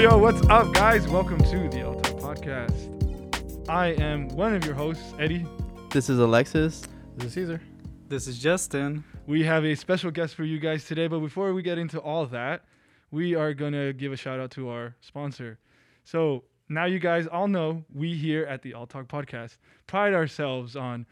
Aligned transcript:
yo, 0.00 0.16
what's 0.16 0.40
up, 0.48 0.72
guys? 0.72 1.06
Welcome 1.06 1.36
to 1.40 1.68
the 1.68 1.82
All 1.82 2.00
Talk 2.00 2.38
Podcast. 2.38 3.68
I 3.68 3.88
am 3.88 4.28
one 4.28 4.54
of 4.54 4.64
your 4.64 4.74
hosts, 4.74 5.12
Eddie. 5.18 5.44
This 5.90 6.08
is 6.08 6.18
Alexis. 6.18 6.84
This 7.18 7.26
is 7.26 7.32
Caesar. 7.34 7.60
This 8.08 8.26
is 8.26 8.38
Justin. 8.38 9.04
We 9.26 9.44
have 9.44 9.62
a 9.66 9.74
special 9.74 10.10
guest 10.10 10.36
for 10.36 10.44
you 10.44 10.58
guys 10.58 10.86
today, 10.86 11.06
but 11.06 11.20
before 11.20 11.52
we 11.52 11.60
get 11.60 11.76
into 11.76 11.98
all 11.98 12.24
that, 12.28 12.64
we 13.10 13.34
are 13.34 13.52
going 13.52 13.74
to 13.74 13.92
give 13.92 14.10
a 14.10 14.16
shout 14.16 14.40
out 14.40 14.50
to 14.52 14.70
our 14.70 14.96
sponsor. 15.02 15.58
So 16.04 16.44
now 16.70 16.86
you 16.86 16.98
guys 16.98 17.26
all 17.26 17.46
know 17.46 17.84
we 17.94 18.16
here 18.16 18.46
at 18.46 18.62
the 18.62 18.72
All 18.72 18.86
Talk 18.86 19.06
Podcast 19.06 19.58
pride 19.86 20.14
ourselves 20.14 20.76
on 20.76 21.04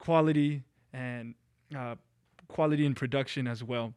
quality 0.00 0.64
and 0.92 1.36
uh, 1.76 1.94
quality 2.48 2.84
in 2.84 2.96
production 2.96 3.46
as 3.46 3.62
well. 3.62 3.94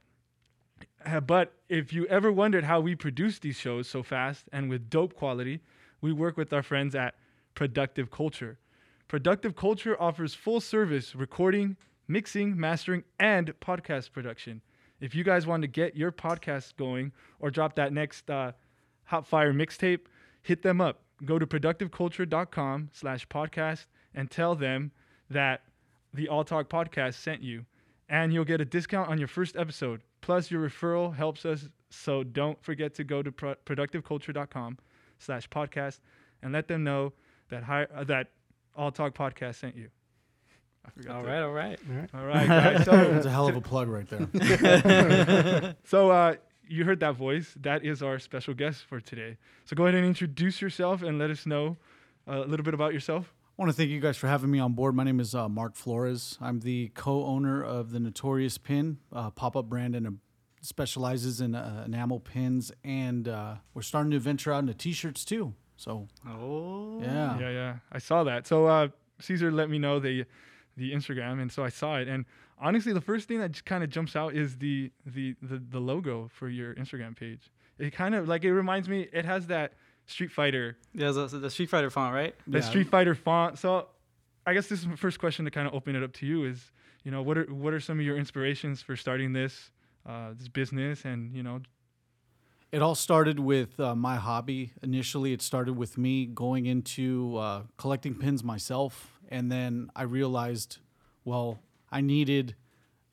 But 1.25 1.53
if 1.69 1.93
you 1.93 2.05
ever 2.07 2.31
wondered 2.31 2.65
how 2.65 2.79
we 2.81 2.95
produce 2.95 3.39
these 3.39 3.57
shows 3.57 3.87
so 3.87 4.03
fast 4.03 4.45
and 4.51 4.69
with 4.69 4.89
dope 4.89 5.13
quality, 5.13 5.61
we 6.01 6.11
work 6.11 6.37
with 6.37 6.51
our 6.53 6.63
friends 6.63 6.95
at 6.95 7.15
Productive 7.55 8.11
Culture. 8.11 8.59
Productive 9.07 9.55
Culture 9.55 9.99
offers 10.01 10.33
full 10.33 10.59
service 10.59 11.15
recording, 11.15 11.77
mixing, 12.07 12.59
mastering, 12.59 13.03
and 13.19 13.53
podcast 13.61 14.11
production. 14.11 14.61
If 14.99 15.15
you 15.15 15.23
guys 15.23 15.47
want 15.47 15.61
to 15.61 15.67
get 15.67 15.95
your 15.95 16.11
podcast 16.11 16.75
going 16.75 17.13
or 17.39 17.51
drop 17.51 17.75
that 17.75 17.93
next 17.93 18.29
uh, 18.29 18.51
hot 19.05 19.25
fire 19.25 19.53
mixtape, 19.53 20.01
hit 20.41 20.61
them 20.61 20.81
up. 20.81 21.03
Go 21.23 21.39
to 21.39 21.47
productiveculture.com 21.47 22.89
slash 22.91 23.27
podcast 23.27 23.85
and 24.13 24.29
tell 24.29 24.55
them 24.55 24.91
that 25.29 25.61
the 26.13 26.27
All 26.27 26.43
Talk 26.43 26.69
podcast 26.69 27.15
sent 27.15 27.41
you. 27.41 27.65
And 28.09 28.33
you'll 28.33 28.45
get 28.45 28.61
a 28.61 28.65
discount 28.65 29.09
on 29.09 29.17
your 29.17 29.27
first 29.27 29.55
episode. 29.55 30.01
Plus, 30.21 30.51
your 30.51 30.67
referral 30.67 31.15
helps 31.15 31.45
us. 31.45 31.69
So 31.89 32.23
don't 32.23 32.61
forget 32.63 32.93
to 32.95 33.03
go 33.03 33.21
to 33.23 33.31
pro- 33.31 33.55
productiveculture.com 33.65 34.77
slash 35.19 35.47
podcast 35.49 35.99
and 36.41 36.51
let 36.53 36.67
them 36.67 36.83
know 36.83 37.13
that 37.49 37.63
hi- 37.63 37.87
uh, 37.95 38.03
that 38.05 38.27
All 38.75 38.91
Talk 38.91 39.13
podcast 39.15 39.55
sent 39.55 39.75
you. 39.75 39.89
I 40.85 40.89
forgot 40.89 41.15
All 41.17 41.21
to- 41.23 41.27
right, 41.27 41.41
all 41.41 41.51
right. 41.51 41.79
All 42.13 42.25
right, 42.25 42.47
guys. 42.47 42.85
That's 42.85 43.23
So, 43.23 43.29
a 43.29 43.31
hell 43.31 43.47
of 43.47 43.55
a 43.55 43.61
plug 43.61 43.87
right 43.89 44.07
there. 44.09 45.75
so 45.85 46.11
uh, 46.11 46.35
you 46.67 46.83
heard 46.85 46.99
that 47.01 47.15
voice. 47.15 47.53
That 47.61 47.83
is 47.85 48.01
our 48.03 48.19
special 48.19 48.53
guest 48.53 48.85
for 48.87 48.99
today. 48.99 49.37
So 49.65 49.75
go 49.75 49.83
ahead 49.85 49.95
and 49.95 50.05
introduce 50.05 50.61
yourself 50.61 51.01
and 51.03 51.17
let 51.19 51.29
us 51.29 51.45
know 51.45 51.77
uh, 52.27 52.43
a 52.43 52.47
little 52.47 52.63
bit 52.63 52.73
about 52.73 52.93
yourself. 52.93 53.33
I 53.57 53.63
want 53.63 53.71
to 53.71 53.75
thank 53.77 53.89
you 53.89 53.99
guys 53.99 54.17
for 54.17 54.27
having 54.27 54.51
me 54.51 54.59
on 54.59 54.73
board. 54.73 54.93
My 54.95 55.03
name 55.03 55.19
is 55.19 55.33
uh, 55.33 55.49
Mark 55.49 55.75
Flores. 55.75 56.37
I'm 56.39 56.59
the 56.59 56.89
co-owner 56.93 57.63
of 57.63 57.89
the 57.89 57.99
Notorious 57.99 58.59
Pin 58.59 58.99
uh, 59.11 59.31
pop-up 59.31 59.67
brand 59.67 59.95
and 59.95 60.05
uh, 60.05 60.11
specializes 60.61 61.41
in 61.41 61.55
uh, 61.55 61.81
enamel 61.87 62.19
pins. 62.19 62.71
And 62.83 63.27
uh, 63.27 63.55
we're 63.73 63.81
starting 63.81 64.11
to 64.11 64.19
venture 64.19 64.53
out 64.53 64.59
into 64.59 64.75
T-shirts 64.75 65.25
too. 65.25 65.55
So 65.75 66.07
Oh. 66.27 66.99
yeah, 67.01 67.39
Yeah, 67.39 67.49
yeah. 67.49 67.75
I 67.91 67.97
saw 67.97 68.23
that. 68.25 68.45
So 68.45 68.67
uh, 68.67 68.89
Caesar 69.21 69.51
let 69.51 69.69
me 69.69 69.79
know 69.79 69.99
the 69.99 70.25
the 70.75 70.91
Instagram, 70.93 71.41
and 71.41 71.51
so 71.51 71.63
I 71.63 71.69
saw 71.69 71.97
it. 71.97 72.07
And 72.07 72.25
honestly, 72.59 72.93
the 72.93 73.01
first 73.01 73.27
thing 73.27 73.39
that 73.39 73.51
just 73.53 73.65
kind 73.65 73.83
of 73.83 73.89
jumps 73.89 74.15
out 74.15 74.35
is 74.35 74.57
the, 74.57 74.91
the 75.03 75.35
the 75.41 75.57
the 75.57 75.79
logo 75.79 76.29
for 76.31 76.47
your 76.49 76.75
Instagram 76.75 77.15
page. 77.17 77.49
It 77.79 77.93
kind 77.93 78.13
of 78.13 78.27
like 78.27 78.43
it 78.43 78.53
reminds 78.53 78.87
me. 78.87 79.07
It 79.11 79.25
has 79.25 79.47
that 79.47 79.73
Street 80.07 80.31
Fighter, 80.31 80.77
Yeah, 80.93 81.11
the, 81.11 81.27
the 81.27 81.49
Street 81.49 81.69
Fighter 81.69 81.89
font, 81.89 82.13
right? 82.15 82.33
the 82.47 82.59
Yeah. 82.59 82.63
Street 82.63 82.87
Fighter 82.89 83.13
font. 83.15 83.59
So 83.59 83.87
I 84.45 84.53
guess 84.53 84.67
this 84.67 84.79
is 84.79 84.87
my 84.87 84.95
first 84.95 85.19
question 85.19 85.45
to 85.45 85.51
kind 85.51 85.67
of 85.67 85.73
open 85.73 85.95
it 85.95 86.03
up 86.03 86.13
to 86.13 86.25
you. 86.25 86.45
Is 86.45 86.71
you 87.03 87.11
know 87.11 87.21
what 87.21 87.37
are 87.37 87.43
what 87.53 87.73
are 87.73 87.79
some 87.79 87.99
of 87.99 88.05
your 88.05 88.17
inspirations 88.17 88.81
for 88.81 88.95
starting 88.95 89.33
this 89.33 89.71
uh, 90.05 90.33
this 90.37 90.47
business? 90.47 91.05
And 91.05 91.33
you 91.35 91.43
know, 91.43 91.59
It 92.71 92.81
all 92.81 92.95
started 92.95 93.39
with 93.39 93.79
uh, 93.79 93.95
my 93.95 94.15
hobby. 94.17 94.71
Initially, 94.81 95.31
it 95.33 95.41
started 95.41 95.77
with 95.77 95.97
me 95.97 96.25
going 96.25 96.65
into 96.65 97.37
uh, 97.37 97.61
collecting 97.77 98.15
pins 98.15 98.43
myself. 98.43 99.19
And 99.29 99.51
then 99.51 99.89
I 99.95 100.03
realized, 100.03 100.79
well, 101.25 101.59
I 101.91 102.01
needed 102.01 102.55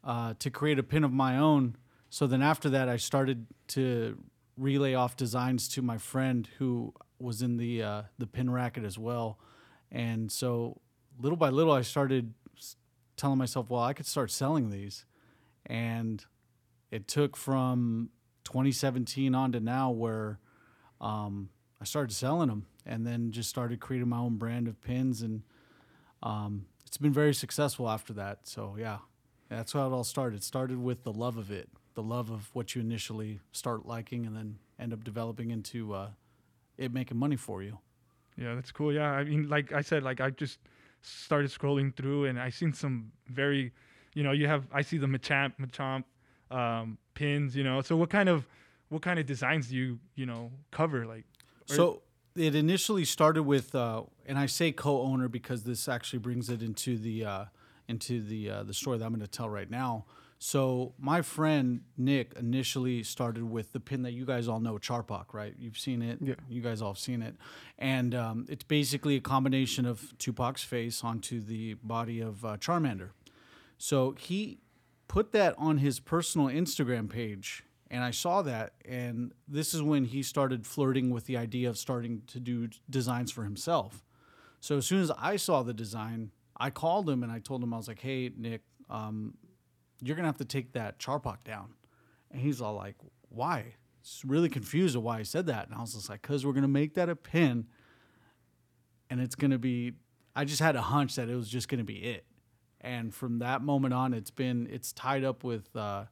uh, 0.05 0.35
to 0.39 0.51
create 0.51 0.79
a 0.79 0.83
pin 0.83 1.05
of 1.05 1.13
my 1.13 1.39
own. 1.39 1.77
So 2.11 2.27
then 2.29 2.43
after 2.43 2.69
that, 2.71 2.89
I 2.89 2.97
started 2.99 3.47
to 3.69 4.17
relay 4.57 4.95
off 4.95 5.17
designs 5.17 5.69
to 5.69 5.83
my 5.83 5.99
friend 5.99 6.49
who 6.59 6.95
was 7.19 7.43
in 7.43 7.57
the, 7.57 7.83
uh, 7.83 8.03
the 8.19 8.27
pin 8.27 8.51
racket 8.51 8.85
as 8.85 8.99
well. 8.99 9.39
And 9.91 10.31
so 10.31 10.81
little 11.19 11.37
by 11.37 11.51
little, 11.51 11.73
I 11.73 11.83
started 11.83 12.35
telling 13.17 13.39
myself, 13.39 13.71
well, 13.71 13.83
I 13.83 13.93
could 13.93 14.07
start 14.07 14.31
selling 14.31 14.71
these. 14.71 15.05
And 15.67 16.25
it 16.91 17.09
took 17.09 17.37
from 17.37 18.11
2017 18.45 19.35
on 19.35 19.53
to 19.53 19.61
now 19.61 19.91
where 19.91 20.39
um, 21.01 21.49
I 21.81 21.85
started 21.85 22.15
selling 22.15 22.49
them 22.49 22.67
and 22.87 23.07
then 23.07 23.33
just 23.33 23.49
started 23.49 23.81
creating 23.81 24.09
my 24.09 24.19
own 24.19 24.37
brand 24.37 24.69
of 24.69 24.81
pins 24.81 25.23
and 25.23 25.43
um, 26.23 26.67
it's 26.87 26.97
been 26.97 27.13
very 27.13 27.35
successful 27.35 27.89
after 27.89 28.13
that. 28.15 28.41
So 28.45 28.77
yeah, 28.79 28.99
that's 29.49 29.73
how 29.73 29.87
it 29.87 29.93
all 29.93 30.05
started. 30.05 30.37
It 30.37 30.45
started 30.45 30.79
with 30.79 31.05
the 31.05 31.13
love 31.13 31.37
of 31.37 31.51
it, 31.51 31.69
the 31.95 32.03
love 32.03 32.31
of 32.31 32.51
what 32.55 32.75
you 32.75 32.81
initially 32.81 33.41
start 33.53 33.87
liking 33.87 34.27
and 34.27 34.37
then 34.37 34.59
end 34.79 34.93
up 34.93 35.05
developing 35.05 35.51
into 35.51 35.95
uh, 35.95 36.09
it 36.77 36.93
making 36.93 37.17
money 37.17 37.37
for 37.37 37.63
you. 37.63 37.79
Yeah, 38.37 38.55
that's 38.55 38.73
cool. 38.73 38.93
Yeah, 38.93 39.11
I 39.11 39.25
mean, 39.25 39.49
like 39.49 39.73
I 39.73 39.81
said, 39.81 40.03
like 40.03 40.21
I 40.21 40.31
just 40.31 40.59
started 41.03 41.51
scrolling 41.51 41.95
through 41.95 42.25
and 42.27 42.41
I 42.41 42.51
seen 42.51 42.73
some 42.73 43.13
very, 43.29 43.73
you 44.15 44.23
know, 44.23 44.33
you 44.33 44.47
have 44.49 44.67
I 44.73 44.83
see 44.83 44.99
the 44.99 45.07
Machamp, 45.07 45.53
Machamp 45.61 46.05
um, 46.51 46.99
pins, 47.15 47.55
you 47.55 47.65
know. 47.65 47.81
So 47.83 47.97
what 47.97 48.11
kind 48.11 48.29
of 48.29 48.47
what 48.89 49.03
kind 49.03 49.19
of 49.19 49.27
designs 49.27 49.69
do 49.69 49.77
you 49.77 49.99
you 50.17 50.27
know 50.27 50.51
cover? 50.71 51.07
Like, 51.07 51.25
So 51.67 52.03
it 52.37 52.55
initially 52.55 53.05
started 53.05 53.45
with, 53.45 53.75
uh, 53.75 54.03
and 54.27 54.39
I 54.39 54.47
say 54.47 54.73
co-owner 54.73 55.29
because 55.29 55.63
this 55.63 55.89
actually 55.89 56.19
brings 56.19 56.51
it 56.51 56.63
into 56.63 56.99
the 56.99 57.25
uh, 57.25 57.45
into 57.89 58.21
the 58.21 58.51
uh, 58.51 58.63
the 58.65 58.75
story 58.75 58.99
that 58.99 59.05
I'm 59.05 59.13
going 59.13 59.21
to 59.21 59.29
tell 59.29 59.49
right 59.49 59.71
now. 59.71 60.07
So 60.47 60.93
my 60.99 61.23
friend 61.23 61.85
Nick 61.97 62.35
initially 62.39 63.03
started 63.03 63.45
with 63.45 63.73
the 63.73 63.81
pin 63.81 64.03
that 64.03 64.13
you 64.13 64.27
guys 64.27 64.47
all 64.47 64.61
know, 64.61 64.75
Charpak, 64.75 65.33
right? 65.33 65.55
You've 65.59 65.79
seen 65.79 66.03
it. 66.03 66.19
Yeah. 66.21 66.35
You 66.51 66.61
guys 66.61 66.83
all 66.83 66.91
have 66.91 66.99
seen 66.99 67.23
it, 67.23 67.37
and 67.79 68.15
um, 68.15 68.45
it's 68.51 68.63
basically 68.63 69.17
a 69.17 69.23
combination 69.23 69.87
of 69.87 70.13
Tupac's 70.19 70.63
face 70.63 71.03
onto 71.03 71.41
the 71.41 71.75
body 71.83 72.21
of 72.21 72.45
uh, 72.45 72.59
Charmander. 72.59 73.13
So 73.79 74.15
he 74.19 74.59
put 75.09 75.33
that 75.33 75.55
on 75.57 75.79
his 75.79 75.99
personal 75.99 76.49
Instagram 76.49 77.09
page, 77.09 77.65
and 77.91 78.05
I 78.05 78.11
saw 78.11 78.43
that. 78.43 78.75
And 78.87 79.33
this 79.49 79.73
is 79.73 79.81
when 79.81 80.05
he 80.05 80.23
started 80.23 80.67
flirting 80.67 81.09
with 81.09 81.25
the 81.25 81.39
idea 81.39 81.71
of 81.71 81.79
starting 81.79 82.21
to 82.27 82.39
do 82.39 82.69
designs 82.91 83.33
for 83.33 83.45
himself. 83.45 84.05
So 84.61 84.77
as 84.77 84.85
soon 84.85 85.01
as 85.01 85.11
I 85.19 85.37
saw 85.37 85.63
the 85.63 85.73
design, 85.73 86.33
I 86.55 86.69
called 86.69 87.09
him 87.09 87.23
and 87.23 87.33
I 87.33 87.39
told 87.39 87.63
him, 87.63 87.73
I 87.73 87.79
was 87.79 87.89
like, 87.89 88.01
hey, 88.01 88.31
Nick, 88.37 88.61
um, 88.91 89.39
you're 90.07 90.17
to 90.25 90.29
have 90.29 90.39
to 90.39 90.45
take 90.45 90.73
that 90.73 90.99
Charpak 90.99 91.45
down. 91.45 91.75
And 92.31 92.41
he's 92.41 92.61
all 92.61 92.75
like, 92.75 92.97
why? 93.29 93.75
He's 94.03 94.23
really 94.27 94.49
confused 94.49 94.97
of 94.97 95.03
why 95.03 95.19
I 95.19 95.23
said 95.23 95.47
that. 95.47 95.67
And 95.67 95.77
I 95.77 95.81
was 95.81 95.95
just 95.95 96.09
like, 96.09 96.23
because 96.23 96.45
we're 96.45 96.53
to 96.63 96.69
make 96.69 96.95
that 96.95 97.09
a 97.09 97.17
pin 97.17 97.67
and 99.11 99.21
it's 99.21 99.35
to 99.51 99.59
be, 99.59 99.93
I 100.35 100.45
just 100.45 100.61
had 100.61 100.77
a 100.77 100.83
hunch 100.83 101.17
that 101.17 101.29
it 101.29 101.37
was 101.37 101.49
just 101.49 101.69
to 101.79 101.85
be 101.85 101.99
it 102.05 102.25
and 102.85 103.15
from 103.15 103.39
that 103.39 103.63
moment 103.63 103.95
on 103.95 104.13
it's 104.13 104.31
been 104.31 104.69
it's 104.71 104.93
tied 104.93 105.25
up 105.25 105.43
with 105.43 105.75
uh 105.75 106.05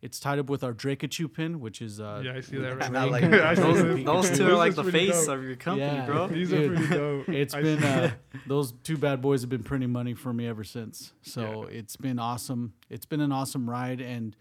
it's 0.00 0.20
tied 0.20 0.38
up 0.38 0.48
with 0.48 0.62
our 0.62 0.72
Drakeachu 0.72 1.32
pin 1.32 1.60
which 1.60 1.82
is 1.82 2.00
uh 2.00 2.22
yeah, 2.24 2.34
I 2.34 2.40
see 2.40 2.56
that 2.58 2.76
right 2.78 2.92
now. 2.92 3.06
like 3.10 3.28
Those, 3.56 4.04
those 4.04 4.38
two 4.38 4.46
are 4.46 4.54
like 4.56 4.74
the 4.76 4.84
face 4.84 5.26
dope. 5.26 5.38
of 5.38 5.44
your 5.44 5.56
company, 5.56 5.86
Yeah. 5.86 6.06
bro. 6.06 6.28
These 6.28 6.52
are 6.52 6.68
pretty 6.68 6.86
dope. 6.88 7.28
it's 7.28 7.54
I 7.54 7.62
been 7.62 7.82
uh, 7.82 8.10
those 8.46 8.72
two 8.84 8.96
bad 8.96 9.20
boys 9.20 9.40
have 9.40 9.50
been 9.50 9.64
printing 9.64 9.90
money 9.90 10.14
for 10.14 10.32
me 10.32 10.46
ever 10.46 10.62
since 10.64 11.12
so 11.22 11.64
it's 11.64 11.96
been 11.96 12.18
awesome 12.18 12.74
it's 12.88 13.06
been 13.06 13.20
an 13.20 13.32
awesome 13.32 13.68
ride 13.68 14.00
and 14.00 14.36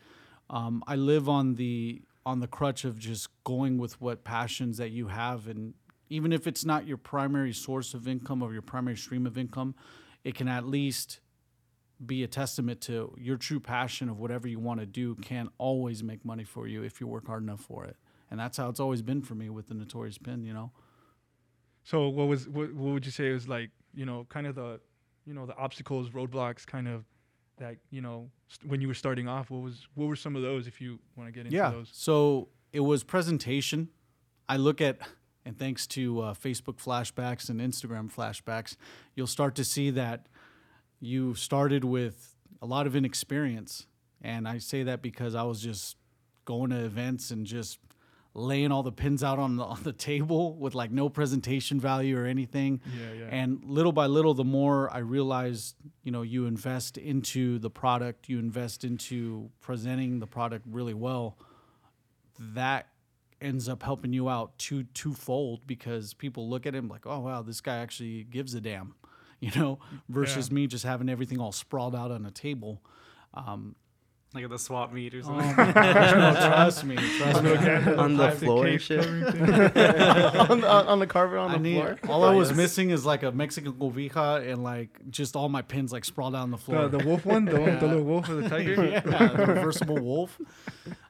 um, 0.49 0.83
i 0.87 0.95
live 0.95 1.27
on 1.27 1.55
the 1.55 2.01
on 2.25 2.39
the 2.39 2.47
crutch 2.47 2.85
of 2.85 2.99
just 2.99 3.29
going 3.43 3.77
with 3.77 3.99
what 4.01 4.23
passions 4.23 4.77
that 4.77 4.91
you 4.91 5.07
have 5.07 5.47
and 5.47 5.73
even 6.09 6.31
if 6.31 6.45
it's 6.47 6.63
not 6.65 6.85
your 6.87 6.97
primary 6.97 7.51
source 7.53 7.93
of 7.93 8.07
income 8.07 8.41
or 8.43 8.53
your 8.53 8.61
primary 8.61 8.95
stream 8.97 9.25
of 9.25 9.37
income 9.37 9.73
it 10.23 10.35
can 10.35 10.47
at 10.47 10.65
least 10.67 11.19
be 12.05 12.23
a 12.23 12.27
testament 12.27 12.81
to 12.81 13.13
your 13.17 13.37
true 13.37 13.59
passion 13.59 14.09
of 14.09 14.19
whatever 14.19 14.47
you 14.47 14.59
want 14.59 14.79
to 14.79 14.85
do 14.85 15.15
can 15.15 15.49
always 15.57 16.03
make 16.03 16.23
money 16.23 16.43
for 16.43 16.67
you 16.67 16.83
if 16.83 17.01
you 17.01 17.07
work 17.07 17.25
hard 17.27 17.41
enough 17.43 17.61
for 17.61 17.85
it 17.85 17.95
and 18.29 18.39
that's 18.39 18.57
how 18.57 18.69
it's 18.69 18.79
always 18.79 19.01
been 19.01 19.21
for 19.21 19.35
me 19.35 19.49
with 19.49 19.67
the 19.67 19.73
notorious 19.73 20.17
pin 20.17 20.43
you 20.43 20.53
know 20.53 20.71
So 21.83 22.09
what 22.09 22.27
was 22.27 22.49
what, 22.49 22.73
what 22.73 22.93
would 22.93 23.05
you 23.05 23.11
say 23.11 23.31
was 23.31 23.47
like 23.47 23.71
you 23.93 24.05
know 24.05 24.25
kind 24.29 24.45
of 24.45 24.55
the 24.55 24.79
you 25.25 25.33
know 25.33 25.45
the 25.45 25.55
obstacles, 25.55 26.09
roadblocks, 26.09 26.65
kind 26.65 26.87
of 26.87 27.05
that 27.57 27.77
you 27.91 28.01
know 28.01 28.29
st- 28.47 28.69
when 28.69 28.81
you 28.81 28.87
were 28.87 28.93
starting 28.93 29.27
off? 29.27 29.49
What 29.49 29.61
was 29.61 29.87
what 29.95 30.07
were 30.07 30.15
some 30.17 30.35
of 30.35 30.41
those 30.41 30.67
if 30.67 30.81
you 30.81 30.99
want 31.15 31.27
to 31.29 31.31
get 31.31 31.45
into 31.45 31.55
yeah. 31.55 31.69
those? 31.69 31.89
So 31.93 32.49
it 32.73 32.81
was 32.81 33.03
presentation. 33.03 33.89
I 34.49 34.57
look 34.57 34.81
at, 34.81 34.99
and 35.45 35.57
thanks 35.57 35.87
to 35.87 36.21
uh, 36.21 36.33
Facebook 36.33 36.77
flashbacks 36.81 37.49
and 37.49 37.59
Instagram 37.59 38.11
flashbacks, 38.11 38.77
you'll 39.15 39.27
start 39.27 39.55
to 39.55 39.63
see 39.63 39.89
that 39.91 40.27
you 40.99 41.35
started 41.35 41.83
with 41.83 42.35
a 42.61 42.65
lot 42.65 42.87
of 42.87 42.95
inexperience. 42.95 43.85
And 44.21 44.47
I 44.47 44.57
say 44.57 44.83
that 44.83 45.01
because 45.01 45.35
I 45.35 45.43
was 45.43 45.61
just 45.61 45.97
going 46.45 46.71
to 46.71 46.77
events 46.77 47.29
and 47.31 47.45
just 47.45 47.79
laying 48.33 48.71
all 48.71 48.83
the 48.83 48.91
pins 48.91 49.23
out 49.23 49.39
on 49.39 49.57
the 49.57 49.63
on 49.75 49.83
the 49.83 49.93
table 49.93 50.55
with 50.55 50.75
like 50.75 50.91
no 50.91 51.09
presentation 51.09 51.79
value 51.79 52.17
or 52.17 52.25
anything. 52.25 52.81
Yeah, 52.97 53.25
yeah. 53.25 53.27
And 53.31 53.63
little 53.65 53.91
by 53.91 54.05
little, 54.05 54.33
the 54.33 54.45
more 54.45 54.93
I 54.93 54.99
realized, 54.99 55.75
you 56.03 56.11
know, 56.11 56.21
you 56.21 56.45
invest 56.45 56.97
into 56.97 57.59
the 57.59 57.69
product, 57.69 58.29
you 58.29 58.39
invest 58.39 58.83
into 58.83 59.49
presenting 59.59 60.19
the 60.19 60.27
product 60.27 60.65
really 60.69 60.93
well. 60.93 61.37
That 62.39 62.87
ends 63.41 63.69
up 63.69 63.83
helping 63.83 64.13
you 64.13 64.29
out 64.29 64.57
two 64.57 64.83
twofold 64.83 65.67
because 65.67 66.13
people 66.13 66.49
look 66.49 66.65
at 66.65 66.73
him 66.73 66.87
like, 66.87 67.05
oh 67.05 67.19
wow, 67.19 67.41
this 67.41 67.61
guy 67.61 67.77
actually 67.77 68.23
gives 68.23 68.53
a 68.53 68.61
damn, 68.61 68.95
you 69.39 69.51
know, 69.55 69.79
versus 70.09 70.51
me 70.51 70.67
just 70.67 70.83
having 70.83 71.09
everything 71.09 71.39
all 71.39 71.51
sprawled 71.51 71.95
out 71.95 72.11
on 72.11 72.25
a 72.25 72.31
table. 72.31 72.81
Um, 73.33 73.75
Like 74.33 74.43
at 74.43 74.49
the 74.49 74.59
swap 74.59 74.91
meet 74.91 75.13
or 75.15 75.19
oh 75.19 75.21
something. 75.21 75.55
my 75.55 75.71
gosh, 75.71 76.11
no, 76.13 76.33
trust 76.49 76.83
me, 76.83 76.95
trust 76.95 77.43
me. 77.43 77.51
On 77.95 78.17
the 78.17 78.31
floor 78.31 78.65
and 78.67 78.81
shit. 78.81 79.01
covering 79.01 79.23
on, 80.51 80.61
the, 80.61 80.67
on 80.67 80.99
the 80.99 81.07
carpet 81.07 81.37
on 81.37 81.51
I 81.51 81.53
the 81.53 81.59
need, 81.59 81.75
floor. 81.99 81.99
all 82.09 82.23
I 82.25 82.33
was 82.33 82.49
Yes. 82.49 82.57
missing 82.57 82.89
is 82.89 83.05
like 83.05 83.23
a 83.23 83.31
Mexican 83.31 83.73
cobija 83.73 84.51
and 84.51 84.63
like 84.63 84.99
just 85.09 85.35
all 85.35 85.47
my 85.49 85.61
pins 85.61 85.93
like 85.93 86.03
sprawled 86.03 86.35
out 86.35 86.41
on 86.41 86.51
the 86.51 86.57
floor. 86.57 86.87
the, 86.89 86.97
the 86.97 87.05
wolf 87.05 87.25
one, 87.25 87.45
the, 87.45 87.59
one 87.59 87.79
the 87.79 87.87
little 87.87 88.03
wolf 88.03 88.27
or 88.29 88.35
the 88.35 88.49
tiger. 88.49 88.85
yeah, 88.85 88.99
the 89.01 89.45
reversible 89.45 89.97
wolf. 89.99 90.37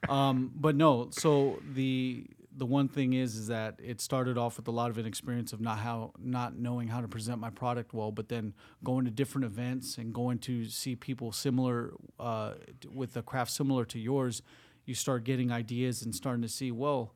Um, 0.08 0.52
but 0.54 0.76
no, 0.76 1.08
so 1.10 1.60
the 1.74 2.24
the 2.58 2.66
one 2.66 2.88
thing 2.88 3.12
is 3.12 3.36
is 3.36 3.46
that 3.46 3.78
it 3.82 4.00
started 4.00 4.36
off 4.36 4.56
with 4.56 4.66
a 4.66 4.72
lot 4.72 4.90
of 4.90 4.98
inexperience 4.98 5.52
of 5.52 5.60
not 5.60 5.78
how 5.78 6.12
not 6.18 6.56
knowing 6.56 6.88
how 6.88 7.00
to 7.00 7.06
present 7.06 7.38
my 7.38 7.50
product 7.50 7.94
well, 7.94 8.10
but 8.10 8.28
then 8.28 8.52
going 8.82 9.04
to 9.04 9.10
different 9.10 9.44
events 9.44 9.96
and 9.96 10.12
going 10.12 10.38
to 10.38 10.64
see 10.66 10.96
people 10.96 11.30
similar 11.30 11.92
uh, 12.18 12.54
with 12.92 13.16
a 13.16 13.22
craft 13.22 13.52
similar 13.52 13.84
to 13.84 13.98
yours, 13.98 14.42
you 14.84 14.94
start 14.94 15.22
getting 15.22 15.52
ideas 15.52 16.02
and 16.02 16.14
starting 16.14 16.42
to 16.42 16.48
see, 16.48 16.72
well, 16.72 17.14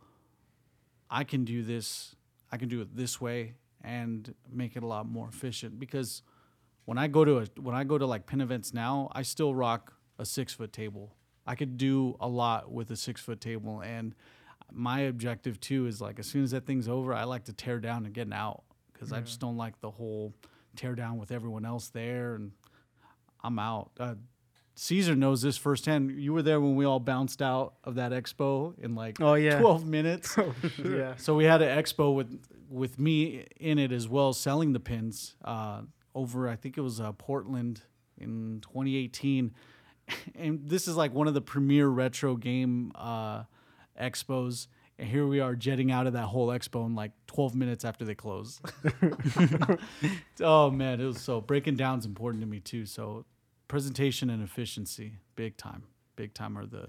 I 1.11 1.25
can 1.25 1.45
do 1.45 1.63
this, 1.63 2.15
I 2.53 2.57
can 2.57 2.69
do 2.69 2.81
it 2.81 2.97
this 2.97 3.21
way 3.21 3.55
and 3.83 4.35
make 4.49 4.77
it 4.77 4.85
a 4.85 4.87
lot 4.87 5.09
more 5.09 5.29
efficient 5.29 5.81
because 5.81 6.23
when 6.85 6.99
I 6.99 7.09
go 7.09 7.25
to 7.25 7.39
a 7.39 7.47
when 7.61 7.75
I 7.75 7.83
go 7.83 7.99
to 7.99 8.07
like 8.07 8.27
pin 8.27 8.41
events 8.41 8.73
now, 8.73 9.11
I 9.13 9.23
still 9.23 9.55
rock 9.55 9.93
a 10.19 10.25
six 10.25 10.55
foot 10.55 10.73
table. 10.73 11.17
I 11.45 11.57
could 11.57 11.77
do 11.77 12.17
a 12.21 12.29
lot 12.29 12.71
with 12.71 12.93
a 12.93 12.97
six 12.97 13.21
foot 13.21 13.41
table, 13.41 13.81
and 13.81 14.15
my 14.75 15.01
objective 15.01 15.61
too 15.61 15.87
is 15.87 16.01
like 16.01 16.19
as 16.19 16.27
soon 16.27 16.45
as 16.45 16.51
that 16.53 16.67
thing's 16.67 16.89
over, 16.89 17.15
I 17.15 17.25
like 17.25 17.45
to 17.45 17.53
tear 17.53 17.79
down 17.79 18.05
and 18.05 18.15
get 18.15 18.33
out 18.33 18.63
because 18.93 19.13
I 19.13 19.21
just 19.21 19.41
don't 19.41 19.57
like 19.57 19.81
the 19.81 19.91
whole 19.91 20.33
tear 20.77 20.95
down 20.95 21.19
with 21.19 21.33
everyone 21.33 21.65
else 21.65 21.89
there, 21.89 22.35
and 22.35 22.53
I'm 23.43 23.59
out. 23.59 23.91
Uh, 23.99 24.15
Caesar 24.75 25.15
knows 25.15 25.43
this 25.43 25.59
firsthand. 25.59 26.13
You 26.13 26.33
were 26.33 26.43
there 26.43 26.61
when 26.61 26.77
we 26.77 26.85
all 26.87 27.01
bounced 27.01 27.43
out 27.43 27.75
of 27.85 27.97
that 27.97 28.13
expo 28.13 28.79
in 28.79 28.95
like 28.95 29.21
Oh, 29.21 29.35
yeah. 29.35 29.59
12 29.61 29.87
minutes. 29.87 30.37
yeah. 30.85 31.15
So 31.17 31.35
we 31.35 31.45
had 31.45 31.61
an 31.63 31.79
expo 31.79 32.15
with 32.15 32.41
with 32.71 32.99
me 32.99 33.45
in 33.61 33.79
it 33.79 33.93
as 33.93 34.09
well, 34.09 34.33
selling 34.33 34.73
the 34.73 34.81
pins 34.81 35.35
uh, 35.45 35.83
over. 36.15 36.49
I 36.49 36.57
think 36.57 36.79
it 36.79 36.81
was 36.81 37.01
uh, 37.01 37.13
Portland 37.13 37.83
in 38.17 38.61
2018, 38.63 39.53
and 40.37 40.61
this 40.67 40.89
is 40.89 40.97
like 40.97 41.13
one 41.13 41.29
of 41.29 41.35
the 41.35 41.43
premier 41.43 41.89
retro 41.89 42.35
game 42.37 42.93
uh, 42.95 43.43
expos. 44.03 44.67
And 44.99 45.09
here 45.09 45.27
we 45.27 45.41
are 45.41 45.55
jetting 45.55 45.91
out 45.91 46.07
of 46.07 46.13
that 46.13 46.27
whole 46.27 46.49
expo 46.49 46.85
in 46.87 46.95
like 46.95 47.13
12 47.27 47.55
minutes 47.55 47.85
after 47.85 48.05
they 48.05 48.15
close. 48.15 48.61
oh 50.41 50.71
man, 50.71 51.01
it 51.01 51.05
was 51.05 51.21
so 51.21 51.41
breaking 51.41 51.77
down 51.77 51.99
is 51.99 52.05
important 52.05 52.43
to 52.43 52.47
me 52.47 52.61
too. 52.61 52.85
So 52.85 53.25
presentation 53.69 54.29
and 54.29 54.43
efficiency, 54.43 55.15
big 55.35 55.57
time, 55.57 55.85
big 56.15 56.35
time 56.35 56.59
are 56.59 56.67
the 56.67 56.89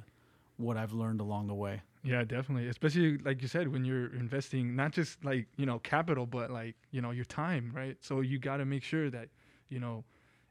what 0.57 0.77
I've 0.77 0.93
learned 0.93 1.21
along 1.21 1.47
the 1.47 1.53
way. 1.53 1.81
Yeah, 2.03 2.23
definitely. 2.23 2.67
Especially 2.67 3.17
like 3.19 3.41
you 3.41 3.47
said, 3.47 3.71
when 3.71 3.85
you're 3.85 4.13
investing 4.13 4.75
not 4.75 4.91
just 4.91 5.23
like 5.23 5.47
you 5.55 5.65
know 5.65 5.79
capital, 5.79 6.25
but 6.25 6.51
like 6.51 6.75
you 6.91 7.01
know 7.01 7.11
your 7.11 7.25
time, 7.25 7.71
right? 7.73 7.95
So 8.01 8.19
you 8.21 8.37
got 8.37 8.57
to 8.57 8.65
make 8.65 8.83
sure 8.83 9.09
that 9.09 9.29
you 9.69 9.79
know 9.79 10.03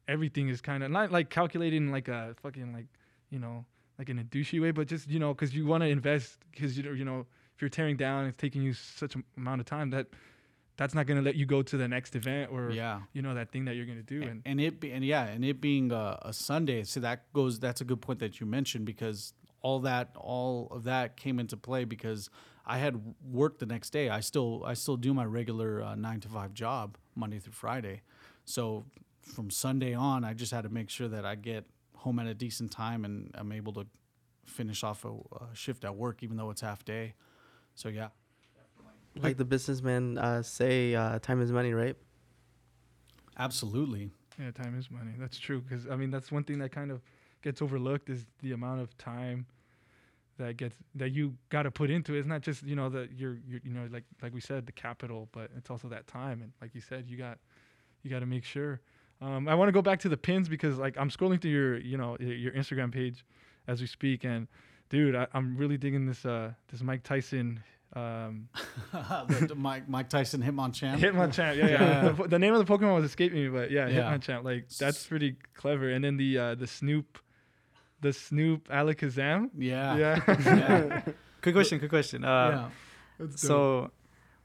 everything 0.08 0.48
is 0.48 0.60
kind 0.60 0.82
of 0.82 0.90
not 0.90 1.12
like 1.12 1.28
calculating 1.28 1.92
like 1.92 2.08
a 2.08 2.34
fucking 2.42 2.72
like 2.72 2.86
you 3.30 3.38
know 3.38 3.64
like 3.98 4.08
in 4.08 4.18
a 4.18 4.24
douchey 4.24 4.60
way, 4.60 4.70
but 4.70 4.86
just 4.88 5.08
you 5.08 5.18
know 5.18 5.32
because 5.34 5.54
you 5.54 5.66
want 5.66 5.82
to 5.82 5.88
invest 5.88 6.38
because 6.50 6.76
you 6.76 6.82
know 6.82 6.92
you 6.92 7.04
know 7.04 7.26
if 7.54 7.60
you're 7.62 7.68
tearing 7.68 7.96
down, 7.96 8.26
it's 8.26 8.36
taking 8.36 8.62
you 8.62 8.72
such 8.72 9.14
a 9.16 9.22
amount 9.36 9.60
of 9.60 9.66
time 9.66 9.90
that 9.90 10.06
that's 10.76 10.94
not 10.94 11.06
gonna 11.06 11.20
let 11.22 11.34
you 11.36 11.44
go 11.46 11.62
to 11.62 11.76
the 11.76 11.86
next 11.86 12.16
event 12.16 12.50
or 12.50 12.70
Yeah. 12.70 13.02
you 13.12 13.20
know 13.22 13.34
that 13.34 13.52
thing 13.52 13.66
that 13.66 13.76
you're 13.76 13.84
gonna 13.86 14.02
do. 14.02 14.22
and, 14.22 14.30
And 14.30 14.42
and 14.46 14.60
it 14.60 14.80
be, 14.80 14.90
and 14.92 15.04
yeah, 15.04 15.24
and 15.26 15.44
it 15.44 15.60
being 15.60 15.92
a, 15.92 16.18
a 16.22 16.32
Sunday, 16.32 16.82
so 16.84 17.00
that 17.00 17.32
goes. 17.32 17.60
That's 17.60 17.80
a 17.80 17.84
good 17.84 18.00
point 18.00 18.18
that 18.20 18.40
you 18.40 18.46
mentioned 18.46 18.86
because 18.86 19.34
all 19.60 19.80
that 19.80 20.10
all 20.16 20.68
of 20.70 20.84
that 20.84 21.16
came 21.16 21.38
into 21.38 21.56
play 21.56 21.84
because 21.84 22.30
I 22.66 22.78
had 22.78 23.00
work 23.30 23.58
the 23.58 23.66
next 23.66 23.90
day. 23.90 24.08
I 24.08 24.20
still 24.20 24.62
I 24.64 24.74
still 24.74 24.96
do 24.96 25.12
my 25.12 25.24
regular 25.24 25.82
uh, 25.82 25.94
nine 25.94 26.20
to 26.20 26.28
five 26.28 26.54
job 26.54 26.96
Monday 27.14 27.38
through 27.38 27.52
Friday, 27.52 28.00
so 28.44 28.84
from 29.20 29.50
Sunday 29.50 29.94
on, 29.94 30.24
I 30.24 30.32
just 30.34 30.50
had 30.52 30.62
to 30.62 30.68
make 30.68 30.90
sure 30.90 31.06
that 31.08 31.24
I 31.24 31.34
get 31.36 31.64
home 32.02 32.18
at 32.18 32.26
a 32.26 32.34
decent 32.34 32.70
time 32.72 33.04
and 33.04 33.30
I'm 33.34 33.52
able 33.52 33.72
to 33.74 33.86
finish 34.46 34.82
off 34.84 35.04
a, 35.04 35.08
a 35.10 35.54
shift 35.54 35.84
at 35.84 35.94
work, 35.96 36.22
even 36.22 36.36
though 36.36 36.50
it's 36.50 36.60
half 36.60 36.84
day. 36.84 37.14
So 37.74 37.88
yeah, 37.88 38.08
Like 39.16 39.36
the 39.36 39.44
businessmen 39.44 40.18
uh, 40.18 40.42
say, 40.42 40.94
uh, 40.94 41.18
time 41.18 41.40
is 41.42 41.52
money, 41.52 41.72
right? 41.74 41.96
absolutely. 43.38 44.10
Yeah, 44.38 44.50
time 44.50 44.78
is 44.78 44.90
money. 44.90 45.12
That's 45.18 45.38
true. 45.38 45.60
Because 45.60 45.88
I 45.88 45.96
mean, 45.96 46.10
that's 46.10 46.32
one 46.32 46.44
thing 46.44 46.58
that 46.60 46.72
kind 46.72 46.90
of 46.90 47.02
gets 47.42 47.60
overlooked 47.62 48.08
is 48.10 48.26
the 48.40 48.52
amount 48.52 48.80
of 48.80 48.96
time 48.98 49.46
that 50.38 50.56
gets 50.56 50.76
that 50.94 51.10
you 51.10 51.36
got 51.50 51.64
to 51.64 51.70
put 51.70 51.90
into 51.90 52.14
it. 52.14 52.20
It's 52.20 52.28
not 52.28 52.42
just 52.42 52.62
you 52.64 52.76
know 52.76 52.88
that 52.90 53.12
you're, 53.12 53.38
you're 53.46 53.60
you 53.64 53.72
know 53.72 53.88
like 53.90 54.04
like 54.22 54.34
we 54.34 54.40
said 54.40 54.66
the 54.66 54.72
capital, 54.72 55.28
but 55.32 55.50
it's 55.56 55.70
also 55.70 55.88
that 55.88 56.06
time. 56.06 56.42
And 56.42 56.52
like 56.60 56.74
you 56.74 56.80
said, 56.80 57.06
you 57.08 57.16
got 57.16 57.38
you 58.02 58.10
got 58.10 58.20
to 58.20 58.26
make 58.26 58.44
sure. 58.44 58.80
Um, 59.22 59.48
I 59.48 59.54
want 59.54 59.68
to 59.68 59.72
go 59.72 59.82
back 59.82 60.00
to 60.00 60.08
the 60.08 60.16
pins 60.16 60.48
because 60.48 60.78
like 60.78 60.96
I'm 60.98 61.08
scrolling 61.08 61.40
through 61.40 61.52
your 61.52 61.78
you 61.78 61.96
know 61.96 62.16
your 62.18 62.52
Instagram 62.52 62.92
page 62.92 63.24
as 63.68 63.80
we 63.80 63.86
speak, 63.86 64.24
and 64.24 64.48
dude, 64.90 65.14
I, 65.14 65.26
I'm 65.32 65.56
really 65.56 65.78
digging 65.78 66.06
this 66.06 66.24
uh 66.26 66.52
this 66.70 66.82
Mike 66.82 67.02
Tyson. 67.04 67.62
Um, 67.94 68.48
the, 68.92 69.46
the 69.50 69.54
Mike 69.54 69.88
Mike 69.88 70.08
Tyson 70.08 70.42
Hitmonchan. 70.42 70.98
Hitmonchan, 70.98 71.56
yeah, 71.56 71.66
yeah. 71.68 71.70
Yeah. 72.04 72.08
The, 72.12 72.28
the 72.28 72.38
name 72.38 72.54
of 72.54 72.66
the 72.66 72.72
Pokemon 72.78 72.94
was 72.94 73.04
escaping 73.04 73.42
me, 73.42 73.48
but 73.48 73.70
yeah, 73.70 73.86
Yeah. 73.86 74.12
Hitmonchan. 74.12 74.44
Like 74.44 74.68
that's 74.70 75.06
pretty 75.06 75.36
clever. 75.54 75.90
And 75.90 76.02
then 76.02 76.16
the 76.16 76.38
uh, 76.38 76.54
the 76.54 76.66
Snoop, 76.66 77.18
the 78.00 78.12
Snoop 78.12 78.68
Alakazam. 78.68 79.50
Yeah. 79.56 79.96
Yeah. 79.96 80.20
Yeah. 80.44 81.02
quick 81.42 81.54
question, 81.54 81.78
Good 81.78 81.90
question. 81.90 82.24
Uh, 82.24 82.70
yeah. 83.20 83.26
So, 83.36 83.90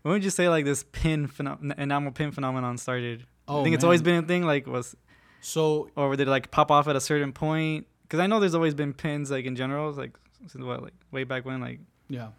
when 0.02 0.14
would 0.14 0.24
you 0.24 0.30
say 0.30 0.50
like 0.50 0.66
this 0.66 0.84
pin 0.92 1.28
phenom- 1.28 1.78
enamel 1.80 2.12
pin 2.12 2.32
phenomenon 2.32 2.78
started? 2.78 3.26
Oh, 3.48 3.62
I 3.62 3.64
think 3.64 3.76
it's 3.76 3.84
always 3.84 4.02
been 4.02 4.24
a 4.24 4.28
thing. 4.28 4.46
Like 4.46 4.68
was 4.68 4.96
So 5.42 5.90
or 5.96 6.16
did 6.16 6.28
it 6.28 6.32
like 6.32 6.52
pop 6.52 6.72
off 6.72 6.88
at 6.88 6.96
a 6.96 7.02
certain 7.02 7.34
point? 7.34 7.88
Because 8.04 8.20
I 8.20 8.28
know 8.28 8.40
there's 8.40 8.56
always 8.56 8.74
been 8.74 8.94
pins 8.94 9.32
like 9.32 9.46
in 9.46 9.56
general, 9.56 9.92
like 9.92 10.18
since 10.48 10.64
what 10.64 10.84
like 10.84 10.94
way 11.12 11.24
back 11.24 11.46
when, 11.46 11.62
like 11.62 11.80
yeah, 12.10 12.30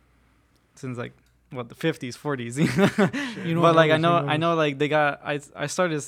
since 0.75 0.97
like 0.97 1.12
what 1.50 1.69
the 1.69 1.75
50s, 1.75 2.17
40s. 2.17 2.59
You 3.45 3.55
know, 3.55 3.62
but 3.62 3.75
like 3.75 3.91
I 3.91 3.97
know, 3.97 4.15
I 4.15 4.37
know, 4.37 4.55
like 4.55 4.79
they 4.79 4.88
got. 4.88 5.21
I 5.25 5.41
I 5.55 5.67
started 5.67 6.05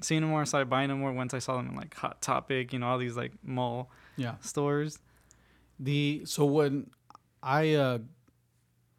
seeing 0.00 0.20
them 0.20 0.30
more, 0.30 0.44
started 0.44 0.68
buying 0.68 0.88
them 0.88 1.00
more 1.00 1.12
once 1.12 1.34
I 1.34 1.38
saw 1.38 1.56
them 1.56 1.70
in 1.70 1.76
like 1.76 1.94
Hot 1.94 2.20
Topic, 2.20 2.72
you 2.72 2.78
know, 2.78 2.86
all 2.86 2.98
these 2.98 3.16
like 3.16 3.32
mall 3.42 3.90
yeah. 4.16 4.34
stores. 4.40 4.98
The 5.80 6.22
so 6.24 6.44
when 6.44 6.90
I 7.42 7.74
uh 7.74 7.98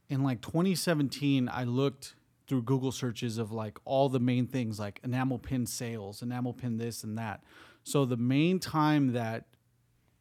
in 0.10 0.24
like 0.24 0.42
2017, 0.42 1.50
I 1.52 1.64
looked 1.64 2.16
through 2.48 2.64
Google 2.64 2.92
searches 2.92 3.38
of 3.38 3.52
like 3.52 3.80
all 3.86 4.10
the 4.10 4.20
main 4.20 4.48
things 4.48 4.80
like 4.80 5.00
enamel 5.04 5.40
pin 5.40 5.66
sales, 5.66 6.22
enamel 6.22 6.54
pin 6.54 6.78
this 6.78 7.04
and 7.04 7.18
that. 7.18 7.44
So 7.84 8.06
the 8.06 8.18
main 8.18 8.60
time 8.60 9.14
that 9.14 9.46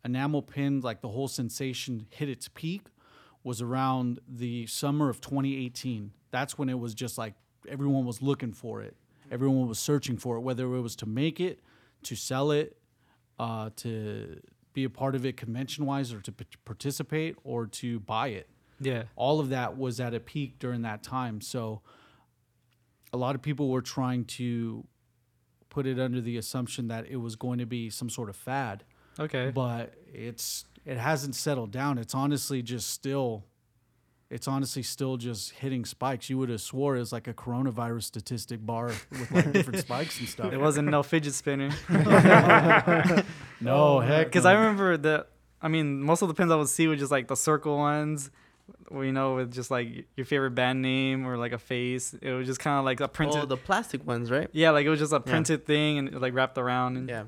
enamel 0.05 0.43
pin, 0.43 0.81
like 0.81 1.01
the 1.01 1.09
whole 1.09 1.29
sensation, 1.29 2.07
hit 2.11 2.29
its 2.29 2.49
peak 2.49 2.87
was 3.43 3.61
around 3.61 4.21
the 4.27 4.67
summer 4.67 5.09
of 5.11 5.21
2018. 5.21 6.13
That's 6.31 6.59
when 6.59 6.69
it 6.69 6.79
was 6.79 6.95
just 6.95 7.19
like 7.19 7.35
everyone 7.69 8.05
was 8.05 8.23
looking 8.23 8.53
for 8.53 8.83
it. 8.83 8.97
Everyone 9.31 9.69
was 9.69 9.79
searching 9.79 10.17
for 10.17 10.37
it, 10.37 10.41
whether 10.41 10.65
it 10.65 10.81
was 10.81 10.97
to 10.97 11.07
make 11.07 11.41
it, 11.41 11.61
to 12.05 12.17
sell 12.17 12.51
it, 12.51 12.77
uh, 13.39 13.71
to 13.77 14.41
be 14.73 14.85
a 14.85 14.91
part 14.91 15.15
of 15.15 15.25
it 15.25 15.37
convention 15.37 15.87
wise, 15.87 16.13
or 16.13 16.21
to 16.21 16.33
p- 16.33 16.45
participate, 16.65 17.37
or 17.45 17.67
to 17.67 18.01
buy 18.01 18.29
it. 18.29 18.49
Yeah. 18.81 19.05
All 19.17 19.41
of 19.41 19.49
that 19.51 19.79
was 19.79 20.01
at 20.01 20.15
a 20.15 20.21
peak 20.21 20.59
during 20.59 20.83
that 20.83 21.03
time. 21.03 21.41
So 21.41 21.81
a 23.15 23.17
lot 23.17 23.35
of 23.35 23.41
people 23.43 23.69
were 23.71 23.81
trying 23.83 24.25
to 24.25 24.85
put 25.71 25.87
it 25.87 25.99
under 25.99 26.21
the 26.21 26.37
assumption 26.37 26.89
that 26.89 27.07
it 27.09 27.17
was 27.17 27.37
going 27.37 27.59
to 27.59 27.67
be 27.67 27.89
some 27.91 28.11
sort 28.11 28.29
of 28.29 28.37
fad 28.37 28.85
Okay. 29.19 29.51
but 29.55 29.95
it's 30.13 30.65
it 30.85 30.99
hasn't 30.99 31.35
settled 31.35 31.71
down. 31.71 31.97
It's 31.99 32.15
honestly 32.15 32.61
just 32.63 32.91
still 32.91 33.45
it's 34.31 34.49
honestly 34.49 34.83
still 34.83 35.17
just 35.17 35.53
hitting 35.53 35.85
spikes. 35.85 36.29
You 36.29 36.39
would 36.39 36.49
have 36.49 36.61
swore 36.61 36.97
it 36.97 36.99
was 36.99 37.13
like 37.13 37.29
a 37.29 37.35
coronavirus 37.35 38.03
statistic 38.05 38.65
bar 38.67 38.87
with 39.11 39.31
like 39.31 39.53
different 39.53 39.79
spikes 39.89 40.19
and 40.19 40.29
stuff. 40.29 40.53
It 40.53 40.59
wasn't 40.59 40.89
no 40.89 41.03
fidget 41.03 41.35
spinner. 41.35 41.71
no 43.61 44.01
heck. 44.01 44.27
Because 44.27 44.45
no. 44.45 44.51
I 44.51 44.53
remember 44.55 44.97
that. 44.97 45.29
I 45.63 45.69
mean, 45.69 46.03
most 46.03 46.23
of 46.23 46.29
the 46.29 46.35
pins 46.35 46.51
I 46.53 46.57
would 46.57 46.69
see 46.69 46.87
were 46.89 46.97
just 46.97 47.11
like 47.13 47.29
the 47.29 47.37
circle 47.37 47.77
ones, 47.79 48.31
you 48.91 49.13
know, 49.13 49.37
with 49.37 49.53
just 49.53 49.71
like 49.71 50.07
your 50.17 50.27
favorite 50.27 50.53
band 50.53 50.83
name 50.83 51.27
or 51.27 51.37
like 51.37 51.53
a 51.53 51.59
face. 51.59 52.15
It 52.21 52.33
was 52.33 52.47
just 52.47 52.61
kind 52.61 52.79
of 52.79 52.85
like 52.85 53.01
a 53.01 53.09
printed. 53.09 53.43
Oh, 53.43 53.47
the 53.47 53.57
plastic 53.57 54.07
ones, 54.07 54.31
right? 54.31 54.49
yeah, 54.53 54.71
like 54.71 54.87
it 54.87 54.91
was 54.91 55.01
just 55.01 55.13
a 55.13 55.21
printed 55.21 55.67
thing 55.67 55.99
and 55.99 56.21
like 56.21 56.35
wrapped 56.35 56.59
around 56.59 56.97
and 56.97 57.09
Yeah. 57.09 57.25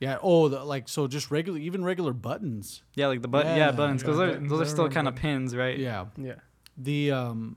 Yeah. 0.00 0.18
Oh, 0.20 0.48
the, 0.48 0.64
like 0.64 0.88
so, 0.88 1.06
just 1.06 1.30
regular, 1.30 1.60
even 1.60 1.84
regular 1.84 2.12
buttons. 2.12 2.82
yeah, 2.94 3.06
like 3.06 3.22
the 3.22 3.28
button. 3.28 3.56
Yeah, 3.56 3.66
Yeah, 3.66 3.72
buttons. 3.72 4.02
Because 4.02 4.16
buttons, 4.16 4.50
those 4.50 4.60
I 4.60 4.62
are 4.64 4.66
still 4.66 4.88
kind 4.88 5.06
of 5.06 5.14
pins, 5.14 5.54
right? 5.54 5.78
Yeah. 5.78 6.06
Yeah. 6.16 6.34
The 6.76 7.12
um, 7.12 7.56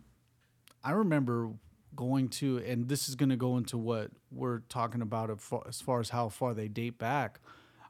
I 0.84 0.92
remember 0.92 1.50
going 1.96 2.28
to, 2.28 2.58
and 2.60 2.88
this 2.88 3.10
is 3.10 3.16
going 3.16 3.30
to 3.30 3.36
go 3.36 3.58
into 3.58 3.78
what 3.78 4.12
we're 4.32 4.60
talking 4.70 5.02
about 5.02 5.32
as 5.32 5.40
far, 5.40 5.64
as 5.68 5.82
far 5.82 6.00
as 6.00 6.10
how 6.10 6.30
far 6.30 6.54
they 6.54 6.68
date 6.68 7.00
back. 7.00 7.40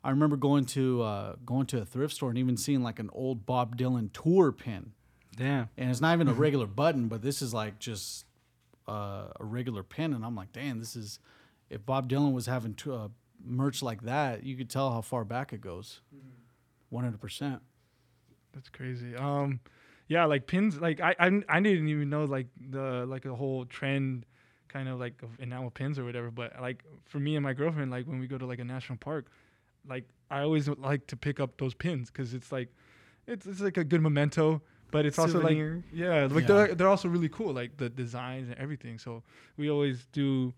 I 0.04 0.12
remember 0.12 0.38
going 0.38 0.66
to 0.66 1.02
uh, 1.02 1.36
going 1.46 1.66
to 1.68 1.82
a 1.82 1.86
thrift 1.86 2.14
store 2.14 2.30
and 2.30 2.38
even 2.38 2.58
seeing 2.58 2.84
like 2.84 3.00
an 3.00 3.10
old 3.12 3.46
Bob 3.46 3.76
Dylan 3.76 4.12
tour 4.14 4.52
pin, 4.52 4.92
Damn. 5.36 5.70
and 5.78 5.90
it's 5.90 6.02
not 6.02 6.14
even 6.14 6.28
a 6.28 6.34
regular 6.34 6.68
button, 6.68 7.08
but 7.08 7.22
this 7.22 7.42
is 7.42 7.54
like 7.54 7.80
just 7.80 8.26
uh, 8.88 9.28
a 9.40 9.44
regular 9.44 9.84
pin, 9.84 10.14
and 10.14 10.26
I'm 10.26 10.36
like, 10.36 10.52
damn, 10.52 10.80
this 10.80 10.96
is. 10.96 11.20
If 11.70 11.84
Bob 11.84 12.08
Dylan 12.08 12.32
was 12.32 12.46
having 12.46 12.76
to, 12.76 12.94
uh, 12.94 13.08
merch 13.44 13.82
like 13.82 14.04
that, 14.04 14.44
you 14.44 14.56
could 14.56 14.70
tell 14.70 14.92
how 14.92 15.02
far 15.02 15.26
back 15.26 15.52
it 15.52 15.62
goes. 15.62 16.02
One 16.90 17.04
hundred 17.04 17.20
percent. 17.22 17.62
That's 18.54 18.70
crazy. 18.70 19.16
Um, 19.16 19.60
yeah, 20.08 20.26
like 20.26 20.48
pins. 20.48 20.80
Like 20.80 21.02
I, 21.02 21.16
I, 21.20 21.42
I 21.50 21.60
didn't 21.60 21.90
even 21.90 22.10
know 22.10 22.26
like 22.26 22.48
the 22.70 23.06
like 23.08 23.26
a 23.26 23.36
whole 23.36 23.66
trend, 23.66 24.26
kind 24.68 24.88
of 24.88 25.00
like 25.00 25.22
of 25.24 25.30
enamel 25.40 25.72
pins 25.72 25.98
or 26.00 26.06
whatever. 26.06 26.32
But 26.32 26.54
like 26.62 26.84
for 27.06 27.20
me 27.20 27.36
and 27.36 27.44
my 27.44 27.54
girlfriend, 27.54 27.92
like 27.92 28.06
when 28.06 28.20
we 28.20 28.28
go 28.28 28.38
to 28.38 28.46
like 28.46 28.60
a 28.60 28.64
national 28.64 29.00
park, 29.00 29.28
like 29.88 30.06
I 30.30 30.42
always 30.42 30.70
like 30.70 31.08
to 31.08 31.18
pick 31.18 31.40
up 31.40 31.58
those 31.58 31.74
pins 31.74 32.12
because 32.12 32.34
it's 32.34 32.52
like, 32.52 32.70
it's 33.28 33.46
it's 33.46 33.60
like 33.62 33.78
a 33.78 33.84
good 33.84 34.02
memento. 34.02 34.62
But 34.96 35.06
it's 35.06 35.20
also 35.20 35.42
like 35.42 35.58
yeah, 35.92 36.28
like 36.32 36.48
Yeah. 36.48 36.48
they're 36.48 36.76
they're 36.76 36.88
also 36.96 37.10
really 37.10 37.28
cool, 37.28 37.52
like 37.54 37.76
the 37.76 37.90
designs 37.90 38.48
and 38.50 38.58
everything. 38.58 38.98
So 38.98 39.24
we 39.58 39.70
always 39.70 40.08
do, 40.14 40.54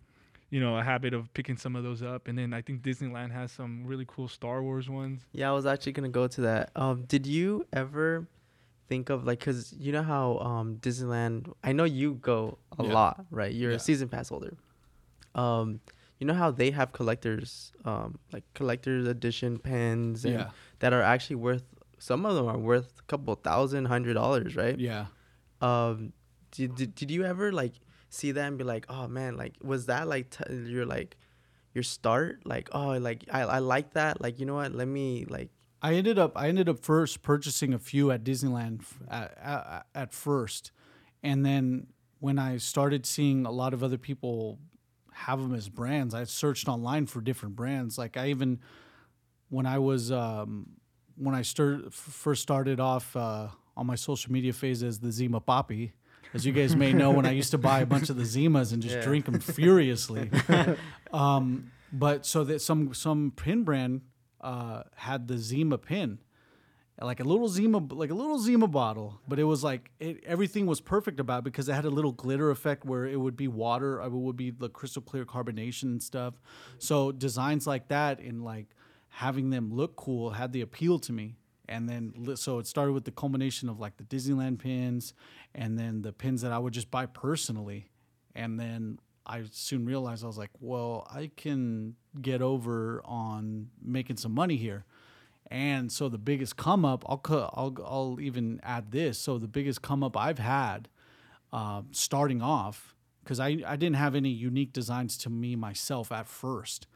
you 0.51 0.60
know, 0.60 0.77
a 0.77 0.84
habit 0.84 1.13
of 1.15 1.34
picking 1.34 1.58
some 1.58 1.75
of 1.75 1.84
those 1.84 2.03
up. 2.03 2.27
And 2.27 2.38
then 2.38 2.53
I 2.53 2.62
think 2.62 2.84
Disneyland 2.84 3.32
has 3.32 3.51
some 3.51 3.84
really 3.91 4.06
cool 4.08 4.27
Star 4.27 4.62
Wars 4.62 4.88
ones. 4.89 5.22
Yeah, 5.32 5.50
I 5.50 5.53
was 5.53 5.65
actually 5.65 5.94
gonna 5.94 6.10
go 6.22 6.27
to 6.27 6.41
that. 6.41 6.70
Um, 6.75 7.03
did 7.08 7.25
you 7.25 7.65
ever 7.74 8.27
think 8.88 9.10
of 9.10 9.25
like, 9.25 9.39
cause 9.39 9.74
you 9.77 9.91
know 9.91 10.03
how 10.03 10.38
um 10.38 10.77
Disneyland? 10.77 11.51
I 11.63 11.72
know 11.72 11.86
you 11.86 12.13
go 12.22 12.60
a 12.77 12.84
Yeah. 12.84 12.94
lot, 12.94 13.25
right? 13.32 13.51
You're 13.51 13.72
Yeah. 13.72 13.77
a 13.77 13.88
season 13.89 14.08
pass 14.08 14.29
holder. 14.29 14.53
Um, 15.34 15.82
you 16.20 16.25
know 16.27 16.34
how 16.34 16.51
they 16.51 16.72
have 16.72 16.91
collectors, 16.94 17.72
um, 17.86 18.20
like 18.32 18.44
collectors 18.53 19.08
edition 19.08 19.58
pens, 19.58 20.25
and 20.25 20.34
Yeah. 20.34 20.50
that 20.79 20.94
are 20.94 21.01
actually 21.01 21.38
worth. 21.38 21.63
Some 22.00 22.25
of 22.25 22.36
them 22.36 22.48
are 22.48 22.58
worth 22.58 23.00
a 23.00 23.04
couple 23.04 23.34
thousand, 23.36 23.86
hundred 23.86 24.13
dollars, 24.13 24.56
right? 24.56 24.77
Yeah. 24.80 25.08
Um, 25.62 26.13
did, 26.51 26.75
did 26.75 26.96
did 26.96 27.12
you 27.12 27.24
ever 27.25 27.51
like 27.51 27.74
see 28.10 28.32
that 28.32 28.48
and 28.48 28.58
be 28.58 28.63
like, 28.63 28.86
oh 28.89 29.08
man, 29.08 29.36
like 29.38 29.56
was 29.62 29.88
that 29.88 30.08
like 30.08 30.30
t- 30.30 30.54
your 30.54 30.86
like 30.86 31.18
your 31.74 31.84
start? 31.84 32.42
Like, 32.46 32.70
oh, 32.72 32.98
like 32.98 33.25
I 33.32 33.42
I 33.42 33.60
like 33.60 33.94
that. 33.94 34.22
Like, 34.22 34.39
you 34.39 34.46
know 34.46 34.56
what? 34.56 34.74
Let 34.74 34.88
me 34.88 35.25
like 35.27 35.50
I 35.82 35.94
ended 35.96 36.18
up 36.20 36.34
I 36.36 36.48
ended 36.48 36.70
up 36.70 36.80
first 36.80 37.22
purchasing 37.22 37.74
a 37.74 37.80
few 37.80 38.12
at 38.12 38.24
Disneyland 38.24 38.82
f- 38.82 39.00
at, 39.10 39.38
at, 39.42 39.86
at 39.94 40.13
first, 40.13 40.72
and 41.24 41.46
then 41.46 41.88
when 42.20 42.39
I 42.39 42.58
started 42.58 43.06
seeing 43.06 43.46
a 43.46 43.51
lot 43.51 43.74
of 43.74 43.84
other 43.84 43.98
people 43.98 44.60
have 45.13 45.42
them 45.42 45.54
as 45.54 45.70
brands, 45.70 46.13
I 46.13 46.24
searched 46.24 46.68
online 46.68 47.06
for 47.06 47.22
different 47.22 47.56
brands. 47.56 47.98
Like 47.98 48.18
I 48.18 48.30
even 48.30 48.60
when 49.50 49.66
I 49.66 49.80
was 49.80 50.12
um, 50.12 50.76
when 51.17 51.36
I 51.36 51.41
start, 51.41 51.81
f- 51.88 51.93
first 51.93 52.41
started 52.41 52.79
off 52.79 53.15
uh, 53.15 53.47
on 53.75 53.86
my 53.88 53.95
social 53.95 54.31
media 54.31 54.53
phase 54.53 54.83
as 54.83 55.00
the 55.00 55.12
Zima 55.12 55.39
Poppy. 55.39 55.93
As 56.33 56.45
you 56.45 56.51
guys 56.51 56.75
may 56.75 56.91
know, 56.93 57.12
when 57.12 57.25
I 57.25 57.31
used 57.31 57.51
to 57.51 57.57
buy 57.57 57.79
a 57.79 57.86
bunch 57.86 58.09
of 58.09 58.17
the 58.17 58.24
Zimas 58.24 58.74
and 58.74 58.81
just 58.81 58.95
Yeah. 58.95 59.01
drink 59.01 59.25
them 59.25 59.39
furiously. 59.39 60.29
um, 61.13 61.71
but 61.91 62.25
so 62.25 62.43
that 62.43 62.62
some 62.62 62.93
some 62.93 63.31
pin 63.36 63.63
brand 63.63 64.01
uh, 64.41 64.83
had 64.95 65.27
the 65.27 65.38
Zima 65.38 65.77
pin, 65.77 66.19
like 67.00 67.19
a 67.21 67.24
little 67.24 67.47
Zima, 67.47 67.77
like 67.77 68.09
a 68.09 68.13
little 68.13 68.39
Zima 68.39 68.67
bottle, 68.67 69.21
but 69.27 69.39
it 69.39 69.45
was 69.45 69.63
like 69.63 69.89
it, 70.00 70.21
everything 70.25 70.65
was 70.65 70.81
perfect 70.81 71.19
about 71.21 71.39
it 71.39 71.43
because 71.45 71.69
it 71.69 71.74
had 71.74 71.86
a 71.86 71.89
little 71.89 72.12
glitter 72.12 72.51
effect 72.51 72.83
where 72.86 73.05
it 73.05 73.19
would 73.19 73.38
be 73.38 73.47
water, 73.47 74.01
it 74.01 74.12
would 74.12 74.36
be 74.38 74.51
the 74.51 74.69
crystal 74.69 75.01
clear 75.01 75.25
carbonation 75.25 75.83
and 75.83 76.03
stuff. 76.03 76.33
So 76.77 77.12
designs 77.13 77.65
like 77.65 77.88
that 77.88 78.19
and 78.19 78.43
like 78.43 78.67
having 79.17 79.50
them 79.50 79.74
look 79.74 79.95
cool 79.95 80.29
had 80.29 80.53
the 80.53 80.62
appeal 80.62 81.00
to 81.00 81.12
me. 81.12 81.36
And 81.67 81.89
then 81.89 82.36
so 82.36 82.59
it 82.59 82.67
started 82.67 82.93
with 82.93 83.03
the 83.03 83.12
culmination 83.12 83.67
of 83.67 83.79
like 83.79 83.97
the 83.97 84.03
Disneyland 84.03 84.59
pins, 84.59 85.13
and 85.53 85.77
then 85.77 86.03
the 86.03 86.13
pins 86.13 86.41
that 86.43 86.51
I 86.51 86.59
would 86.59 86.71
just 86.71 86.91
buy 86.91 87.07
personally, 87.07 87.89
and 88.36 88.59
then 88.59 89.00
I 89.25 89.43
soon 89.51 89.86
realized 89.86 90.24
I 90.24 90.27
was 90.27 90.38
like, 90.38 90.51
well, 90.62 91.05
I 91.12 91.31
can 91.36 91.95
get 92.21 92.41
over 92.41 93.01
on 93.03 93.69
making 93.83 94.17
some 94.17 94.33
money 94.33 94.55
here. 94.55 94.86
And 95.50 95.91
so 95.91 96.09
the 96.09 96.17
biggest 96.17 96.55
come 96.55 96.86
up, 96.86 97.03
I'll 97.09 97.21
I'll 97.53 97.75
I'll 97.83 98.17
even 98.21 98.59
add 98.63 98.91
this. 98.91 99.17
So 99.17 99.38
the 99.38 99.47
biggest 99.47 99.81
come 99.81 100.03
up 100.03 100.15
I've 100.15 100.39
had, 100.39 100.89
uh, 101.51 101.81
starting 101.91 102.41
off, 102.41 102.95
because 103.24 103.39
I 103.39 103.57
I 103.65 103.75
didn't 103.75 103.95
have 103.95 104.15
any 104.15 104.29
unique 104.29 104.74
designs 104.74 105.17
to 105.17 105.29
me 105.29 105.55
myself 105.55 106.12
at 106.12 106.27
first, 106.27 106.88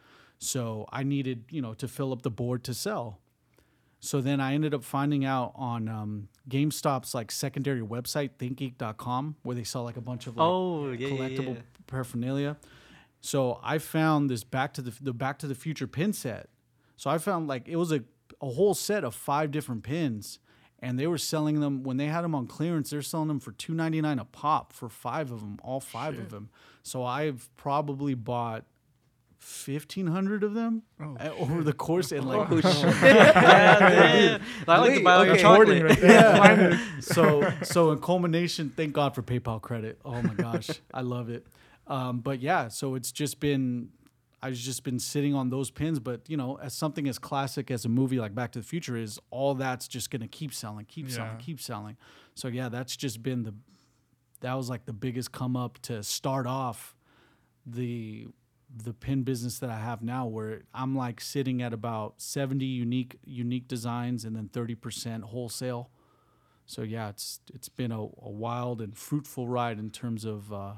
so 0.43 0.88
I 0.91 1.03
needed 1.03 1.45
you 1.50 1.62
know 1.62 1.74
to 1.75 1.88
fill 1.88 2.12
up 2.12 2.24
the 2.24 2.31
board 2.31 2.63
to 2.65 2.74
sell. 2.74 3.19
So 4.03 4.19
then 4.19 4.41
I 4.41 4.55
ended 4.55 4.74
up 4.74 4.83
finding 4.83 5.24
out 5.25 5.51
on 5.53 5.88
um, 5.88 6.27
GameStop's 6.50 7.13
like 7.13 7.29
secondary 7.31 7.81
website, 7.81 8.31
ThinkGeek.com, 8.39 9.36
where 9.43 9.55
they 9.55 9.63
sell 9.63 9.83
like 9.83 9.95
a 9.95 10.01
bunch 10.01 10.25
of 10.25 10.36
like, 10.38 10.43
Oh, 10.43 10.91
yeah, 10.91 11.07
yeah, 11.07 11.15
collectible 11.15 11.55
yeah. 11.55 11.62
paraphernalia. 11.86 12.57
So 13.21 13.60
I 13.63 13.77
found 13.77 14.27
this 14.31 14.43
Back 14.43 14.74
to 14.74 14.81
the 14.81 14.91
the 15.00 15.13
Back 15.13 15.38
to 15.39 15.48
the 15.48 15.53
Future 15.55 15.86
pin 15.88 16.13
set. 16.13 16.50
So 16.98 17.12
I 17.12 17.19
found 17.19 17.48
like 17.48 17.67
it 17.67 17.75
was 17.75 17.91
a 17.91 18.03
a 18.41 18.50
whole 18.50 18.74
set 18.74 19.03
of 19.03 19.13
five 19.13 19.51
different 19.51 19.83
pins, 19.83 20.39
and 20.79 20.98
they 20.98 21.05
were 21.05 21.19
selling 21.19 21.60
them 21.60 21.83
when 21.83 21.98
they 21.98 22.07
had 22.07 22.21
them 22.24 22.33
on 22.33 22.48
clearance. 22.48 22.89
They're 22.89 23.03
selling 23.03 23.27
them 23.27 23.39
for 23.39 23.51
two 23.51 23.75
ninety 23.75 24.01
nine 24.01 24.17
a 24.17 24.25
pop 24.25 24.74
for 24.74 24.89
five 24.89 25.31
of 25.31 25.41
them, 25.41 25.60
all 25.62 25.79
five 25.79 26.17
of 26.17 26.31
them. 26.31 26.50
So 26.81 27.03
I've 27.03 27.55
probably 27.55 28.15
bought. 28.15 28.65
Fifteen 29.43 30.05
hundred 30.05 30.43
of 30.43 30.53
them 30.53 30.83
Oh, 31.00 31.17
uh, 31.19 31.31
over 31.39 31.63
the 31.63 31.74
course 31.74 32.12
and 32.12 32.27
like 32.27 32.48
yeah. 32.63 34.38
I 34.67 34.77
like 34.77 34.89
to 34.91 34.95
Wait, 34.98 35.03
buy 35.03 35.13
all 35.15 35.25
your 35.25 35.33
okay. 35.33 35.41
Chocolate. 35.41 35.83
right 35.83 36.00
there. 36.00 36.79
So 37.01 37.51
so 37.63 37.89
in 37.91 38.00
culmination 38.00 38.71
thank 38.75 38.93
god 38.93 39.15
for 39.15 39.24
paypal 39.24 39.60
credit. 39.60 40.00
Oh 40.05 40.21
my 40.21 40.36
gosh 40.36 40.69
i 40.93 41.01
love 41.01 41.29
it. 41.29 41.48
Um, 41.88 42.19
but 42.19 42.39
yeah 42.39 42.67
so 42.67 42.93
it's 42.93 43.12
just 43.12 43.39
been 43.39 43.89
i've 44.43 44.53
just 44.53 44.83
been 44.83 45.00
sitting 45.00 45.33
on 45.33 45.50
those 45.50 45.71
pins 45.71 46.00
but 46.00 46.21
you 46.27 46.38
know 46.38 46.60
as 46.62 46.74
something 46.75 47.07
as 47.07 47.17
classic 47.17 47.71
as 47.71 47.83
a 47.83 47.89
movie 47.89 48.19
like 48.19 48.36
back 48.36 48.51
to 48.51 48.60
the 48.60 48.65
future 48.65 48.95
is 48.95 49.19
all 49.31 49.55
that's 49.55 49.88
just 49.88 50.12
gonna 50.12 50.27
keep 50.27 50.53
selling 50.53 50.86
keep 50.86 51.10
selling 51.10 51.38
keep 51.38 51.60
selling. 51.60 51.98
So 52.36 52.48
yeah 52.48 52.69
that's 52.69 52.95
just 52.95 53.24
been 53.24 53.41
the 53.41 53.55
that 54.41 54.53
was 54.53 54.69
like 54.69 54.86
the 54.86 54.93
biggest 54.93 55.31
come 55.31 55.55
up 55.55 55.79
to 55.83 56.03
start 56.03 56.45
off 56.45 56.95
the 57.65 58.27
the 58.75 58.93
pin 58.93 59.23
business 59.23 59.59
that 59.59 59.69
I 59.69 59.79
have 59.79 60.01
now 60.01 60.25
where 60.25 60.63
I'm 60.73 60.95
like 60.95 61.19
sitting 61.21 61.61
at 61.61 61.73
about 61.73 62.21
70 62.21 62.65
unique 62.65 63.17
unique 63.25 63.67
designs 63.67 64.23
and 64.25 64.35
then 64.35 64.49
30% 64.51 65.23
wholesale. 65.23 65.89
So 66.65 66.83
yeah, 66.83 67.09
it's 67.09 67.39
it's 67.53 67.69
been 67.69 67.91
a, 67.91 68.01
a 68.01 68.29
wild 68.29 68.81
and 68.81 68.97
fruitful 68.97 69.47
ride 69.47 69.77
in 69.77 69.89
terms 69.89 70.23
of 70.25 70.53
uh, 70.53 70.73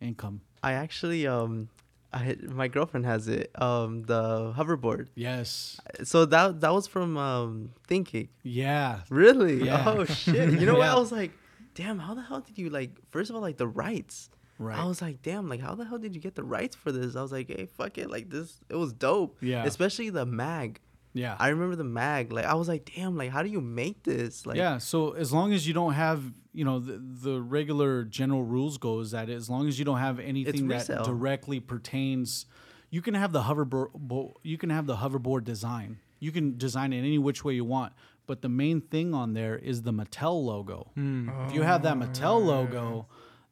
income. 0.00 0.40
I 0.62 0.72
actually 0.72 1.26
um 1.26 1.68
I 2.12 2.36
my 2.48 2.68
girlfriend 2.68 3.06
has 3.06 3.28
it 3.28 3.50
um 3.60 4.02
the 4.02 4.52
hoverboard. 4.56 5.08
Yes. 5.14 5.80
So 6.02 6.24
that 6.26 6.60
that 6.60 6.72
was 6.72 6.86
from 6.86 7.16
um 7.16 7.70
ThinkGeek. 7.88 8.30
Yeah. 8.42 9.00
Really? 9.10 9.64
Yeah. 9.64 9.84
Oh 9.86 10.04
shit. 10.04 10.58
You 10.58 10.66
know 10.66 10.76
what? 10.76 10.88
I 10.96 10.98
was 10.98 11.12
like, 11.12 11.32
damn, 11.74 11.98
how 11.98 12.14
the 12.14 12.22
hell 12.22 12.40
did 12.40 12.58
you 12.58 12.70
like 12.70 12.90
first 13.10 13.30
of 13.30 13.36
all 13.36 13.42
like 13.42 13.58
the 13.58 13.68
rights? 13.68 14.30
Right. 14.58 14.78
I 14.78 14.84
was 14.86 15.02
like, 15.02 15.22
damn, 15.22 15.48
like 15.48 15.60
how 15.60 15.74
the 15.74 15.84
hell 15.84 15.98
did 15.98 16.14
you 16.14 16.20
get 16.20 16.34
the 16.34 16.42
rights 16.44 16.74
for 16.76 16.90
this? 16.92 17.14
I 17.16 17.22
was 17.22 17.32
like, 17.32 17.48
hey, 17.48 17.66
fuck 17.66 17.98
it, 17.98 18.10
like 18.10 18.30
this 18.30 18.58
it 18.68 18.76
was 18.76 18.92
dope. 18.92 19.36
Yeah. 19.42 19.64
Especially 19.64 20.10
the 20.10 20.24
mag. 20.26 20.80
yeah. 21.12 21.36
I 21.38 21.48
remember 21.48 21.76
the 21.76 21.84
mag. 21.84 22.32
Like 22.32 22.46
I 22.46 22.54
was 22.54 22.68
like, 22.68 22.90
damn, 22.94 23.16
like 23.16 23.30
how 23.30 23.42
do 23.42 23.48
you 23.50 23.60
make 23.60 24.02
this? 24.04 24.46
Like 24.46 24.56
yeah. 24.56 24.78
So 24.78 25.12
as 25.12 25.32
long 25.32 25.52
as 25.52 25.66
you 25.68 25.74
don't 25.74 25.92
have, 25.94 26.22
you 26.54 26.64
know, 26.64 26.78
the, 26.78 26.98
the 27.22 27.40
regular 27.40 28.04
general 28.04 28.44
rules 28.44 28.78
go 28.78 29.00
is 29.00 29.10
that 29.10 29.28
as 29.28 29.50
long 29.50 29.68
as 29.68 29.78
you 29.78 29.84
don't 29.84 29.98
have 29.98 30.18
anything 30.18 30.68
that 30.68 30.86
directly 31.04 31.60
pertains, 31.60 32.46
you 32.90 33.02
can 33.02 33.14
have 33.14 33.32
the 33.32 33.42
hoverboard. 33.42 33.88
bo- 33.94 34.36
You 34.42 34.56
can 34.58 34.70
have 34.70 34.86
the 34.86 34.96
hoverboard 34.96 35.44
design. 35.44 35.98
You 36.18 36.32
can 36.32 36.56
design 36.56 36.92
it 36.94 36.98
any 37.00 37.18
which 37.18 37.44
way 37.44 37.52
you 37.54 37.64
want. 37.64 37.92
But 38.26 38.42
the 38.42 38.48
main 38.48 38.80
thing 38.80 39.14
on 39.14 39.34
there 39.34 39.56
is 39.56 39.82
the 39.82 39.92
Mattel 39.92 40.42
logo. 40.44 40.90
Hmm. 40.94 41.28
If 41.46 41.54
you 41.54 41.62
have 41.62 41.82
that 41.82 41.96
Mattel 41.96 42.42
logo, 42.44 43.06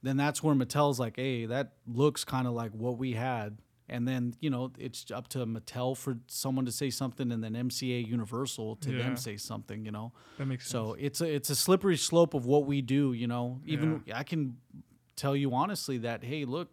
then 0.04 0.16
that's 0.16 0.42
where 0.42 0.54
Mattel's 0.54 1.00
like, 1.00 1.16
hey, 1.16 1.46
that 1.46 1.72
looks 1.86 2.24
kind 2.24 2.46
of 2.46 2.52
like 2.52 2.72
what 2.72 2.98
we 2.98 3.12
had, 3.12 3.58
and 3.88 4.06
then 4.06 4.34
you 4.40 4.50
know 4.50 4.70
it's 4.78 5.10
up 5.10 5.28
to 5.28 5.38
Mattel 5.46 5.96
for 5.96 6.18
someone 6.26 6.64
to 6.66 6.72
say 6.72 6.90
something, 6.90 7.32
and 7.32 7.42
then 7.42 7.54
MCA 7.54 8.06
Universal 8.06 8.76
to 8.76 8.90
Yeah. 8.92 8.98
them 8.98 9.16
say 9.16 9.36
something. 9.36 9.84
You 9.84 9.92
know, 9.92 10.12
That 10.38 10.46
makes 10.46 10.64
sense. 10.64 10.72
so 10.72 10.92
it's 10.94 11.20
a 11.20 11.34
it's 11.34 11.50
a 11.50 11.56
slippery 11.56 11.96
slope 11.96 12.34
of 12.34 12.46
what 12.46 12.66
we 12.66 12.82
do. 12.82 13.12
You 13.12 13.26
know, 13.26 13.60
even 13.66 14.02
I 14.14 14.22
can 14.22 14.56
tell 15.16 15.34
you 15.36 15.52
honestly 15.54 15.98
that 15.98 16.22
hey, 16.24 16.44
look, 16.44 16.68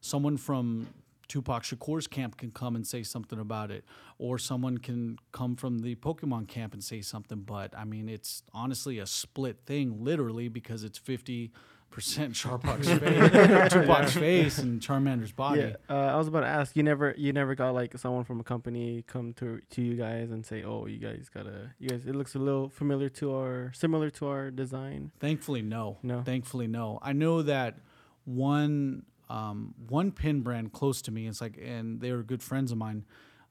someone 0.00 0.36
from 0.36 0.88
Tupac 1.28 1.64
Shakur's 1.64 2.06
camp 2.06 2.36
can 2.36 2.52
come 2.52 2.76
and 2.76 2.86
say 2.86 3.02
something 3.02 3.40
about 3.40 3.72
it, 3.72 3.84
or 4.18 4.38
someone 4.38 4.78
can 4.78 5.18
come 5.32 5.56
from 5.56 5.80
the 5.80 5.96
Pokemon 5.96 6.46
camp 6.46 6.72
and 6.72 6.84
say 6.84 7.00
something. 7.00 7.40
But 7.40 7.76
I 7.76 7.84
mean, 7.84 8.08
it's 8.08 8.44
honestly 8.54 9.00
a 9.00 9.06
split 9.06 9.58
thing, 9.66 10.04
literally, 10.04 10.46
because 10.48 10.84
it's 10.84 10.98
fifty 10.98 11.50
percent 11.90 12.34
Sharpok's 12.34 12.88
face, 13.00 13.72
Tupac's 13.72 14.14
face, 14.14 14.58
and 14.58 14.80
Charmander's 14.80 15.32
body. 15.32 15.60
Yeah, 15.60 15.76
uh, 15.88 16.14
I 16.14 16.16
was 16.16 16.28
about 16.28 16.40
to 16.40 16.46
ask. 16.46 16.76
You 16.76 16.82
never, 16.82 17.14
you 17.16 17.32
never 17.32 17.54
got 17.54 17.74
like 17.74 17.96
someone 17.98 18.24
from 18.24 18.40
a 18.40 18.44
company 18.44 19.04
come 19.06 19.32
to 19.34 19.60
to 19.70 19.82
you 19.82 19.94
guys 19.94 20.30
and 20.30 20.44
say, 20.44 20.62
"Oh, 20.62 20.86
you 20.86 20.98
guys 20.98 21.28
gotta, 21.32 21.72
you 21.78 21.88
guys, 21.88 22.06
it 22.06 22.14
looks 22.14 22.34
a 22.34 22.38
little 22.38 22.68
familiar 22.68 23.08
to 23.10 23.34
our, 23.34 23.72
similar 23.74 24.10
to 24.10 24.26
our 24.28 24.50
design." 24.50 25.12
Thankfully, 25.20 25.62
no. 25.62 25.98
No. 26.02 26.22
Thankfully, 26.22 26.66
no. 26.66 26.98
I 27.02 27.12
know 27.12 27.42
that 27.42 27.78
one 28.24 29.04
um, 29.28 29.74
one 29.88 30.12
pin 30.12 30.40
brand 30.40 30.72
close 30.72 31.02
to 31.02 31.10
me, 31.10 31.26
it's 31.26 31.40
like, 31.40 31.58
and 31.62 32.00
they 32.00 32.12
were 32.12 32.22
good 32.22 32.42
friends 32.42 32.70
of 32.72 32.78
mine, 32.78 33.04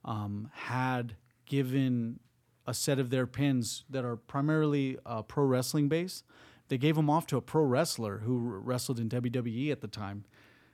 um, 0.03 0.49
had 0.53 1.15
given 1.45 2.19
a 2.67 2.73
set 2.73 2.99
of 2.99 3.09
their 3.09 3.27
pins 3.27 3.83
that 3.89 4.05
are 4.05 4.15
primarily 4.15 4.97
uh, 5.05 5.21
pro 5.21 5.43
wrestling 5.43 5.87
based. 5.87 6.23
They 6.67 6.77
gave 6.77 6.97
him 6.97 7.09
off 7.09 7.27
to 7.27 7.37
a 7.37 7.41
pro 7.41 7.63
wrestler 7.63 8.19
who 8.19 8.39
wrestled 8.39 8.99
in 8.99 9.09
WWE 9.09 9.71
at 9.71 9.81
the 9.81 9.87
time. 9.87 10.25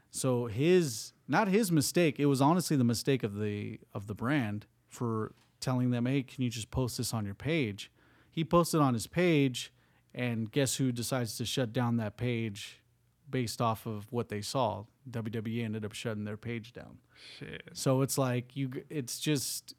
So 0.09 0.45
his 0.45 1.13
not 1.27 1.47
his 1.47 1.71
mistake. 1.71 2.19
It 2.19 2.25
was 2.25 2.41
honestly 2.41 2.75
the 2.75 2.83
mistake 2.83 3.23
of 3.23 3.35
the 3.35 3.79
of 3.93 4.07
the 4.07 4.15
brand 4.15 4.67
for 4.87 5.33
telling 5.59 5.91
them, 5.91 6.05
"Hey, 6.05 6.23
can 6.23 6.43
you 6.43 6.49
just 6.49 6.71
post 6.71 6.97
this 6.97 7.13
on 7.13 7.25
your 7.25 7.35
page?" 7.35 7.91
He 8.29 8.43
posted 8.43 8.81
on 8.81 8.93
his 8.93 9.07
page, 9.07 9.73
and 10.13 10.51
guess 10.51 10.75
who 10.75 10.91
decides 10.91 11.37
to 11.37 11.45
shut 11.45 11.73
down 11.73 11.97
that 11.97 12.17
page 12.17 12.81
based 13.29 13.61
off 13.61 13.85
of 13.85 14.11
what 14.11 14.29
they 14.29 14.41
saw? 14.41 14.85
WWE 15.09 15.63
ended 15.63 15.85
up 15.85 15.93
shutting 15.93 16.25
their 16.25 16.37
page 16.37 16.73
down. 16.73 16.99
Shit. 17.39 17.63
So 17.73 18.01
it's 18.01 18.17
like 18.17 18.55
you 18.55 18.83
it's 18.89 19.19
just 19.19 19.73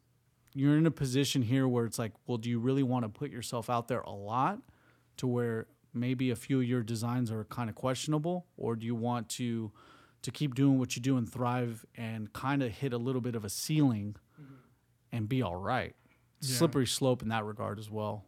you're 0.55 0.77
in 0.77 0.85
a 0.85 0.91
position 0.91 1.41
here 1.43 1.67
where 1.67 1.85
it's 1.85 1.97
like, 1.97 2.13
well, 2.27 2.37
do 2.37 2.49
you 2.49 2.59
really 2.59 2.83
want 2.83 3.05
to 3.05 3.09
put 3.09 3.31
yourself 3.31 3.69
out 3.69 3.87
there 3.87 4.01
a 4.01 4.11
lot 4.11 4.59
to 5.17 5.27
where 5.27 5.67
maybe 5.93 6.29
a 6.31 6.35
few 6.35 6.59
of 6.59 6.65
your 6.65 6.81
designs 6.83 7.31
are 7.31 7.43
kind 7.45 7.69
of 7.69 7.75
questionable 7.75 8.45
or 8.57 8.75
do 8.75 8.85
you 8.85 8.95
want 8.95 9.29
to 9.29 9.71
to 10.23 10.31
keep 10.31 10.55
doing 10.55 10.79
what 10.79 10.95
you 10.95 11.01
do 11.01 11.17
and 11.17 11.29
thrive 11.31 11.85
and 11.95 12.31
kind 12.33 12.63
of 12.63 12.71
hit 12.71 12.93
a 12.93 12.97
little 12.97 13.19
bit 13.21 13.35
of 13.35 13.43
a 13.43 13.49
ceiling 13.49 14.15
and 15.11 15.27
be 15.27 15.41
all 15.41 15.57
right. 15.57 15.95
Yeah. 16.41 16.55
Slippery 16.57 16.87
slope 16.87 17.21
in 17.21 17.27
that 17.29 17.43
regard 17.43 17.77
as 17.77 17.89
well. 17.91 18.23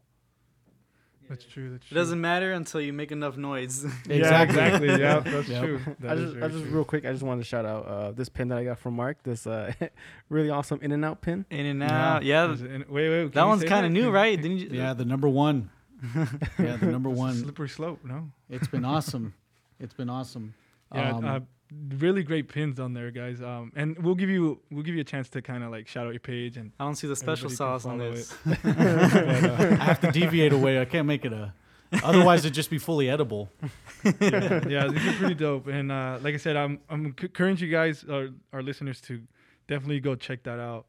That's 1.29 1.43
true. 1.45 1.71
That's 1.71 1.89
It 1.91 1.95
doesn't 1.95 2.21
matter 2.21 2.51
until 2.51 2.81
you 2.81 2.93
make 2.93 3.11
enough 3.11 3.35
noise. 3.37 3.83
Yeah, 4.09 4.43
exactly. 4.43 4.89
Yeah, 4.89 5.19
that's 5.21 5.47
Yep. 5.47 5.63
true. 5.63 5.79
I 6.07 6.15
just, 6.15 6.35
I 6.35 6.47
just 6.49 6.63
true. 6.65 6.71
real 6.71 6.83
quick, 6.83 7.05
I 7.05 7.11
just 7.13 7.23
wanted 7.23 7.41
to 7.41 7.45
shout 7.47 7.65
out 7.65 7.85
uh, 7.87 8.11
this 8.11 8.29
pin 8.29 8.49
that 8.49 8.57
I 8.59 8.63
got 8.65 8.77
from 8.77 8.95
Mark. 8.95 9.23
This 9.23 9.47
uh, 9.47 9.73
really 10.29 10.49
awesome 10.51 10.79
In 10.83 10.91
and 10.91 11.03
Out 11.03 11.21
pin. 11.21 11.45
In 11.49 11.65
and 11.65 11.81
out. 11.81 12.23
Yeah. 12.23 12.51
Is 12.51 12.61
it 12.61 12.71
in- 12.71 12.85
wait, 12.89 13.09
wait. 13.09 13.33
that 13.33 13.43
one's 13.45 13.63
kind 13.63 13.85
of 13.85 13.91
new, 13.91 14.03
Can- 14.03 14.11
right? 14.11 14.39
Didn't 14.39 14.57
you? 14.57 14.69
Yeah, 14.71 14.93
the 14.93 15.05
number 15.05 15.27
one. 15.27 15.71
yeah, 16.59 16.75
the 16.77 16.87
number 16.87 17.09
one. 17.09 17.35
Slippery 17.35 17.69
slope. 17.69 17.99
No. 18.03 18.29
It's 18.49 18.67
been 18.67 18.85
awesome. 18.85 19.33
It's 19.79 19.93
been 19.93 20.09
awesome. 20.09 20.53
Yeah, 20.93 21.15
Um, 21.15 21.25
uh, 21.25 21.39
really 21.97 22.23
great 22.23 22.47
pins 22.47 22.79
on 22.79 22.93
there, 22.93 23.11
guys. 23.11 23.41
Um, 23.41 23.71
and 23.75 23.97
we'll 23.99 24.15
give 24.15 24.29
you 24.29 24.59
we'll 24.71 24.83
give 24.83 24.95
you 24.95 25.01
a 25.01 25.05
chance 25.05 25.29
to 25.29 25.41
kind 25.41 25.63
of 25.63 25.71
like 25.71 25.87
shout 25.87 26.05
out 26.07 26.11
your 26.11 26.19
page 26.19 26.57
and 26.57 26.71
I 26.79 26.85
don't 26.85 26.95
see 26.95 27.07
the 27.07 27.15
special 27.15 27.49
sauce 27.49 27.85
on 27.85 27.99
follow 27.99 28.11
this. 28.11 28.33
I 28.45 29.83
have 29.83 30.01
to 30.01 30.11
deviate 30.11 30.53
away. 30.53 30.79
I 30.79 30.85
can't 30.85 31.07
make 31.07 31.25
it 31.25 31.33
a. 31.33 31.53
Otherwise, 32.03 32.39
it'd 32.41 32.53
just 32.53 32.69
be 32.69 32.77
fully 32.77 33.09
edible. 33.09 33.49
yeah, 34.03 34.61
yeah, 34.67 34.87
these 34.87 35.05
are 35.07 35.13
pretty 35.13 35.35
dope. 35.35 35.67
And 35.67 35.91
uh, 35.91 36.19
like 36.21 36.33
I 36.33 36.37
said, 36.37 36.55
I'm 36.57 36.79
I'm 36.89 37.15
c- 37.19 37.25
encouraging 37.27 37.69
you 37.69 37.73
guys, 37.73 38.03
our, 38.09 38.29
our 38.53 38.61
listeners, 38.61 38.99
to 39.01 39.21
definitely 39.67 39.99
go 40.01 40.15
check 40.15 40.43
that 40.43 40.59
out, 40.59 40.85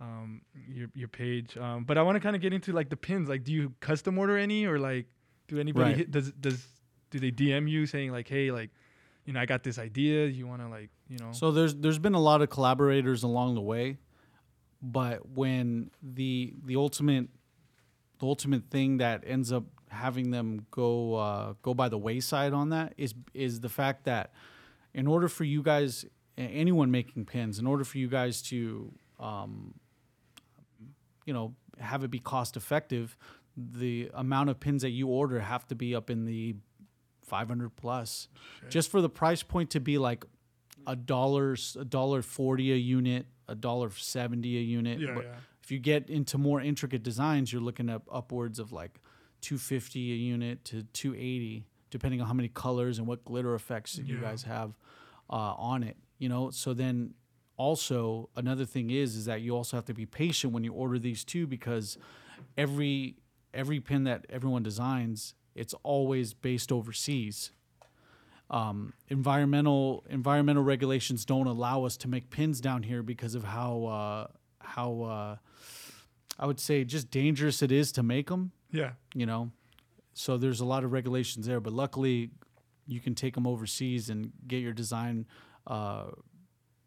um, 0.00 0.42
your 0.68 0.88
your 0.94 1.08
page. 1.08 1.56
Um, 1.56 1.84
but 1.84 1.96
I 1.98 2.02
want 2.02 2.16
to 2.16 2.20
kind 2.20 2.34
of 2.36 2.42
get 2.42 2.52
into 2.52 2.72
like 2.72 2.88
the 2.90 2.96
pins. 2.96 3.28
Like, 3.28 3.44
do 3.44 3.52
you 3.52 3.72
custom 3.80 4.18
order 4.18 4.36
any, 4.36 4.66
or 4.66 4.78
like, 4.78 5.06
do 5.48 5.58
anybody 5.58 5.90
Right. 5.90 5.96
hit, 5.96 6.10
does 6.10 6.32
does 6.32 6.66
do 7.10 7.18
they 7.20 7.30
DM 7.30 7.68
you 7.70 7.86
saying 7.86 8.10
like, 8.12 8.28
hey, 8.28 8.50
like, 8.50 8.70
you 9.24 9.32
know, 9.32 9.40
I 9.40 9.46
got 9.46 9.62
this 9.62 9.78
idea. 9.78 10.26
You 10.26 10.46
want 10.46 10.62
to 10.62 10.68
like, 10.68 10.90
you 11.08 11.18
know, 11.18 11.32
So 11.32 11.52
there's 11.52 11.74
there's 11.76 11.98
been 11.98 12.14
a 12.14 12.20
lot 12.20 12.42
of 12.42 12.50
collaborators 12.50 13.22
along 13.22 13.54
the 13.54 13.60
way, 13.60 13.98
but 14.82 15.28
when 15.28 15.90
the 16.02 16.54
the 16.64 16.76
ultimate 16.76 17.28
the 18.18 18.26
ultimate 18.26 18.70
thing 18.70 18.98
that 18.98 19.22
ends 19.26 19.52
up 19.52 19.64
having 19.90 20.30
them 20.30 20.66
go 20.70 21.14
uh, 21.14 21.54
go 21.62 21.72
by 21.74 21.88
the 21.88 21.98
wayside 21.98 22.52
on 22.52 22.70
that 22.70 22.94
is 22.96 23.14
is 23.32 23.60
the 23.60 23.68
fact 23.68 24.04
that 24.04 24.32
in 24.92 25.06
order 25.06 25.28
for 25.28 25.44
you 25.44 25.62
guys 25.62 26.04
anyone 26.36 26.90
making 26.90 27.24
pins 27.24 27.58
in 27.60 27.66
order 27.66 27.84
for 27.84 27.98
you 27.98 28.08
guys 28.08 28.42
to 28.42 28.92
um, 29.20 29.74
you 31.24 31.32
know 31.32 31.54
have 31.78 32.04
it 32.04 32.10
be 32.10 32.18
cost 32.18 32.56
effective 32.56 33.16
the 33.56 34.10
amount 34.14 34.50
of 34.50 34.58
pins 34.58 34.82
that 34.82 34.90
you 34.90 35.08
order 35.08 35.40
have 35.40 35.66
to 35.68 35.74
be 35.74 35.94
up 35.94 36.10
in 36.10 36.24
the 36.24 36.56
500 37.24 37.74
plus. 37.76 38.28
Just 38.68 38.90
for 38.90 39.00
the 39.00 39.08
price 39.08 39.42
point 39.42 39.70
to 39.70 39.80
be 39.80 39.96
like 39.98 40.24
a 40.86 40.96
dollar 40.96 41.56
a 41.78 41.84
dollar 41.84 42.20
40 42.20 42.72
a 42.72 42.76
unit 42.76 43.26
a 43.48 43.54
dollar 43.54 43.90
70 43.90 44.58
a 44.58 44.60
unit. 44.60 45.00
Yeah, 45.00 45.14
But 45.14 45.24
yeah. 45.24 45.34
if 45.62 45.70
you 45.70 45.78
get 45.78 46.10
into 46.10 46.36
more 46.36 46.60
intricate 46.60 47.02
designs 47.02 47.52
you're 47.52 47.62
looking 47.62 47.88
at 47.88 48.02
upwards 48.10 48.58
of 48.58 48.72
like 48.72 49.00
250 49.40 50.12
a 50.12 50.16
unit 50.16 50.64
to 50.66 50.82
280 50.82 51.64
depending 51.90 52.20
on 52.20 52.26
how 52.26 52.34
many 52.34 52.48
colors 52.48 52.98
and 52.98 53.06
what 53.06 53.24
glitter 53.24 53.54
effects 53.54 53.96
that 53.96 54.06
you 54.06 54.18
guys 54.18 54.42
have 54.42 54.76
uh, 55.30 55.54
on 55.56 55.82
it 55.82 55.96
you 56.18 56.28
know? 56.28 56.50
So 56.50 56.74
then 56.74 57.14
also 57.56 58.28
another 58.36 58.64
thing 58.64 58.90
is 58.90 59.16
is 59.16 59.24
that 59.26 59.40
you 59.40 59.54
also 59.54 59.76
have 59.76 59.84
to 59.84 59.94
be 59.94 60.06
patient 60.06 60.52
when 60.52 60.64
you 60.64 60.72
order 60.72 60.98
these 60.98 61.24
too 61.24 61.46
because 61.46 61.96
every 62.56 63.16
every 63.52 63.80
pin 63.80 64.04
that 64.04 64.26
everyone 64.28 64.62
designs 64.62 65.34
it's 65.54 65.74
always 65.82 66.34
based 66.34 66.72
overseas 66.72 67.52
um, 68.50 68.92
environmental 69.08 70.04
environmental 70.08 70.62
regulations 70.62 71.24
don't 71.24 71.46
allow 71.46 71.84
us 71.84 71.96
to 71.98 72.08
make 72.08 72.30
pins 72.30 72.60
down 72.60 72.82
here 72.82 73.02
because 73.02 73.34
of 73.34 73.44
how 73.44 73.84
uh, 73.86 74.26
how 74.60 75.02
uh, 75.02 75.36
I 76.38 76.46
would 76.46 76.60
say 76.60 76.84
just 76.84 77.10
dangerous 77.10 77.62
it 77.62 77.72
is 77.72 77.92
to 77.92 78.02
make 78.02 78.28
them. 78.28 78.52
yeah. 78.70 78.92
You 79.14 79.26
know, 79.26 79.50
so 80.12 80.36
there's 80.36 80.60
a 80.60 80.64
lot 80.64 80.84
of 80.84 80.92
regulations 80.92 81.46
there. 81.46 81.60
But 81.60 81.72
luckily, 81.72 82.30
you 82.86 83.00
can 83.00 83.14
take 83.14 83.34
them 83.34 83.46
overseas 83.46 84.10
and 84.10 84.32
get 84.46 84.58
your 84.58 84.72
design 84.72 85.26
uh, 85.66 86.06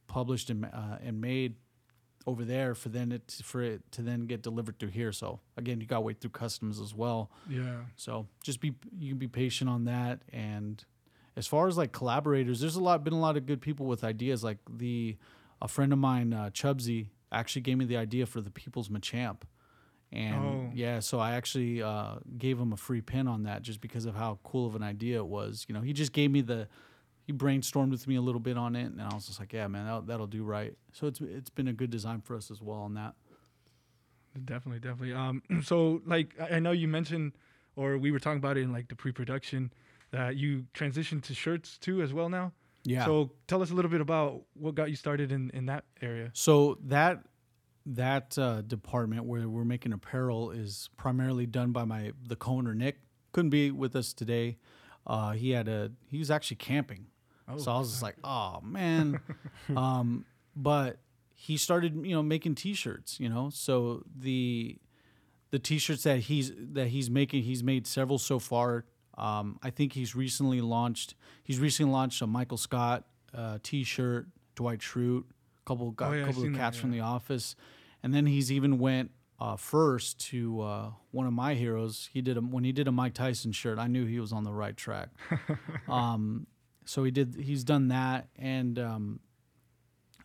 published 0.08 0.50
and 0.50 0.65
uh, 0.65 0.98
and 1.04 1.20
made 1.22 1.56
over 2.26 2.43
there 2.43 2.76
for 2.76 2.89
then 2.89 3.12
it 3.12 3.39
for 3.43 3.62
it 3.62 3.82
to 3.91 4.02
then 4.02 4.26
get 4.26 4.41
delivered 4.41 4.78
through 4.80 4.89
here. 4.89 5.12
So 5.13 5.39
again, 5.56 5.80
you 5.80 5.88
got 5.88 5.96
to 5.98 6.02
wait 6.02 6.20
through 6.20 6.32
customs 6.32 6.80
as 6.82 6.93
well. 6.93 7.32
Yeah. 7.50 7.78
So 7.96 8.28
just 8.43 8.60
be 8.60 8.74
you 8.98 9.10
can 9.12 9.17
be 9.17 9.28
patient 9.28 9.70
on 9.70 9.86
that. 9.86 10.22
And 10.34 10.84
as 11.36 11.48
far 11.48 11.67
as 11.67 11.78
like 11.78 11.91
collaborators, 11.91 12.60
there's 12.60 12.76
a 12.76 12.84
lot 12.84 13.04
been 13.04 13.13
a 13.13 13.20
lot 13.20 13.38
of 13.38 13.46
good 13.46 13.62
people 13.62 13.86
with 13.86 14.04
ideas. 14.04 14.43
Like 14.43 14.58
the 14.70 15.17
a 15.62 15.67
friend 15.67 15.93
of 15.93 16.00
mine, 16.00 16.34
uh, 16.34 16.50
Chubsy, 16.52 17.08
actually 17.32 17.62
gave 17.63 17.78
me 17.78 17.86
the 17.86 17.98
idea 17.98 18.26
for 18.26 18.41
the 18.41 18.52
People's 18.52 18.89
Machamp. 18.89 19.41
And 20.12 20.36
Oh. 20.36 20.72
yeah, 20.74 21.00
so 21.00 21.20
I 21.20 21.34
actually 21.34 21.82
uh, 21.82 22.15
gave 22.38 22.58
him 22.60 22.72
a 22.72 22.78
free 22.78 23.02
pin 23.02 23.28
on 23.28 23.43
that 23.43 23.62
just 23.62 23.82
because 23.82 24.06
of 24.06 24.15
how 24.15 24.39
cool 24.43 24.65
of 24.67 24.76
an 24.76 24.84
idea 24.84 25.17
it 25.17 25.26
was. 25.28 25.65
You 25.67 25.74
know, 25.76 25.82
he 25.82 25.91
just 25.93 26.13
gave 26.13 26.32
me 26.32 26.41
the 26.41 26.67
he 27.28 27.34
brainstormed 27.34 27.92
with 27.92 28.08
me 28.08 28.16
a 28.16 28.22
little 28.22 28.40
bit 28.40 28.58
on 28.58 28.74
it, 28.78 28.86
and 28.86 29.02
I 29.02 29.13
was 29.13 29.28
just 29.28 29.38
like, 29.38 29.52
yeah, 29.52 29.68
man, 29.68 29.86
that'll, 29.86 30.02
that'll 30.02 30.28
do 30.28 30.46
right. 30.46 30.74
So 30.94 31.08
it's 31.08 31.20
it's 31.20 31.50
been 31.50 31.68
a 31.68 31.74
good 31.74 31.90
design 31.90 32.22
for 32.22 32.38
us 32.38 32.50
as 32.50 32.62
well 32.62 32.78
on 32.78 32.94
that. 32.94 33.16
Definitely, 34.46 34.80
definitely. 34.80 35.13
Um, 35.13 35.44
so 35.62 36.02
like 36.06 36.34
I 36.40 36.60
know 36.60 36.72
you 36.72 36.88
mentioned, 36.88 37.34
or 37.76 37.98
we 37.98 38.12
were 38.12 38.20
talking 38.20 38.38
about 38.38 38.56
it 38.56 38.62
in 38.62 38.72
like 38.72 38.88
the 38.88 38.96
pre-production, 38.96 39.74
that 40.12 40.38
you 40.38 40.68
transitioned 40.74 41.24
to 41.24 41.34
shirts 41.34 41.78
too 41.78 42.02
as 42.02 42.13
well 42.13 42.30
now. 42.30 42.54
Yeah. 42.86 43.04
So 43.04 43.32
tell 43.48 43.62
us 43.62 43.72
a 43.72 43.74
little 43.74 43.92
bit 43.92 44.00
about 44.00 44.44
what 44.54 44.76
got 44.76 44.90
you 44.90 44.96
started 44.96 45.34
in 45.34 45.50
in 45.50 45.66
that 45.66 45.84
area. 46.02 46.32
So 46.32 46.78
that 46.86 47.24
that 47.86 48.38
uh, 48.38 48.62
department 48.62 49.26
where 49.26 49.50
we're 49.50 49.66
making 49.66 49.92
apparel 49.92 50.52
is 50.52 50.90
primarily 50.96 51.46
done 51.46 51.74
by 51.74 51.84
my 51.84 52.13
the 52.26 52.38
co-owner 52.38 52.74
Nick. 52.74 53.02
Couldn't 53.34 53.50
be 53.50 53.70
with 53.70 53.98
us 53.98 54.13
today. 54.13 54.58
Uh, 55.06 55.32
he 55.32 55.52
had 55.52 55.68
a 55.68 55.92
he 56.10 56.20
was 56.20 56.32
actually 56.32 56.58
camping, 56.58 57.08
so 57.55 57.71
I 57.71 57.77
was 57.77 57.91
just 57.91 58.03
like, 58.03 58.15
oh 58.23 58.60
man. 58.62 59.19
um, 59.75 60.25
but 60.55 60.97
he 61.33 61.55
started 61.55 62.05
you 62.05 62.15
know 62.15 62.23
making 62.23 62.55
T-shirts. 62.55 63.19
You 63.19 63.29
know, 63.29 63.49
so 63.51 64.03
the 64.15 64.77
the 65.51 65.60
T-shirts 65.60 66.03
that 66.03 66.19
he's 66.21 66.51
that 66.73 66.88
he's 66.88 67.10
making, 67.10 67.43
he's 67.43 67.63
made 67.63 67.88
several 67.88 68.17
so 68.17 68.39
far. 68.39 68.86
Um, 69.17 69.60
I 69.63 69.69
think 69.69 69.93
he's 69.93 70.15
recently 70.15 70.62
launched. 70.62 71.15
He's 71.43 71.60
recently 71.60 71.91
launched 71.91 72.21
a 72.21 72.27
Michael 72.27 72.57
Scott 72.57 73.05
uh, 73.33 73.60
T-shirt, 73.63 74.27
Dwight 74.55 74.79
Schrute, 74.79 75.23
a 75.23 75.67
couple 75.67 75.91
got 75.91 76.12
Oh, 76.12 76.13
yeah, 76.13 76.25
couple 76.25 76.43
of 76.43 76.51
that, 76.51 76.57
cats 76.57 76.77
from 76.77 76.93
yeah. 76.93 77.01
The 77.01 77.07
Office, 77.07 77.55
and 78.03 78.13
then 78.13 78.25
he's 78.25 78.51
even 78.51 78.77
went 78.79 79.12
uh, 79.39 79.55
first 79.55 80.19
to 80.29 80.62
uh, 80.62 80.91
one 81.12 81.27
of 81.27 81.33
my 81.33 81.53
heroes. 81.53 82.10
He 82.12 82.21
did 82.21 82.38
a, 82.38 82.41
when 82.41 82.63
he 82.63 82.71
did 82.71 82.88
a 82.88 82.91
Mike 82.91 83.13
Tyson 83.13 83.51
shirt. 83.51 83.79
I 83.79 83.88
knew 83.88 84.05
he 84.05 84.19
was 84.19 84.33
on 84.33 84.43
the 84.43 84.53
right 84.53 84.75
track. 84.75 85.10
um, 85.89 86.47
so 86.88 87.04
he 87.04 87.12
did. 87.12 87.36
He's 87.36 87.63
done 87.63 87.89
that, 87.89 88.30
and 88.38 88.80
um, 88.80 89.19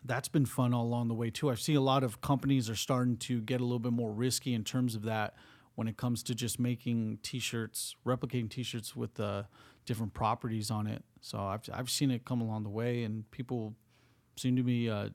that's 0.03 0.29
been 0.29 0.45
fun 0.45 0.73
all 0.73 0.85
along 0.85 1.09
the 1.09 1.13
way 1.13 1.29
too. 1.29 1.49
I've 1.49 1.59
seen 1.59 1.75
a 1.75 1.81
lot 1.81 2.03
of 2.03 2.21
companies 2.21 2.69
are 2.69 2.75
starting 2.75 3.17
to 3.17 3.41
get 3.41 3.61
a 3.61 3.63
little 3.63 3.79
bit 3.79 3.93
more 3.93 4.11
risky 4.11 4.53
in 4.53 4.63
terms 4.63 4.95
of 4.95 5.03
that 5.03 5.35
when 5.75 5.87
it 5.87 5.97
comes 5.97 6.23
to 6.23 6.35
just 6.35 6.59
making 6.59 7.19
T-shirts, 7.23 7.95
replicating 8.05 8.49
T-shirts 8.49 8.95
with 8.95 9.19
uh, 9.19 9.43
different 9.85 10.13
properties 10.13 10.71
on 10.71 10.87
it. 10.87 11.03
So 11.21 11.39
I've 11.39 11.61
I've 11.73 11.89
seen 11.89 12.11
it 12.11 12.25
come 12.25 12.41
along 12.41 12.63
the 12.63 12.69
way, 12.69 13.03
and 13.03 13.29
people 13.31 13.75
seem 14.37 14.55
to 14.55 14.63
be 14.63 14.89
uh, 14.89 15.09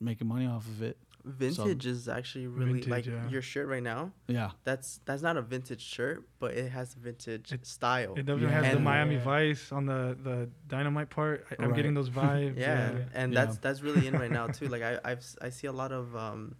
making 0.00 0.28
money 0.28 0.46
off 0.46 0.66
of 0.66 0.82
it. 0.82 0.98
Vintage 1.24 1.86
is 1.86 2.08
actually 2.08 2.46
really 2.46 2.80
Vintage, 2.80 2.88
like 2.88 3.06
yeah. 3.06 3.28
your 3.28 3.40
shirt 3.42 3.66
right 3.66 3.82
now. 3.82 4.12
Yeah, 4.28 4.50
That's 4.64 5.00
that's 5.06 5.22
not 5.22 5.36
a 5.36 5.42
vintage 5.42 5.80
shirt, 5.82 6.24
but 6.38 6.52
it 6.52 6.70
has 6.70 6.92
vintage 6.94 7.50
It- 7.52 7.66
style. 7.66 8.12
It 8.12 8.26
definitely 8.26 8.48
Yeah. 8.54 8.62
has 8.62 8.74
the 8.74 8.80
Miami 8.80 9.14
Yeah. 9.14 9.24
Vice 9.24 9.72
on 9.72 9.86
the 9.86 10.16
the 10.22 10.50
dynamite 10.68 11.08
part. 11.10 11.46
I, 11.50 11.56
I'm 11.62 11.68
Right. 11.70 11.76
getting 11.76 11.94
those 11.94 12.10
vibes. 12.10 12.56
yeah, 12.58 12.92
yeah. 12.92 12.98
and 13.14 13.32
Yeah. 13.32 13.44
that's 13.46 13.58
that's 13.58 13.80
really 13.82 14.06
in 14.06 14.14
right 14.18 14.30
now 14.30 14.46
too. 14.58 14.68
Like 14.68 14.82
I 14.82 14.98
I've 15.04 15.18
s- 15.18 15.36
I 15.40 15.48
see 15.48 15.66
a 15.66 15.72
lot 15.72 15.92
of 15.92 16.14
um, 16.14 16.56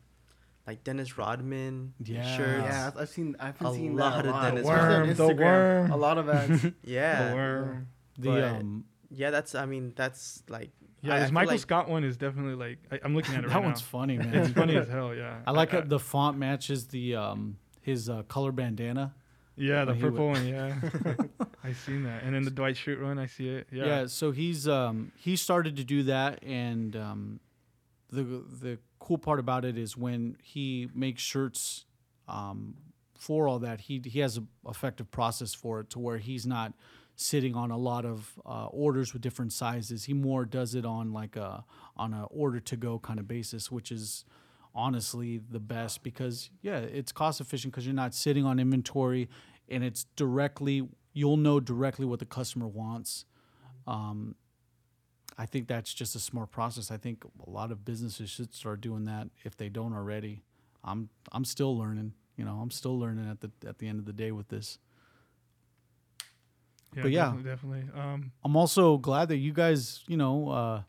like 0.66 0.83
Dennis 0.83 1.18
Rodman 1.18 1.92
Yeah. 2.03 2.37
shirts. 2.37 2.62
Yeah, 2.64 2.87
I've- 2.88 2.98
I've 3.00 3.09
seen. 3.11 3.37
I've 3.38 3.59
been 3.59 3.66
A 3.68 3.74
seeing 3.74 3.96
lot 3.96 4.16
that 4.16 4.24
a 4.24 4.29
of 4.31 4.35
lot. 4.35 4.42
Dennis 4.44 4.61
especially 4.62 4.94
on 4.94 5.07
Worm, 5.09 5.14
the 5.37 5.42
worm. 5.44 5.90
A 5.90 5.96
lot 5.96 6.16
of 6.18 6.29
ads. 6.31 6.66
Yeah, 6.85 7.29
The 7.29 7.35
worm. 7.37 7.88
the 8.18 8.29
But- 8.31 8.44
um, 8.44 8.85
yeah. 9.11 9.31
That's 9.31 9.55
I 9.55 9.66
mean 9.66 9.92
that's 9.94 10.42
like 10.48 10.70
Yeah, 11.04 11.14
I- 11.14 11.16
I 11.16 11.20
this 11.20 11.32
Michael 11.32 11.52
like- 11.52 11.60
Scott 11.60 11.88
one 11.88 12.04
is 12.04 12.16
definitely 12.16 12.54
like 12.54 12.78
I, 12.90 13.00
I'm 13.04 13.14
looking 13.14 13.34
at 13.34 13.44
it 13.44 13.48
that 13.48 13.54
right 13.54 13.64
one's 13.64 13.80
now. 13.80 13.86
funny, 13.98 14.18
man. 14.18 14.34
It's 14.34 14.50
funny 14.52 14.76
as 14.76 14.88
hell. 14.96 15.14
Yeah, 15.14 15.38
I 15.46 15.50
like 15.52 15.72
I, 15.74 15.78
how 15.80 15.82
the 15.86 15.98
font 15.98 16.38
matches 16.38 16.86
the 16.88 17.16
um, 17.16 17.58
his 17.80 18.08
uh, 18.08 18.22
color 18.24 18.52
bandana. 18.52 19.14
Yeah, 19.56 19.84
the 19.84 19.94
purple 19.94 20.28
one. 20.28 20.46
Yeah, 20.48 20.74
I 21.64 21.72
seen 21.74 22.02
that. 22.04 22.24
And 22.24 22.34
then 22.34 22.42
the 22.42 22.50
Dwight 22.50 22.74
Schrute 22.74 23.00
one, 23.00 23.18
I 23.20 23.26
see 23.26 23.48
it. 23.48 23.68
Yeah. 23.70 23.84
Yeah. 23.86 24.06
so 24.06 24.32
he's 24.32 24.66
um 24.66 25.12
he 25.16 25.36
started 25.36 25.76
to 25.76 25.84
do 25.84 26.02
that, 26.04 26.42
and 26.42 26.96
um, 26.96 27.40
the 28.10 28.22
the 28.24 28.78
cool 28.98 29.18
part 29.18 29.38
about 29.38 29.64
it 29.64 29.76
is 29.78 29.96
when 29.96 30.36
he 30.42 30.88
makes 30.94 31.22
shirts, 31.22 31.84
um, 32.26 32.74
for 33.16 33.46
all 33.46 33.58
that 33.60 33.82
he 33.82 34.02
he 34.04 34.18
has 34.20 34.38
a 34.38 34.42
effective 34.68 35.10
process 35.12 35.54
for 35.54 35.80
it 35.80 35.90
to 35.90 35.98
where 36.00 36.18
he's 36.18 36.46
not 36.46 36.72
sitting 37.16 37.55
on 37.55 37.70
a 37.70 37.77
lot 37.77 38.05
of 38.05 38.33
uh, 38.44 38.66
orders 38.66 39.12
with 39.12 39.22
different 39.22 39.53
sizes. 39.53 40.05
He 40.05 40.14
more 40.14 40.44
does 40.44 40.74
it 40.74 40.85
on 40.85 41.12
like 41.12 41.37
a 41.37 41.64
on 41.96 42.12
a 42.12 42.24
order 42.24 42.61
to 42.61 42.77
go 42.77 42.98
kind 42.98 43.20
of 43.20 43.29
basis, 43.29 43.70
which 43.70 43.92
is 43.92 44.24
honestly 44.74 45.40
the 45.50 45.61
best 45.61 46.03
because 46.03 46.50
yeah, 46.62 46.79
it's 46.79 47.12
cost 47.12 47.40
efficient 47.40 47.72
because 47.72 47.87
you're 47.87 47.94
not 47.94 48.14
sitting 48.14 48.44
on 48.44 48.59
inventory, 48.59 49.29
and 49.68 49.85
it's 49.85 50.05
directly 50.16 50.88
you'll 51.12 51.37
know 51.37 51.61
directly 51.61 52.05
what 52.05 52.18
the 52.18 52.27
customer 52.27 52.66
wants. 52.66 53.24
Um, 53.87 54.35
I 55.37 55.46
think 55.46 55.68
that's 55.68 55.92
just 55.92 56.14
a 56.14 56.20
smart 56.20 56.50
process. 56.50 56.90
I 56.90 56.96
think 56.96 57.24
a 57.44 57.50
lot 57.50 57.72
of 57.72 57.85
businesses 57.85 58.31
should 58.31 58.55
start 58.55 58.81
doing 58.81 59.05
that 59.05 59.29
if 59.44 59.57
they 59.57 59.68
don't 59.68 59.92
already. 59.92 60.42
I'm 60.83 61.09
I'm 61.33 61.44
still 61.44 61.77
learning. 61.77 62.14
You 62.37 62.44
know, 62.44 62.59
I'm 62.61 62.70
still 62.70 62.98
learning 62.98 63.29
at 63.31 63.40
the 63.40 63.50
at 63.66 63.79
the 63.79 63.88
end 63.88 63.98
of 63.98 64.05
the 64.05 64.12
day 64.12 64.33
with 64.33 64.48
this. 64.48 64.79
But 67.02 67.11
yeah. 67.11 67.24
definitely, 67.24 67.50
definitely. 67.50 68.00
Um, 68.00 68.33
I'm 68.44 68.57
also 68.57 68.98
glad 68.98 69.28
that 69.28 69.38
you 69.38 69.52
guys, 69.52 70.04
you 70.07 70.16
know, 70.16 70.48
uh, 70.48 70.83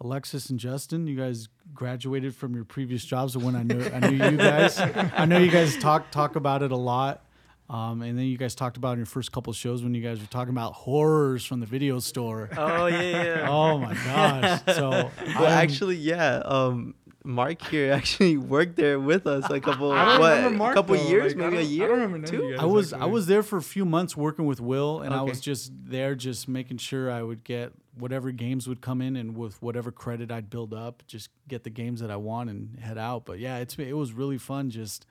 Alexis 0.00 0.50
and 0.50 0.58
Justin, 0.60 1.06
you 1.06 1.16
guys 1.16 1.48
graduated 1.74 2.34
from 2.34 2.54
your 2.54 2.64
previous 2.64 3.04
jobs. 3.04 3.36
When 3.36 3.56
I 3.56 3.62
knew 3.62 3.82
I 3.92 4.10
knew 4.10 4.24
you 4.30 4.36
guys, 4.36 4.78
I 5.16 5.24
know 5.24 5.38
you 5.38 5.50
guys 5.50 5.76
talk 5.76 6.10
talk 6.10 6.36
about 6.36 6.62
it 6.62 6.70
a 6.70 6.76
lot. 6.76 7.24
Um, 7.70 8.00
and 8.00 8.18
then 8.18 8.24
you 8.24 8.38
guys 8.38 8.54
talked 8.54 8.78
about 8.78 8.92
in 8.92 8.98
your 8.98 9.06
first 9.06 9.30
couple 9.30 9.52
shows 9.52 9.82
when 9.82 9.92
you 9.94 10.02
guys 10.02 10.20
were 10.20 10.26
talking 10.26 10.50
about 10.54 10.72
horrors 10.72 11.44
from 11.44 11.60
the 11.60 11.66
video 11.66 11.98
store. 11.98 12.48
Oh 12.56 12.86
yeah, 12.86 13.00
yeah. 13.24 13.46
Oh 13.48 13.76
my 13.78 13.92
gosh! 13.94 14.60
So 14.74 14.88
Well, 14.90 15.10
I'm- 15.46 15.58
actually, 15.58 15.96
yeah. 15.96 16.36
Um, 16.44 16.94
Mark 17.24 17.60
here 17.68 17.92
actually 18.00 18.38
worked 18.38 18.76
there 18.76 18.98
with 18.98 19.26
us 19.26 19.50
a 19.50 19.60
couple, 19.60 19.88
what, 19.90 20.50
Mark, 20.54 20.72
a 20.72 20.74
couple 20.74 20.96
though. 20.96 21.08
years, 21.10 21.34
Like, 21.34 21.52
maybe 21.52 21.56
a 21.56 21.60
don't- 21.60 21.66
I 21.68 21.70
year, 21.70 21.88
don't 21.88 22.00
remember 22.00 22.26
two. 22.26 22.56
I 22.58 22.64
was 22.64 22.94
I 22.94 23.04
was 23.04 23.26
there 23.26 23.42
for 23.42 23.58
a 23.58 23.62
few 23.62 23.84
months 23.84 24.16
working 24.16 24.46
with 24.46 24.60
Will, 24.62 25.00
and 25.02 25.12
I 25.12 25.20
was 25.20 25.38
just 25.40 25.70
there, 25.84 26.14
just 26.14 26.48
making 26.48 26.78
sure 26.78 27.10
I 27.10 27.22
would 27.22 27.44
get 27.44 27.72
whatever 27.98 28.30
games 28.32 28.66
would 28.66 28.80
come 28.80 29.02
in, 29.02 29.14
and 29.14 29.36
with 29.36 29.60
whatever 29.60 29.90
credit 29.92 30.30
I'd 30.30 30.48
build 30.48 30.72
up, 30.72 31.02
just 31.06 31.28
get 31.48 31.64
the 31.64 31.70
games 31.70 32.00
that 32.00 32.10
I 32.10 32.16
want 32.16 32.48
and 32.48 32.78
head 32.80 32.96
out. 32.96 33.26
But 33.26 33.40
yeah, 33.40 33.58
it's 33.58 33.78
it 33.78 33.92
was 33.96 34.12
really 34.14 34.38
fun 34.38 34.70
just 34.70 35.04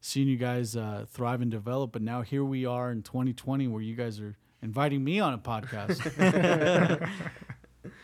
seeing 0.00 0.28
you 0.28 0.36
guys 0.36 0.76
uh, 0.76 1.04
thrive 1.08 1.40
and 1.42 1.50
develop. 1.50 1.92
But 1.92 2.02
now 2.02 2.22
here 2.22 2.44
we 2.44 2.66
are 2.66 2.90
in 2.90 3.02
2020, 3.02 3.68
where 3.68 3.82
you 3.82 3.94
guys 3.94 4.20
are 4.20 4.36
inviting 4.62 5.02
me 5.04 5.20
on 5.20 5.34
a 5.34 5.38
podcast. 5.38 6.00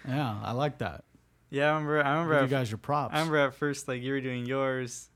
yeah, 0.09 0.41
I 0.43 0.53
like 0.53 0.79
that. 0.79 1.05
Yeah, 1.51 1.67
I 1.71 1.75
remember. 1.75 2.03
I 2.03 2.13
remember. 2.13 2.43
You 2.43 2.49
guys 2.49 2.71
your 2.71 2.79
props. 2.79 3.15
I 3.15 3.19
remember 3.19 3.39
at 3.39 3.55
first 3.55 3.89
like 3.89 4.03
you 4.03 4.13
were 4.13 4.21
doing 4.21 4.47
yours, 4.47 5.09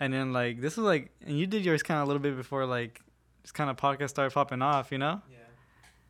and 0.00 0.12
then 0.12 0.32
like 0.32 0.60
this 0.60 0.76
was 0.76 0.84
like, 0.86 1.10
and 1.26 1.38
you 1.38 1.46
did 1.46 1.64
yours 1.64 1.82
kind 1.82 1.98
of 2.00 2.04
a 2.04 2.06
little 2.06 2.22
bit 2.22 2.36
before 2.36 2.64
like 2.66 3.00
just 3.42 3.54
kind 3.54 3.68
of 3.70 3.76
podcast 3.76 4.10
started 4.10 4.32
popping 4.34 4.62
off. 4.62 4.92
You 4.92 4.98
know? 4.98 5.20
Yeah. 5.30 5.36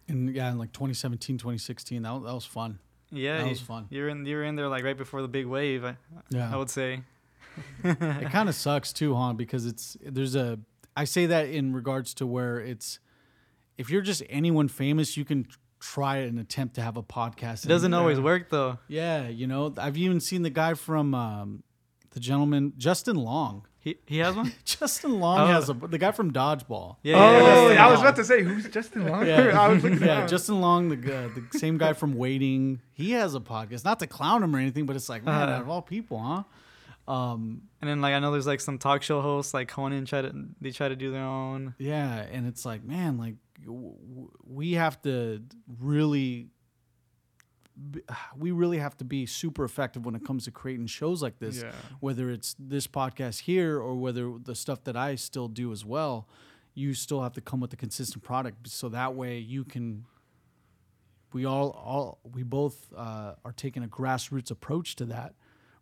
And 0.09 0.35
yeah, 0.35 0.51
in 0.51 0.59
like 0.59 0.73
2017, 0.73 1.37
2016, 1.39 2.03
that 2.03 2.11
was, 2.13 2.23
that 2.25 2.35
was 2.35 2.45
fun. 2.45 2.79
Yeah. 3.11 3.39
That 3.39 3.45
you- 3.45 3.51
was 3.51 3.61
fun. 3.61 3.87
You 3.91 4.03
were 4.03 4.09
in. 4.11 4.25
You 4.27 4.37
were 4.37 4.45
in 4.45 4.57
there 4.57 4.69
like 4.69 4.85
right 4.85 4.97
before 4.97 5.23
the 5.23 5.29
big 5.29 5.47
wave. 5.47 5.85
I, 5.85 5.97
Yeah, 6.31 6.53
I 6.53 6.57
would 6.57 6.71
say. 6.71 7.03
It 7.85 8.31
kind 8.31 8.49
of 8.49 8.55
sucks 8.55 8.93
too, 8.93 9.15
huh? 9.15 9.33
Because 9.33 9.67
it's 9.67 9.97
there's 10.03 10.35
a 10.35 10.59
I 10.97 11.05
say 11.05 11.27
that 11.27 11.49
in 11.49 11.73
regards 11.73 12.15
to 12.15 12.27
where 12.27 12.59
it's 12.61 12.99
if 13.77 13.91
you're 13.91 14.03
just 14.03 14.23
anyone 14.29 14.69
famous, 14.69 15.17
you 15.17 15.25
can 15.25 15.47
try 15.81 16.17
and 16.19 16.39
attempt 16.41 16.75
to 16.75 16.83
have 16.83 16.97
a 16.97 17.03
podcast. 17.03 17.65
It 17.65 17.69
doesn't 17.69 17.95
always 17.95 18.19
work 18.21 18.51
though. 18.51 18.79
Yeah, 18.89 19.29
you 19.29 19.47
know, 19.47 19.73
I've 19.79 19.97
even 19.97 20.21
seen 20.21 20.43
the 20.43 20.51
guy 20.51 20.75
from 20.75 21.15
um, 21.15 21.63
the 22.11 22.21
gentleman 22.21 22.73
Justin 22.77 23.17
Long. 23.17 23.65
He 23.79 23.97
he 24.07 24.19
has 24.19 24.35
one. 24.35 24.53
Justin 24.65 25.21
Long 25.21 25.39
Oh. 25.39 25.47
has 25.47 25.69
a 25.71 25.73
the 25.75 25.99
guy 25.99 26.11
from 26.11 26.33
Dodgeball. 26.33 26.97
Yeah. 27.05 27.15
oh, 27.17 27.69
yeah, 27.69 27.75
yeah, 27.75 27.87
I 27.87 27.91
was 27.93 28.01
about 28.01 28.17
to 28.17 28.25
say 28.25 28.43
who's 28.43 28.69
Justin 28.69 29.07
Long. 29.07 29.25
Yeah, 29.25 29.57
I 29.61 29.69
was 29.69 29.85
looking 29.85 30.01
yeah. 30.03 30.27
Justin 30.27 30.61
Long, 30.61 30.89
the 30.89 30.97
guy, 30.97 31.29
the 31.29 31.45
same 31.57 31.79
guy 31.79 31.93
from 31.93 32.15
Waiting. 32.15 32.81
He 32.93 33.13
has 33.13 33.37
a 33.37 33.41
podcast. 33.41 33.85
Not 33.85 34.01
to 34.01 34.09
clown 34.09 34.43
him 34.43 34.57
or 34.57 34.59
anything, 34.59 34.85
but 34.85 34.97
it's 34.97 35.09
like, 35.09 35.23
man, 35.23 35.35
Uh-huh. 35.43 35.53
out 35.55 35.63
of 35.63 35.69
all 35.71 35.81
people, 35.83 36.19
huh? 36.19 36.43
Um, 37.09 37.63
And 37.81 37.89
then 37.89 38.01
like 38.01 38.15
I 38.15 38.19
know 38.19 38.33
there's 38.33 38.47
like 38.47 38.61
some 38.61 38.79
talk 38.79 39.03
show 39.03 39.21
hosts 39.23 39.55
like 39.55 39.69
Conan 39.69 40.05
try 40.05 40.23
to 40.23 40.33
they 40.61 40.71
try 40.71 40.89
to 40.89 40.97
do 40.97 41.11
their 41.11 41.25
own. 41.25 41.75
Yeah, 41.79 42.15
and 42.19 42.47
it's 42.47 42.65
like, 42.65 42.85
man, 42.85 43.17
like 43.19 43.37
w- 43.65 44.31
we 44.45 44.73
have 44.73 45.01
to 45.03 45.43
really, 45.81 46.51
we 48.37 48.51
really 48.51 48.79
have 48.79 48.97
to 48.99 49.05
be 49.05 49.27
super 49.27 49.65
effective 49.65 50.05
when 50.05 50.15
it 50.15 50.25
comes 50.25 50.45
to 50.45 50.51
creating 50.51 50.87
shows 50.87 51.23
like 51.23 51.39
this. 51.39 51.63
Yeah. 51.63 51.73
Whether 52.01 52.31
it's 52.31 52.55
this 52.59 52.87
podcast 52.87 53.41
here 53.41 53.79
or 53.81 53.95
whether 53.97 54.33
the 54.43 54.55
stuff 54.55 54.85
that 54.85 54.97
I 54.97 55.15
still 55.15 55.49
do 55.49 55.73
as 55.73 55.85
well, 55.85 56.29
you 56.75 56.95
still 56.95 57.23
have 57.23 57.33
to 57.35 57.41
come 57.41 57.61
with 57.61 57.73
a 57.73 57.77
consistent 57.77 58.23
product, 58.23 58.69
so 58.69 58.89
that 58.91 59.15
way 59.15 59.39
you 59.39 59.65
can. 59.65 60.05
We 61.33 61.45
all, 61.45 61.71
all 61.71 62.19
we 62.25 62.43
both 62.43 62.91
uh, 62.97 63.35
are 63.45 63.53
taking 63.53 63.83
a 63.85 63.87
grassroots 63.89 64.51
approach 64.51 64.97
to 64.97 65.05
that, 65.07 65.35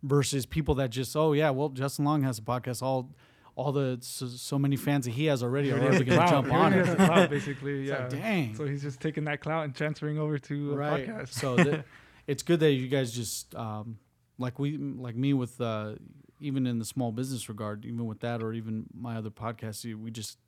versus 0.03 0.47
people 0.47 0.75
that 0.77 0.91
just, 0.91 1.17
oh 1.17 1.33
yeah, 1.33 1.51
well 1.51 1.69
Justin 1.69 2.05
Long 2.05 2.23
has 2.23 2.39
a 2.39 2.43
podcast, 2.43 2.83
all. 2.83 3.11
All 3.59 3.73
the 3.73 3.97
so, 4.03 4.27
so 4.27 4.59
many 4.59 4.77
fans 4.77 5.07
that 5.07 5.13
he 5.13 5.25
has 5.25 5.43
already 5.43 5.73
are 5.73 5.81
already 5.81 6.05
going 6.05 6.21
to 6.21 6.27
jump 6.29 6.53
on 6.53 6.75
it. 6.75 6.95
clout, 6.95 7.31
basically. 7.31 7.85
Yeah. 7.89 8.01
like, 8.01 8.11
dang. 8.11 8.55
So 8.55 8.67
he's 8.67 8.83
just 8.83 9.01
taking 9.01 9.25
that 9.25 9.41
clout 9.41 9.65
and 9.65 9.75
transferring 9.75 10.19
over 10.19 10.37
to 10.37 10.75
a 10.75 10.77
right. 10.77 11.09
podcast. 11.09 11.29
so 11.31 11.57
the, 11.57 11.83
it's 12.27 12.43
good 12.43 12.61
that 12.61 12.73
you 12.73 12.87
guys 12.89 13.13
just 13.13 13.55
um, 13.55 13.97
like 14.39 14.59
we 14.59 14.77
like 14.77 15.17
me 15.17 15.33
with 15.33 15.59
uh, 15.59 15.95
even 16.41 16.67
in 16.67 16.79
the 16.79 16.85
small 16.85 17.13
business 17.13 17.49
regard, 17.49 17.85
even 17.85 18.07
with 18.07 18.21
that, 18.21 18.43
or 18.43 18.53
even 18.53 18.87
my 18.95 19.17
other 19.17 19.31
podcast, 19.31 19.85
we 19.95 20.11
just 20.11 20.39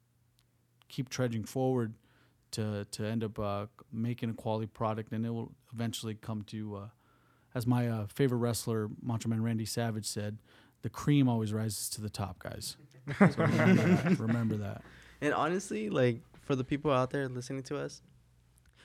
keep 0.88 1.08
trudging 1.08 1.44
forward 1.44 1.94
to 2.52 2.86
to 2.90 3.04
end 3.04 3.24
up 3.24 3.38
uh, 3.38 3.66
making 3.92 4.30
a 4.30 4.34
quality 4.34 4.66
product, 4.66 5.12
and 5.12 5.24
it 5.24 5.30
will 5.30 5.52
eventually 5.72 6.14
come 6.14 6.42
to, 6.42 6.76
uh, 6.76 6.88
as 7.54 7.66
my 7.66 7.88
uh, 7.88 8.06
favorite 8.06 8.38
wrestler, 8.38 8.88
Macho 9.02 9.28
Man 9.28 9.42
Randy 9.42 9.64
Savage 9.64 10.06
said, 10.06 10.38
"The 10.82 10.90
cream 10.90 11.28
always 11.28 11.52
rises 11.52 11.88
to 11.90 12.00
the 12.00 12.10
top, 12.10 12.38
guys." 12.38 12.76
So 13.18 13.26
remember 13.38 13.82
that. 13.82 14.18
Remember 14.18 14.56
that. 14.58 14.82
And 15.20 15.32
honestly, 15.34 15.88
like 15.90 16.20
for 16.42 16.54
the 16.54 16.64
people 16.64 16.90
out 16.92 17.10
there 17.10 17.28
listening 17.28 17.62
to 17.64 17.78
us, 17.78 18.02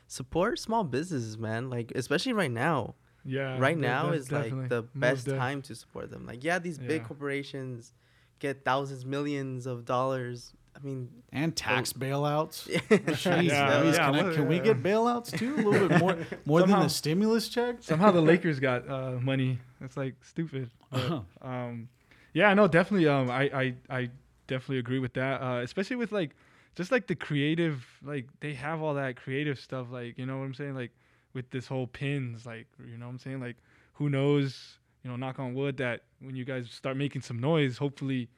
support 0.08 0.60
small 0.60 0.84
businesses, 0.84 1.38
man. 1.38 1.70
Like 1.70 1.92
especially 1.96 2.34
right 2.34 2.52
now. 2.52 2.96
yeah. 3.26 3.58
right 3.60 3.78
now 3.78 4.12
is 4.12 4.32
like 4.32 4.70
the 4.70 4.84
best 4.96 5.26
def- 5.26 5.38
time 5.38 5.62
to 5.64 5.76
support 5.76 6.10
them. 6.10 6.26
Like 6.26 6.44
yeah, 6.44 6.60
these 6.60 6.78
big 6.78 7.02
Yeah. 7.02 7.08
corporations 7.08 7.94
get 8.40 8.64
thousands, 8.66 9.06
millions 9.06 9.66
of 9.66 9.86
dollars. 9.86 10.54
I 10.76 10.86
mean, 10.86 11.10
And 11.32 11.56
tax 11.56 11.94
bailouts. 11.94 12.70
Jeez, 12.90 13.44
Yeah, 13.50 13.84
yeah, 13.84 13.96
can, 13.96 14.16
I- 14.16 14.24
well, 14.24 14.34
can 14.34 14.48
we 14.48 14.60
get 14.60 14.82
bailouts 14.84 15.38
too? 15.38 15.56
A 15.56 15.58
little 15.58 15.88
bit 15.88 16.00
more, 16.00 16.18
more 16.46 16.62
than 16.62 16.80
the 16.80 16.88
stimulus 16.90 17.48
check. 17.50 17.78
Somehow 17.82 18.12
the 18.12 18.22
Lakers 18.32 18.60
got 18.60 18.90
uh, 18.90 19.12
money 19.22 19.60
It's 19.82 19.96
like 19.98 20.16
stupid. 20.24 20.70
But, 20.92 21.24
um, 21.42 21.90
yeah, 22.34 22.54
no, 22.54 22.68
definitely. 22.68 23.08
Um, 23.08 23.30
I, 23.30 23.44
I, 23.44 23.76
I 23.90 24.10
definitely 24.48 24.80
agree 24.80 25.00
with 25.00 25.14
that. 25.14 25.42
Uh, 25.42 25.62
especially 25.62 25.96
with 25.98 26.12
like, 26.12 26.32
just 26.76 26.92
like 26.92 27.06
the 27.08 27.16
creative, 27.16 27.86
like 28.04 28.28
they 28.40 28.54
have 28.56 28.82
all 28.82 28.96
that 28.96 29.16
creative 29.16 29.60
stuff. 29.60 29.88
Like, 29.92 30.18
you 30.18 30.26
know 30.26 30.38
what 30.40 30.46
I'm 30.46 30.54
saying? 30.56 30.76
Like 30.76 30.92
with 31.34 31.50
this 31.52 31.68
whole 31.68 31.88
pins, 31.88 32.46
like, 32.46 32.68
you 32.80 32.98
know 32.98 33.06
what 33.06 33.12
I'm 33.12 33.20
saying? 33.20 33.40
Like, 33.40 33.58
who 33.94 34.10
knows? 34.10 34.80
You 35.04 35.10
know, 35.12 35.18
knock 35.18 35.38
on 35.38 35.54
wood 35.54 35.78
that 35.78 36.02
when 36.20 36.36
you 36.36 36.46
guys 36.46 36.70
start 36.72 36.96
making 36.98 37.22
some 37.24 37.38
noise, 37.38 37.78
hopefully, 37.78 38.30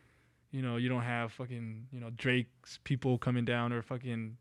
you 0.55 0.61
know, 0.61 0.77
you 0.77 0.87
don't 0.89 1.01
have 1.03 1.31
fucking, 1.33 1.87
you 1.91 1.99
know, 1.99 2.09
Drake's 2.23 2.79
people 2.83 3.17
coming 3.17 3.43
down 3.45 3.73
or 3.73 3.81
fucking, 3.81 4.37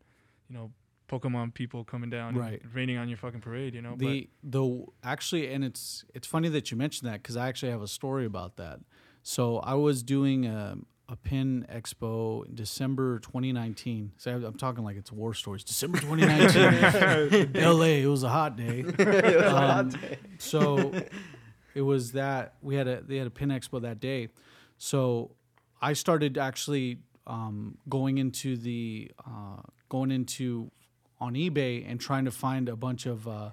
you 0.49 0.55
know, 0.55 0.71
Pokemon 1.09 1.53
people 1.53 1.83
coming 1.83 2.09
down 2.09 2.35
Right. 2.35 2.61
and 2.63 2.73
raining 2.73 2.97
on 2.97 3.07
your 3.09 3.17
fucking 3.17 3.41
parade. 3.41 3.75
You 3.75 3.81
know, 3.81 3.95
the 3.97 4.29
the 4.43 4.85
actually 5.03 5.51
and 5.53 5.63
it's 5.63 6.05
it's 6.15 6.25
funny 6.25 6.49
that 6.49 6.71
you 6.71 6.77
mentioned 6.77 7.07
that 7.11 7.21
because 7.21 7.35
i 7.37 7.47
actually 7.49 7.71
have 7.71 7.81
a 7.83 7.87
story 7.99 8.25
about 8.25 8.55
that. 8.57 8.79
So 9.21 9.57
i 9.59 9.73
was 9.75 10.01
doing 10.03 10.45
a, 10.47 10.77
a 11.09 11.15
pin 11.15 11.65
expo 11.71 12.45
in 12.47 12.55
december 12.55 13.19
2019 13.19 14.13
so 14.17 14.31
I'm- 14.31 14.43
i'm 14.45 14.55
talking 14.65 14.83
like 14.83 14.97
it's 14.97 15.11
war 15.11 15.33
stories. 15.35 15.63
December 15.63 15.99
2019 15.99 17.53
la 17.53 17.81
it 18.03 18.07
was 18.07 18.23
a 18.23 18.29
hot 18.29 18.55
day. 18.55 18.83
Um, 19.45 19.91
so 20.39 20.91
it 21.75 21.81
was 21.81 22.13
that 22.13 22.55
we 22.61 22.75
had 22.75 22.87
a 22.87 23.01
they 23.01 23.17
had 23.17 23.27
a 23.27 23.35
pin 23.39 23.49
expo 23.49 23.81
that 23.81 23.99
day. 23.99 24.29
So 24.77 25.31
i 25.81 25.93
started 25.93 26.37
actually 26.37 26.99
um, 27.27 27.77
going 27.89 28.17
into 28.17 28.55
the 28.55 29.11
uh, 29.25 29.61
going 29.89 30.11
into 30.11 30.69
on 31.19 31.33
ebay 31.33 31.83
and 31.89 31.99
trying 31.99 32.25
to 32.25 32.31
find 32.31 32.69
a 32.69 32.75
bunch 32.75 33.05
of 33.05 33.27
uh, 33.27 33.49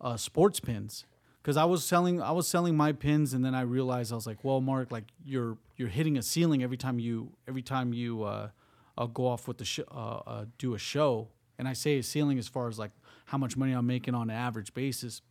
uh, 0.00 0.16
sports 0.16 0.60
pins 0.60 1.04
because 1.42 1.56
I 1.56 1.64
was 1.64 1.84
selling 1.84 2.22
I 2.22 2.30
was 2.32 2.46
selling 2.46 2.76
my 2.76 2.92
pins 2.92 3.34
and 3.34 3.44
then 3.44 3.54
I 3.54 3.62
realized 3.62 4.12
I 4.12 4.14
was 4.14 4.26
like, 4.26 4.44
well, 4.44 4.60
Mark, 4.60 4.90
like 4.92 5.04
you're 5.24 5.58
you're 5.76 5.88
hitting 5.88 6.16
a 6.16 6.22
ceiling 6.22 6.62
every 6.62 6.76
time 6.76 6.98
you 6.98 7.32
every 7.48 7.62
time 7.62 7.92
you 7.92 8.22
uh, 8.22 8.48
uh, 8.96 9.06
go 9.06 9.26
off 9.26 9.48
with 9.48 9.58
the 9.58 9.64
sh- 9.64 9.80
uh, 9.90 10.20
uh, 10.26 10.44
do 10.58 10.74
a 10.74 10.78
show, 10.78 11.28
and 11.58 11.66
I 11.66 11.72
say 11.72 11.98
a 11.98 12.02
ceiling 12.02 12.38
as 12.38 12.48
far 12.48 12.68
as 12.68 12.78
like 12.78 12.92
how 13.26 13.38
much 13.38 13.56
money 13.56 13.72
I'm 13.72 13.86
making 13.86 14.14
on 14.14 14.30
an 14.30 14.36
average 14.36 14.72
basis. 14.74 15.22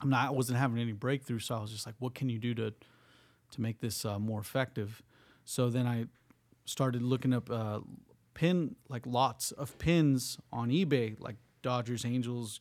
I'm 0.00 0.10
not 0.10 0.28
I 0.28 0.30
wasn't 0.30 0.58
having 0.58 0.78
any 0.78 0.92
breakthrough, 0.92 1.38
so 1.38 1.56
I 1.56 1.60
was 1.60 1.70
just 1.70 1.86
like, 1.86 1.96
what 1.98 2.14
can 2.14 2.28
you 2.28 2.38
do 2.38 2.54
to 2.54 2.72
to 3.52 3.60
make 3.60 3.80
this 3.80 4.04
uh, 4.04 4.18
more 4.18 4.40
effective? 4.40 5.02
So 5.50 5.70
then 5.70 5.86
I 5.86 6.04
started 6.66 7.00
looking 7.00 7.32
up 7.32 7.48
uh, 7.50 7.80
pin 8.34 8.76
like 8.90 9.06
lots 9.06 9.50
of 9.50 9.78
pins 9.78 10.36
on 10.52 10.68
eBay, 10.68 11.18
like 11.18 11.36
Dodgers, 11.62 12.04
Angels, 12.04 12.60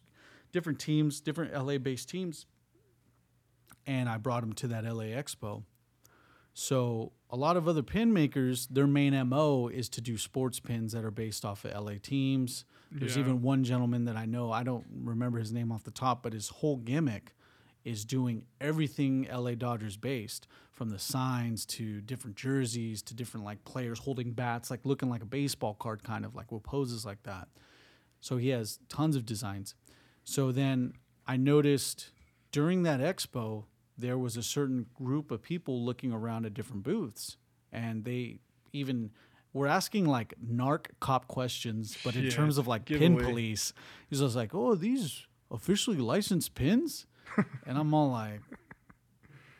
different 0.53 0.79
teams, 0.79 1.19
different 1.19 1.53
LA 1.53 1.79
based 1.79 2.07
teams, 2.07 2.45
and 3.85 4.07
I 4.07 4.15
brought 4.17 4.39
them 4.39 4.53
to 4.53 4.67
that 4.69 4.85
LA 4.85 5.07
Expo. 5.07 5.63
So 6.53 7.11
a 7.29 7.35
lot 7.35 7.57
of 7.57 7.67
other 7.67 7.83
pin 7.83 8.13
makers, 8.13 8.67
their 8.67 8.87
main 8.87 9.13
MO 9.27 9.67
is 9.67 9.89
to 9.89 9.99
do 9.99 10.17
sports 10.17 10.61
pins 10.61 10.93
that 10.93 11.03
are 11.03 11.11
based 11.11 11.43
off 11.43 11.65
of 11.65 11.73
LA 11.73 11.95
teams. 12.01 12.63
There's 12.89 13.17
Yeah. 13.17 13.23
even 13.23 13.41
one 13.41 13.65
gentleman 13.65 14.05
that 14.05 14.15
I 14.15 14.25
know, 14.25 14.49
I 14.49 14.63
don't 14.63 14.85
remember 15.03 15.39
his 15.39 15.51
name 15.51 15.73
off 15.73 15.83
the 15.83 15.91
top, 15.91 16.23
but 16.23 16.31
his 16.31 16.47
whole 16.47 16.77
gimmick 16.77 17.35
is 17.87 18.03
doing 18.03 18.43
everything 18.59 19.27
LA 19.33 19.55
Dodgers 19.55 19.95
based, 19.95 20.47
from 20.71 20.89
the 20.89 20.99
signs 20.99 21.65
to 21.65 22.01
different 22.01 22.35
jerseys 22.35 23.01
to 23.01 23.15
different 23.15 23.45
like 23.45 23.63
players 23.65 23.97
holding 23.97 24.33
bats, 24.33 24.69
like 24.69 24.81
looking 24.83 25.09
like 25.09 25.23
a 25.23 25.25
baseball 25.25 25.73
card, 25.73 26.03
kind 26.03 26.25
of 26.25 26.35
like 26.35 26.51
with 26.51 26.63
poses 26.63 27.05
like 27.05 27.23
that. 27.23 27.47
So 28.19 28.37
he 28.37 28.49
has 28.49 28.79
tons 28.89 29.15
of 29.15 29.25
designs. 29.25 29.73
So 30.23 30.51
then 30.51 30.93
I 31.25 31.37
noticed 31.37 32.11
during 32.51 32.83
that 32.83 32.99
expo, 32.99 33.63
there 33.97 34.17
was 34.17 34.37
a 34.37 34.43
certain 34.43 34.85
group 34.93 35.31
of 35.31 35.41
people 35.41 35.83
looking 35.83 36.11
around 36.11 36.45
at 36.45 36.53
different 36.53 36.83
booths, 36.83 37.37
and 37.71 38.03
they 38.03 38.39
even 38.73 39.11
were 39.53 39.67
asking 39.67 40.05
like 40.05 40.35
narc 40.45 40.87
cop 40.99 41.27
questions, 41.27 41.97
but 42.03 42.15
in 42.15 42.29
terms 42.29 42.57
of 42.57 42.67
like 42.67 42.85
pin 42.85 43.15
Giveaway. 43.15 43.23
police. 43.23 43.73
He's 44.09 44.19
just 44.19 44.35
like, 44.35 44.53
"Oh, 44.53 44.75
these 44.75 45.25
officially 45.49 45.97
licensed 45.97 46.53
pins?" 46.53 47.07
and 47.65 47.77
I'm 47.77 47.93
all 47.93 48.09
like, 48.09 48.41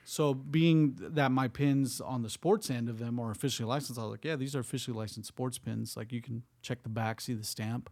so 0.04 0.34
being 0.34 0.96
that 1.00 1.32
my 1.32 1.48
pins 1.48 2.00
on 2.00 2.22
the 2.22 2.30
sports 2.30 2.70
end 2.70 2.88
of 2.88 2.98
them 3.00 3.20
are 3.20 3.30
officially 3.32 3.68
licensed, 3.68 4.00
I 4.00 4.04
was 4.04 4.12
like, 4.12 4.26
yeah, 4.26 4.36
these 4.36 4.56
are 4.56 4.60
officially 4.60 4.96
licensed 4.96 5.28
sports 5.28 5.58
pins. 5.58 5.98
Like 5.98 6.14
you 6.14 6.22
can 6.22 6.44
check 6.62 6.84
the 6.84 6.90
back, 6.90 7.20
see 7.20 7.34
the 7.34 7.44
stamp. 7.44 7.90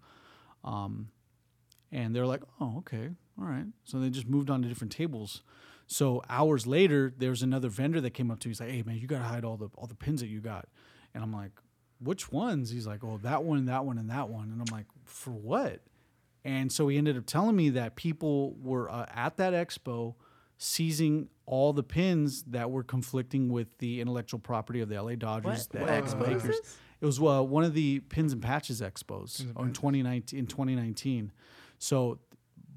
Um, 0.63 1.09
and 1.91 2.15
they're 2.15 2.25
like, 2.25 2.41
oh, 2.59 2.77
okay, 2.79 3.09
all 3.39 3.45
right. 3.45 3.65
So 3.83 3.99
they 3.99 4.09
just 4.09 4.27
moved 4.27 4.49
on 4.49 4.61
to 4.61 4.67
different 4.67 4.93
tables. 4.93 5.43
So 5.87 6.21
hours 6.29 6.65
later, 6.65 7.13
there's 7.15 7.43
another 7.43 7.69
vendor 7.69 8.01
that 8.01 8.11
came 8.11 8.31
up 8.31 8.39
to 8.39 8.47
me. 8.47 8.51
He's 8.51 8.59
like, 8.59 8.71
hey 8.71 8.83
man, 8.83 8.97
you 8.97 9.07
gotta 9.07 9.25
hide 9.25 9.45
all 9.45 9.57
the 9.57 9.69
all 9.75 9.87
the 9.87 9.95
pins 9.95 10.21
that 10.21 10.27
you 10.27 10.39
got. 10.39 10.67
And 11.13 11.23
I'm 11.23 11.33
like, 11.33 11.51
which 11.99 12.31
ones? 12.31 12.69
He's 12.69 12.87
like, 12.87 13.03
oh, 13.03 13.19
that 13.23 13.43
one, 13.43 13.65
that 13.65 13.85
one, 13.85 13.97
and 13.97 14.09
that 14.09 14.29
one. 14.29 14.51
And 14.51 14.61
I'm 14.61 14.73
like, 14.75 14.87
for 15.03 15.31
what? 15.31 15.81
And 16.45 16.71
so 16.71 16.87
he 16.87 16.97
ended 16.97 17.17
up 17.17 17.25
telling 17.25 17.55
me 17.55 17.69
that 17.71 17.95
people 17.95 18.55
were 18.61 18.89
uh, 18.89 19.07
at 19.13 19.35
that 19.37 19.51
expo 19.53 20.13
seizing 20.57 21.27
all 21.45 21.73
the 21.73 21.83
pins 21.83 22.43
that 22.43 22.71
were 22.71 22.83
conflicting 22.83 23.49
with 23.49 23.77
the 23.79 23.99
intellectual 23.99 24.39
property 24.39 24.79
of 24.79 24.87
the 24.87 25.01
LA 25.01 25.15
Dodgers. 25.15 25.67
What, 25.67 25.69
the 25.71 25.79
what 25.79 26.07
LA 26.19 26.27
Lakers. 26.27 26.43
this? 26.43 26.77
It 27.01 27.05
was 27.05 27.19
uh, 27.19 27.43
one 27.43 27.63
of 27.63 27.73
the 27.73 27.99
pins 27.99 28.31
and 28.31 28.41
patches 28.41 28.79
expos 28.79 29.39
and 29.41 29.49
in 29.59 29.73
2019. 29.73 30.39
In 30.39 30.47
2019, 30.47 31.31
so 31.77 32.19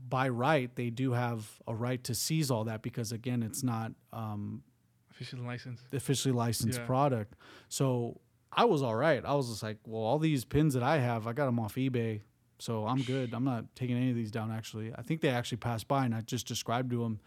by 0.08 0.28
right 0.28 0.74
they 0.74 0.88
do 0.90 1.12
have 1.12 1.46
a 1.66 1.74
right 1.74 2.02
to 2.04 2.14
seize 2.14 2.50
all 2.50 2.64
that 2.64 2.82
because 2.82 3.12
again, 3.12 3.42
it's 3.42 3.62
not 3.62 3.92
um, 4.12 4.62
official 5.10 5.40
license. 5.40 5.80
the 5.90 5.98
officially 5.98 6.32
licensed 6.32 6.78
Yeah. 6.80 6.86
product. 6.86 7.34
So 7.68 8.20
I 8.52 8.64
was 8.64 8.82
all 8.82 8.96
right. 8.96 9.22
I 9.24 9.34
was 9.34 9.50
just 9.50 9.62
like, 9.62 9.76
well, 9.86 10.02
all 10.02 10.18
these 10.18 10.44
pins 10.44 10.74
that 10.74 10.82
I 10.82 10.98
have, 10.98 11.26
I 11.26 11.32
got 11.34 11.46
them 11.46 11.60
off 11.60 11.74
eBay, 11.76 12.22
so 12.58 12.86
I'm 12.86 13.02
good. 13.02 13.32
I'm 13.34 13.44
not 13.44 13.64
taking 13.74 13.96
any 13.96 14.10
of 14.10 14.16
these 14.16 14.30
down. 14.30 14.50
Actually, 14.50 14.92
I 14.96 15.02
think 15.02 15.20
they 15.20 15.28
actually 15.28 15.58
passed 15.58 15.88
by, 15.88 16.04
and 16.04 16.14
I 16.14 16.20
just 16.20 16.46
described 16.46 16.90
to 16.90 17.02
them, 17.02 17.20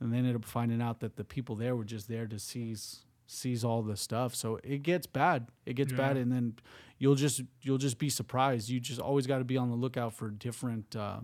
and 0.00 0.12
they 0.12 0.18
ended 0.18 0.36
up 0.36 0.44
finding 0.44 0.80
out 0.80 1.00
that 1.00 1.16
the 1.16 1.24
people 1.24 1.56
there 1.56 1.76
were 1.76 1.84
just 1.84 2.08
there 2.08 2.26
to 2.26 2.38
seize 2.38 3.04
seize 3.26 3.64
all 3.64 3.82
the 3.82 3.96
stuff. 3.96 4.34
So 4.34 4.58
it 4.64 4.82
gets 4.82 5.06
bad. 5.06 5.48
It 5.64 5.74
gets 5.74 5.92
bad, 5.92 6.16
and 6.16 6.32
then 6.32 6.54
you'll 6.98 7.14
just 7.14 7.42
you'll 7.62 7.78
just 7.78 7.98
be 7.98 8.08
surprised. 8.08 8.68
You 8.68 8.80
just 8.80 9.00
always 9.00 9.26
got 9.26 9.38
to 9.38 9.44
be 9.44 9.56
on 9.56 9.70
the 9.70 9.76
lookout 9.76 10.14
for 10.14 10.30
different. 10.30 10.96
Uh, 10.96 11.20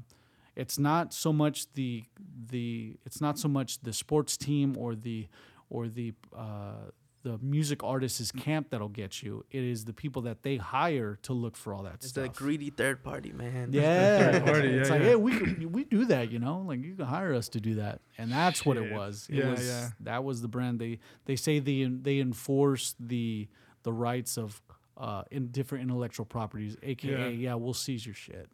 it's 0.54 0.78
not 0.78 1.12
so 1.12 1.32
much 1.32 1.72
the 1.74 2.04
the 2.50 2.96
it's 3.04 3.20
not 3.20 3.38
so 3.38 3.48
much 3.48 3.80
the 3.80 3.92
sports 3.92 4.36
team 4.36 4.76
or 4.78 4.94
the 4.94 5.28
or 5.68 5.88
the 5.88 6.14
uh, 6.36 6.90
the 7.26 7.38
music 7.42 7.82
artist's 7.82 8.30
camp 8.30 8.70
that'll 8.70 8.88
get 8.88 9.20
you. 9.22 9.44
It 9.50 9.64
is 9.64 9.84
the 9.84 9.92
people 9.92 10.22
that 10.22 10.42
they 10.44 10.56
hire 10.58 11.18
to 11.22 11.32
look 11.32 11.56
for 11.56 11.74
all 11.74 11.82
that 11.82 11.94
It's 11.94 12.08
stuff. 12.08 12.24
the 12.32 12.38
greedy 12.38 12.70
third 12.70 13.02
party, 13.02 13.32
man. 13.32 13.70
yeah, 13.72 14.30
third 14.32 14.44
party, 14.46 14.68
it's 14.68 14.88
yeah, 14.88 14.94
like 14.94 15.02
yeah. 15.02 15.08
hey, 15.08 15.16
we 15.16 15.36
could- 15.38 15.74
we 15.74 15.82
do 15.84 16.04
that, 16.04 16.30
you 16.30 16.38
know, 16.38 16.58
like 16.60 16.84
you 16.84 16.94
can 16.94 17.06
hire 17.06 17.34
us 17.34 17.48
to 17.50 17.60
do 17.60 17.74
that, 17.76 18.00
and 18.16 18.30
that's 18.30 18.64
what 18.64 18.76
it 18.76 18.92
was. 18.92 19.26
It 19.28 19.36
Yeah, 19.38 19.50
was 19.50 19.66
yeah. 19.66 19.88
that 20.00 20.22
was 20.24 20.40
the 20.40 20.48
brand. 20.48 20.78
They 20.78 21.00
they 21.24 21.34
say 21.36 21.58
they 21.58 21.84
they 21.84 22.18
enforce 22.20 22.94
the 23.00 23.48
the 23.82 23.92
rights 23.92 24.38
of 24.38 24.62
uh 24.96 25.24
in 25.30 25.48
different 25.48 25.82
intellectual 25.82 26.26
properties, 26.26 26.76
aka 26.82 27.10
Yeah. 27.10 27.28
yeah, 27.28 27.54
we'll 27.54 27.74
seize 27.74 28.06
your 28.06 28.14
shit. 28.14 28.48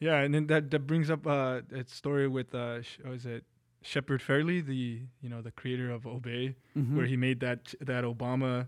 Yeah, 0.00 0.20
and 0.20 0.32
then 0.34 0.46
that 0.48 0.70
that 0.70 0.86
brings 0.86 1.10
up 1.10 1.26
uh 1.26 1.62
that 1.70 1.88
story 1.88 2.28
with 2.28 2.54
uh 2.54 2.82
sh- 2.82 2.98
was 3.04 3.24
it 3.26 3.44
Shepard 3.82 4.20
Fairey, 4.20 4.64
the 4.64 5.02
you 5.20 5.28
know 5.28 5.40
the 5.42 5.50
creator 5.52 5.90
of 5.90 6.06
Obey, 6.06 6.56
Mm-hmm. 6.76 6.96
where 6.96 7.06
he 7.06 7.16
made 7.16 7.40
that 7.40 7.74
that 7.80 8.04
Obama 8.04 8.66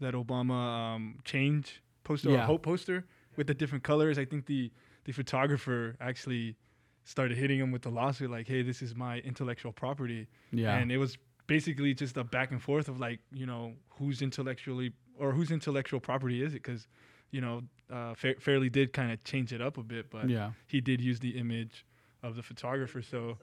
that 0.00 0.14
Obama 0.14 0.54
um 0.94 1.18
change 1.24 1.82
poster 2.04 2.30
Yeah. 2.30 2.46
hope 2.46 2.62
poster 2.62 3.04
with 3.36 3.46
the 3.46 3.54
different 3.54 3.84
colors. 3.84 4.18
I 4.18 4.24
think 4.24 4.46
the 4.46 4.70
the 5.04 5.12
photographer 5.12 5.96
actually 6.00 6.56
started 7.04 7.36
hitting 7.38 7.58
him 7.58 7.70
with 7.72 7.82
the 7.82 7.88
lawsuit 7.90 8.30
like, 8.30 8.46
hey, 8.46 8.60
this 8.62 8.82
is 8.82 8.94
my 8.94 9.18
intellectual 9.20 9.72
property, 9.72 10.26
yeah, 10.52 10.76
and 10.76 10.90
it 10.92 10.98
was 10.98 11.16
basically 11.46 11.94
just 11.94 12.16
a 12.18 12.24
back 12.24 12.50
and 12.50 12.62
forth 12.62 12.88
of 12.88 12.98
like 13.00 13.20
you 13.32 13.46
know 13.46 13.72
whose 13.98 14.20
intellectually 14.22 14.92
or 15.18 15.32
whose 15.32 15.50
intellectual 15.50 16.00
property 16.00 16.42
is 16.42 16.52
it 16.54 16.62
because 16.62 16.86
you 17.30 17.40
know 17.40 17.62
uh, 17.90 18.14
Fa- 18.14 18.34
Fairley 18.38 18.68
did 18.70 18.92
kind 18.92 19.10
of 19.12 19.22
change 19.24 19.52
it 19.52 19.60
up 19.62 19.78
a 19.78 19.82
bit, 19.82 20.10
but 20.10 20.28
yeah. 20.28 20.50
he 20.66 20.80
did 20.80 21.00
use 21.00 21.20
the 21.20 21.30
image 21.38 21.84
of 22.22 22.36
the 22.36 22.42
photographer. 22.42 23.00
So 23.02 23.38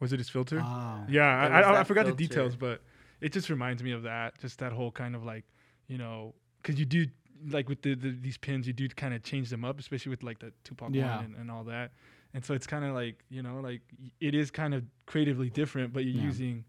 was 0.00 0.12
it 0.12 0.18
his 0.18 0.28
filter? 0.28 0.60
Ah. 0.62 1.04
yeah, 1.08 1.24
I, 1.24 1.60
I, 1.60 1.80
I 1.80 1.84
forgot 1.84 2.06
the 2.06 2.12
details, 2.12 2.56
but 2.56 2.80
it 3.20 3.32
just 3.32 3.48
reminds 3.50 3.82
me 3.82 3.92
of 3.92 4.02
that. 4.02 4.38
Just 4.40 4.58
that 4.58 4.72
whole 4.72 4.90
kind 4.90 5.14
of 5.14 5.24
like, 5.24 5.44
you 5.88 5.98
know, 5.98 6.34
because 6.62 6.78
you 6.78 6.84
do 6.84 7.06
like 7.50 7.68
with 7.68 7.82
the, 7.82 7.94
the 7.94 8.10
these 8.20 8.36
pins, 8.38 8.66
you 8.66 8.72
do 8.72 8.88
kind 8.88 9.14
of 9.14 9.22
change 9.22 9.50
them 9.50 9.64
up, 9.64 9.78
especially 9.78 10.10
with 10.10 10.22
like 10.22 10.38
the 10.38 10.52
Tupac 10.64 10.90
Yeah. 10.92 11.16
one 11.16 11.24
and, 11.26 11.36
and 11.36 11.50
all 11.50 11.64
that. 11.64 11.92
And 12.34 12.44
so 12.44 12.52
it's 12.54 12.66
kind 12.66 12.84
of 12.84 12.94
like 12.94 13.22
you 13.30 13.42
know, 13.42 13.60
like 13.60 13.80
it 14.20 14.34
is 14.34 14.50
kind 14.50 14.74
of 14.74 14.82
creatively 15.06 15.50
different, 15.50 15.92
but 15.92 16.04
you're 16.04 16.16
Yeah. 16.20 16.28
using 16.28 16.64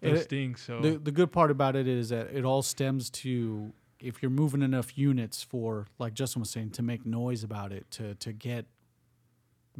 It- 0.00 0.12
those 0.14 0.24
things. 0.26 0.60
So 0.60 0.80
The 0.80 0.98
the 0.98 1.12
good 1.12 1.32
part 1.32 1.50
about 1.50 1.76
it 1.76 1.88
is 1.88 2.10
that 2.10 2.28
it 2.32 2.44
all 2.44 2.62
stems 2.62 3.10
to 3.10 3.72
if 4.00 4.20
you're 4.22 4.30
moving 4.30 4.62
enough 4.62 4.96
units 4.98 5.42
for 5.42 5.86
like 5.98 6.12
Justin 6.14 6.40
was 6.40 6.50
saying 6.50 6.70
to 6.70 6.82
make 6.82 7.04
noise 7.06 7.42
about 7.44 7.72
it 7.72 7.90
to 7.92 8.14
to 8.16 8.32
get 8.32 8.66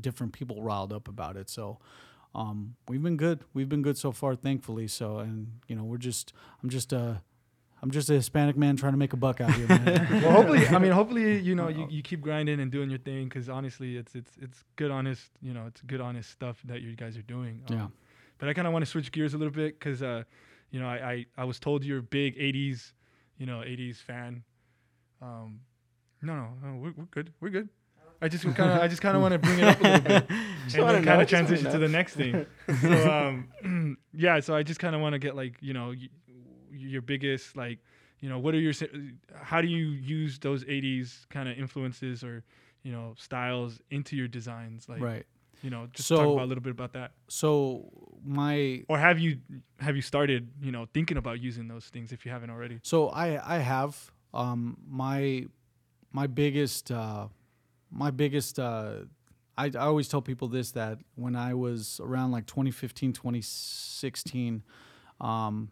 different 0.00 0.32
people 0.32 0.62
riled 0.62 0.92
up 0.92 1.08
about 1.08 1.36
it. 1.36 1.50
So 1.50 1.78
um, 2.34 2.76
we've 2.88 3.02
been 3.02 3.16
good. 3.16 3.44
We've 3.52 3.68
been 3.68 3.82
good 3.82 3.98
so 3.98 4.12
far, 4.12 4.34
thankfully. 4.34 4.88
So, 4.88 5.18
and 5.18 5.60
you 5.68 5.76
know, 5.76 5.84
we're 5.84 5.98
just, 5.98 6.32
I'm 6.62 6.70
just 6.70 6.92
a, 6.92 7.22
I'm 7.82 7.90
just 7.90 8.08
a 8.10 8.14
Hispanic 8.14 8.56
man 8.56 8.76
trying 8.76 8.92
to 8.92 8.98
make 8.98 9.12
a 9.12 9.16
buck 9.16 9.40
out 9.40 9.52
here, 9.54 9.66
man. 9.66 10.08
well, 10.22 10.32
hopefully, 10.32 10.66
I 10.68 10.78
mean, 10.78 10.92
hopefully, 10.92 11.40
you 11.40 11.54
know, 11.54 11.68
you, 11.68 11.86
you 11.90 12.02
keep 12.02 12.20
grinding 12.20 12.60
and 12.60 12.70
doing 12.70 12.88
your 12.90 13.00
thing 13.00 13.24
because 13.24 13.48
honestly, 13.48 13.96
it's 13.96 14.14
it's 14.14 14.32
it's 14.40 14.64
good, 14.76 14.90
honest, 14.90 15.30
you 15.40 15.52
know, 15.52 15.66
it's 15.66 15.80
good, 15.82 16.00
honest 16.00 16.30
stuff 16.30 16.60
that 16.66 16.80
you 16.80 16.94
guys 16.96 17.16
are 17.16 17.22
doing. 17.22 17.62
Um, 17.68 17.76
Yeah. 17.76 17.86
But 18.38 18.48
I 18.48 18.54
kind 18.54 18.66
of 18.66 18.72
want 18.72 18.84
to 18.84 18.90
switch 18.90 19.12
gears 19.12 19.34
a 19.34 19.38
little 19.38 19.52
bit 19.52 19.78
because, 19.78 20.02
uh, 20.02 20.24
you 20.70 20.80
know, 20.80 20.88
I, 20.88 21.12
I 21.12 21.26
I 21.38 21.44
was 21.44 21.58
told 21.60 21.84
you're 21.84 21.98
a 21.98 22.02
big 22.02 22.36
'80s, 22.38 22.92
you 23.36 23.46
know, 23.46 23.58
'80s 23.58 23.96
fan. 23.96 24.42
Um, 25.20 25.60
no, 26.22 26.34
no, 26.34 26.48
no 26.62 26.76
we're, 26.76 26.92
we're 26.96 27.04
good. 27.04 27.32
We're 27.40 27.50
good. 27.50 27.68
I 28.22 28.28
just 28.28 28.44
kind 28.44 28.70
of 28.70 28.80
I 28.80 28.86
just 28.86 29.02
kind 29.02 29.16
of 29.16 29.22
want 29.22 29.32
to 29.32 29.38
bring 29.38 29.58
it 29.58 29.64
up 29.64 29.80
a 29.80 29.82
little 29.82 30.00
bit 30.00 30.30
and 30.30 30.88
then 30.88 31.04
kind 31.04 31.20
of 31.20 31.28
transition 31.28 31.70
to 31.72 31.78
the 31.78 31.88
next 31.88 32.14
thing. 32.14 32.46
So 32.80 33.12
um, 33.12 33.98
yeah, 34.14 34.38
so 34.40 34.54
I 34.54 34.62
just 34.62 34.78
kind 34.80 34.94
of 34.94 35.00
want 35.00 35.14
to 35.14 35.18
get 35.18 35.34
like 35.34 35.56
you 35.60 35.74
know 35.74 35.88
y- 35.88 36.08
your 36.70 37.02
biggest 37.02 37.56
like 37.56 37.80
you 38.20 38.28
know 38.28 38.38
what 38.38 38.54
are 38.54 38.60
your 38.60 38.72
how 39.34 39.60
do 39.60 39.66
you 39.66 39.86
use 39.86 40.38
those 40.38 40.64
80s 40.64 41.28
kind 41.28 41.48
of 41.48 41.58
influences 41.58 42.22
or 42.22 42.44
you 42.84 42.92
know 42.92 43.14
styles 43.18 43.80
into 43.90 44.14
your 44.16 44.28
designs? 44.28 44.88
Like 44.88 45.02
right. 45.02 45.26
you 45.60 45.70
know 45.70 45.88
just 45.92 46.08
talk 46.08 46.20
about 46.20 46.44
a 46.44 46.46
little 46.46 46.62
bit 46.62 46.70
about 46.70 46.92
that. 46.92 47.12
So 47.28 47.90
my 48.24 48.84
or 48.88 48.98
have 48.98 49.18
you 49.18 49.38
have 49.80 49.96
you 49.96 50.02
started 50.02 50.48
you 50.62 50.70
know 50.70 50.86
thinking 50.94 51.16
about 51.16 51.40
using 51.40 51.66
those 51.66 51.86
things 51.86 52.12
if 52.12 52.24
you 52.24 52.30
haven't 52.30 52.50
already? 52.50 52.78
So 52.84 53.08
I 53.08 53.56
I 53.56 53.58
have. 53.58 54.12
Um 54.32 54.78
my 54.88 55.44
my 56.10 56.26
biggest 56.26 56.90
uh 56.90 57.26
my 57.92 58.10
biggest 58.10 58.58
uh 58.58 58.94
I, 59.56 59.66
I 59.66 59.80
always 59.80 60.08
tell 60.08 60.22
people 60.22 60.48
this 60.48 60.72
that 60.72 60.98
when 61.14 61.36
I 61.36 61.54
was 61.54 62.00
around 62.02 62.32
like 62.32 62.46
2015 62.46 63.12
2016 63.12 64.62
um 65.20 65.70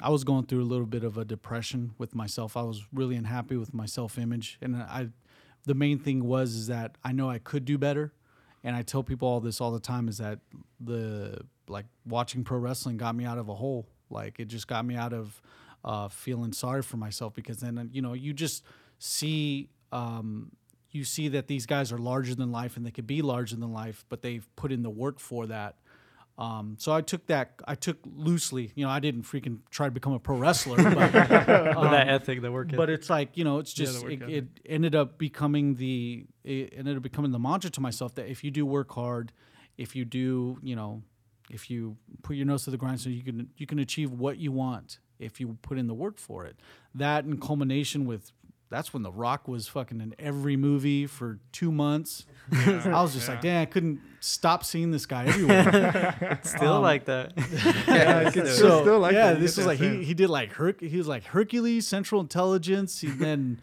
I 0.00 0.10
was 0.10 0.24
going 0.24 0.46
through 0.46 0.62
a 0.62 0.64
little 0.64 0.86
bit 0.86 1.02
of 1.02 1.18
a 1.18 1.24
depression 1.24 1.92
with 1.98 2.14
myself. 2.14 2.56
I 2.56 2.62
was 2.62 2.84
really 2.92 3.16
unhappy 3.16 3.56
with 3.56 3.74
my 3.74 3.86
self-image 3.86 4.58
and 4.60 4.76
I 4.76 5.08
the 5.64 5.74
main 5.74 5.98
thing 5.98 6.24
was 6.24 6.54
is 6.54 6.66
that 6.68 6.96
I 7.04 7.12
know 7.12 7.28
I 7.30 7.38
could 7.38 7.64
do 7.64 7.78
better 7.78 8.12
and 8.64 8.74
I 8.74 8.82
tell 8.82 9.02
people 9.02 9.28
all 9.28 9.40
this 9.40 9.60
all 9.60 9.70
the 9.70 9.80
time 9.80 10.08
is 10.08 10.18
that 10.18 10.40
the 10.80 11.40
like 11.68 11.86
watching 12.06 12.44
pro 12.44 12.58
wrestling 12.58 12.96
got 12.96 13.14
me 13.14 13.24
out 13.24 13.38
of 13.38 13.48
a 13.48 13.54
hole. 13.54 13.88
Like 14.10 14.40
it 14.40 14.46
just 14.46 14.66
got 14.66 14.84
me 14.84 14.94
out 14.94 15.12
of 15.12 15.40
uh, 15.84 16.08
feeling 16.08 16.52
sorry 16.52 16.82
for 16.82 16.96
myself 16.96 17.34
because 17.34 17.58
then 17.58 17.90
you 17.92 18.02
know 18.02 18.14
you 18.14 18.32
just 18.32 18.64
see 18.98 19.70
um, 19.92 20.52
you 20.90 21.04
see 21.04 21.28
that 21.28 21.48
these 21.48 21.66
guys 21.66 21.92
are 21.92 21.98
larger 21.98 22.34
than 22.34 22.50
life 22.50 22.76
and 22.76 22.86
they 22.86 22.90
could 22.90 23.06
be 23.06 23.22
larger 23.22 23.56
than 23.56 23.72
life, 23.72 24.04
but 24.08 24.22
they've 24.22 24.48
put 24.56 24.72
in 24.72 24.82
the 24.82 24.90
work 24.90 25.20
for 25.20 25.46
that. 25.46 25.76
Um, 26.38 26.76
so 26.78 26.92
I 26.92 27.00
took 27.00 27.26
that 27.26 27.54
I 27.66 27.74
took 27.74 27.98
loosely. 28.06 28.70
You 28.76 28.84
know, 28.84 28.90
I 28.90 29.00
didn't 29.00 29.22
freaking 29.22 29.58
try 29.70 29.88
to 29.88 29.90
become 29.90 30.12
a 30.12 30.20
pro 30.20 30.36
wrestler, 30.36 30.76
but 30.76 30.94
With 30.96 31.12
that 31.12 31.76
um, 31.76 31.92
ethic, 31.92 32.42
the 32.42 32.52
work 32.52 32.68
ethic. 32.68 32.76
but 32.76 32.90
it's 32.90 33.10
like 33.10 33.36
you 33.36 33.42
know 33.42 33.58
it's 33.58 33.72
just 33.72 33.98
the 33.98 34.04
work 34.04 34.12
it, 34.12 34.30
it 34.30 34.44
ended 34.64 34.94
up 34.94 35.18
becoming 35.18 35.74
the 35.74 36.26
it 36.44 36.74
ended 36.76 36.96
up 36.96 37.02
becoming 37.02 37.32
the 37.32 37.40
mantra 37.40 37.70
to 37.70 37.80
myself 37.80 38.14
that 38.14 38.28
if 38.28 38.44
you 38.44 38.52
do 38.52 38.64
work 38.64 38.92
hard 38.92 39.32
if 39.76 39.96
you 39.96 40.04
do 40.04 40.58
you 40.62 40.76
know 40.76 41.02
if 41.50 41.70
you 41.70 41.96
put 42.22 42.36
your 42.36 42.46
nose 42.46 42.64
to 42.64 42.70
the 42.70 42.76
grindstone, 42.76 43.14
you 43.14 43.22
can 43.22 43.50
you 43.56 43.66
can 43.66 43.80
achieve 43.80 44.12
what 44.12 44.38
you 44.38 44.52
want 44.52 45.00
if 45.18 45.40
you 45.40 45.58
put 45.62 45.76
in 45.76 45.88
the 45.88 45.94
work 45.94 46.18
for 46.18 46.46
it 46.46 46.56
that 46.94 47.24
in 47.24 47.38
culmination 47.40 48.06
with 48.06 48.30
that's 48.70 48.92
when 48.92 49.02
the 49.02 49.12
rock 49.12 49.48
was 49.48 49.68
fucking 49.68 50.00
in 50.00 50.14
every 50.18 50.56
movie 50.56 51.06
for 51.06 51.38
two 51.52 51.72
months 51.72 52.26
i 52.52 53.00
was 53.02 53.14
just 53.14 53.28
like 53.28 53.40
damn 53.40 53.62
i 53.62 53.66
couldn't 53.66 54.00
stop 54.20 54.64
seeing 54.64 54.90
this 54.90 55.06
guy 55.06 55.26
everywhere 55.26 56.40
Still 56.42 56.74
um, 56.74 56.82
like 56.82 57.04
that. 57.06 57.32
yeah, 57.88 58.28
it's 58.34 58.58
so 58.58 58.82
still 58.82 58.98
like 58.98 59.12
yeah, 59.12 59.32
that. 59.32 59.40
This 59.40 59.56
get 59.56 59.66
was 59.66 59.66
like 59.66 59.78
he, 59.78 60.04
he 60.04 60.14
did 60.14 60.30
like 60.30 60.52
Herc 60.52 60.80
he 60.80 60.96
was 60.96 61.08
like 61.08 61.24
Hercules, 61.24 61.86
Central 61.86 62.20
Intelligence, 62.20 63.02
and 63.02 63.18
then 63.18 63.60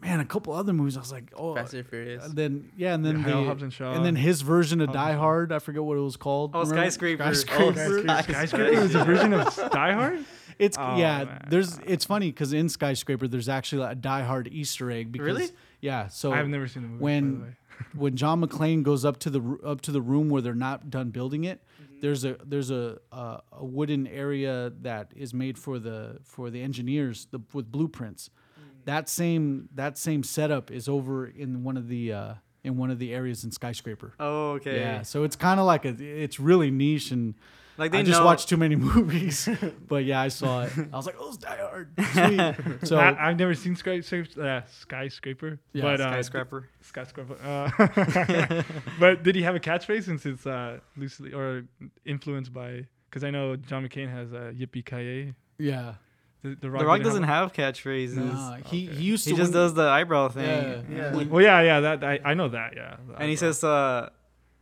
man, 0.00 0.20
a 0.20 0.24
couple 0.24 0.52
other 0.52 0.72
movies. 0.72 0.96
I 0.96 1.00
was 1.00 1.12
like, 1.12 1.32
oh, 1.36 1.54
Fast 1.54 1.74
and 1.74 1.86
Furious. 1.86 2.24
and 2.24 2.36
then 2.36 2.70
yeah, 2.76 2.94
and 2.94 3.04
then 3.04 3.20
Yeah, 3.20 3.54
the, 3.54 3.64
and 3.64 3.72
Shaw. 3.72 3.92
and 3.92 4.04
then 4.04 4.16
his 4.16 4.42
version 4.42 4.80
of 4.80 4.88
Hobbs 4.88 4.96
Die. 4.96 5.12
Hard. 5.12 5.52
I 5.52 5.58
forget 5.58 5.82
what 5.82 5.96
it 5.96 6.02
was 6.02 6.16
called. 6.16 6.52
Oh, 6.54 6.60
Remember? 6.60 6.82
Skyscraper. 6.82 7.24
Oh, 7.24 7.32
Skyscraper. 7.32 8.02
Skyscraper. 8.02 8.32
skyscraper 8.32 8.72
is 8.72 8.94
a 8.94 9.04
version 9.04 9.32
of 9.32 9.54
Die 9.70 9.92
Hard 9.92 10.24
It's 10.58 10.76
Oh, 10.78 10.96
yeah. 10.96 11.24
man. 11.24 11.46
There's 11.48 11.78
it's 11.86 12.04
funny 12.04 12.28
because 12.30 12.52
in 12.52 12.68
Skyscraper 12.68 13.28
there's 13.28 13.48
actually 13.48 13.86
a 13.90 13.94
Die 13.94 14.22
Hard 14.22 14.48
Easter 14.52 14.90
egg. 14.90 15.12
Because, 15.12 15.26
Really? 15.26 15.48
Yeah. 15.80 16.08
So 16.08 16.32
I've 16.32 16.48
never 16.48 16.66
seen 16.68 16.82
the 16.82 16.88
movie 16.88 17.02
when- 17.04 17.34
by 17.34 17.38
the 17.40 17.44
way. 17.46 17.56
when 17.94 18.16
John 18.16 18.40
McClane 18.40 18.82
goes 18.82 19.04
up 19.04 19.18
to 19.18 19.28
the 19.30 19.58
up 19.62 19.82
to 19.82 19.92
the 19.92 20.00
room 20.00 20.30
where 20.30 20.40
they're 20.40 20.54
not 20.54 20.88
done 20.90 21.10
building 21.10 21.44
it, 21.44 21.62
Mm-hmm. 21.82 22.00
there's 22.00 22.24
a 22.24 22.36
there's 22.44 22.70
a, 22.70 22.98
a 23.12 23.40
a 23.52 23.64
wooden 23.64 24.06
area 24.06 24.72
that 24.80 25.12
is 25.14 25.34
made 25.34 25.58
for 25.58 25.78
the 25.78 26.18
for 26.24 26.48
the 26.50 26.62
engineers 26.62 27.26
the, 27.32 27.40
with 27.52 27.70
blueprints. 27.70 28.30
Mm. 28.58 28.84
That 28.86 29.08
same 29.10 29.68
that 29.74 29.98
same 29.98 30.22
setup 30.22 30.70
is 30.70 30.88
over 30.88 31.26
in 31.26 31.64
one 31.64 31.76
of 31.76 31.88
the 31.88 32.12
uh, 32.14 32.34
in 32.64 32.78
one 32.78 32.90
of 32.90 32.98
the 32.98 33.12
areas 33.12 33.44
in 33.44 33.50
skyscraper. 33.52 34.14
Oh, 34.18 34.52
okay. 34.52 34.80
Yeah, 34.80 35.02
so 35.02 35.24
it's 35.24 35.36
kind 35.36 35.60
of 35.60 35.66
like 35.66 35.84
a 35.84 35.94
it's 36.02 36.40
really 36.40 36.70
niche 36.70 37.10
and. 37.10 37.34
Like 37.78 37.92
they 37.92 37.98
I 37.98 38.02
just 38.02 38.20
know. 38.20 38.24
watched 38.26 38.48
too 38.48 38.56
many 38.56 38.74
movies, 38.90 39.48
but 39.86 40.04
yeah, 40.04 40.20
I 40.20 40.28
saw 40.28 40.62
it. 40.64 40.72
I 40.92 40.96
was 40.96 41.04
like, 41.06 41.16
"Oh, 41.18 41.28
it's 41.28 41.36
Die 41.36 41.56
Hard." 41.56 41.92
Sweet. 42.12 42.86
So 42.88 42.96
I, 42.98 43.28
I've 43.28 43.38
never 43.38 43.54
seen 43.54 43.76
skyscraper, 43.76 44.42
uh, 44.42 44.62
skyscraper 44.80 45.58
Yeah, 45.72 45.82
but 45.82 46.00
uh, 46.00 46.10
skyscraper. 46.22 46.68
skyscraper. 46.80 47.36
Uh, 47.44 48.62
but 48.98 49.22
did 49.22 49.34
he 49.34 49.42
have 49.42 49.54
a 49.54 49.60
catchphrase 49.60 50.04
since 50.04 50.24
it's 50.26 50.46
uh, 50.46 50.78
loosely 50.96 51.32
or 51.32 51.64
influenced 52.04 52.52
by? 52.52 52.86
Because 53.10 53.24
I 53.24 53.30
know 53.30 53.56
John 53.56 53.86
McClane 53.86 54.10
has 54.10 54.32
a 54.32 54.52
yippee 54.52 54.84
ki 54.84 55.34
yeah, 55.58 55.94
The, 56.42 56.50
the 56.50 56.56
The 56.56 56.70
Rock, 56.70 56.84
Rock 56.86 57.02
doesn't 57.02 57.22
have. 57.22 57.52
have 57.56 57.74
catchphrases. 57.74 58.14
Nah, 58.16 58.56
he 58.56 58.88
Okay. 58.88 58.94
he 58.96 59.02
used 59.04 59.26
He 59.28 59.34
just 59.34 59.52
does 59.52 59.74
the 59.74 59.88
eyebrow 59.88 60.28
thing. 60.28 60.44
Yeah, 60.90 61.12
Yeah. 61.14 61.24
Well, 61.24 61.42
yeah, 61.42 61.60
yeah, 61.62 61.80
that 61.80 62.04
I, 62.04 62.20
I 62.24 62.34
know 62.34 62.48
that. 62.48 62.74
Yeah, 62.76 62.96
And 63.18 63.30
he 63.30 63.36
says, 63.36 63.62
uh, 63.64 64.10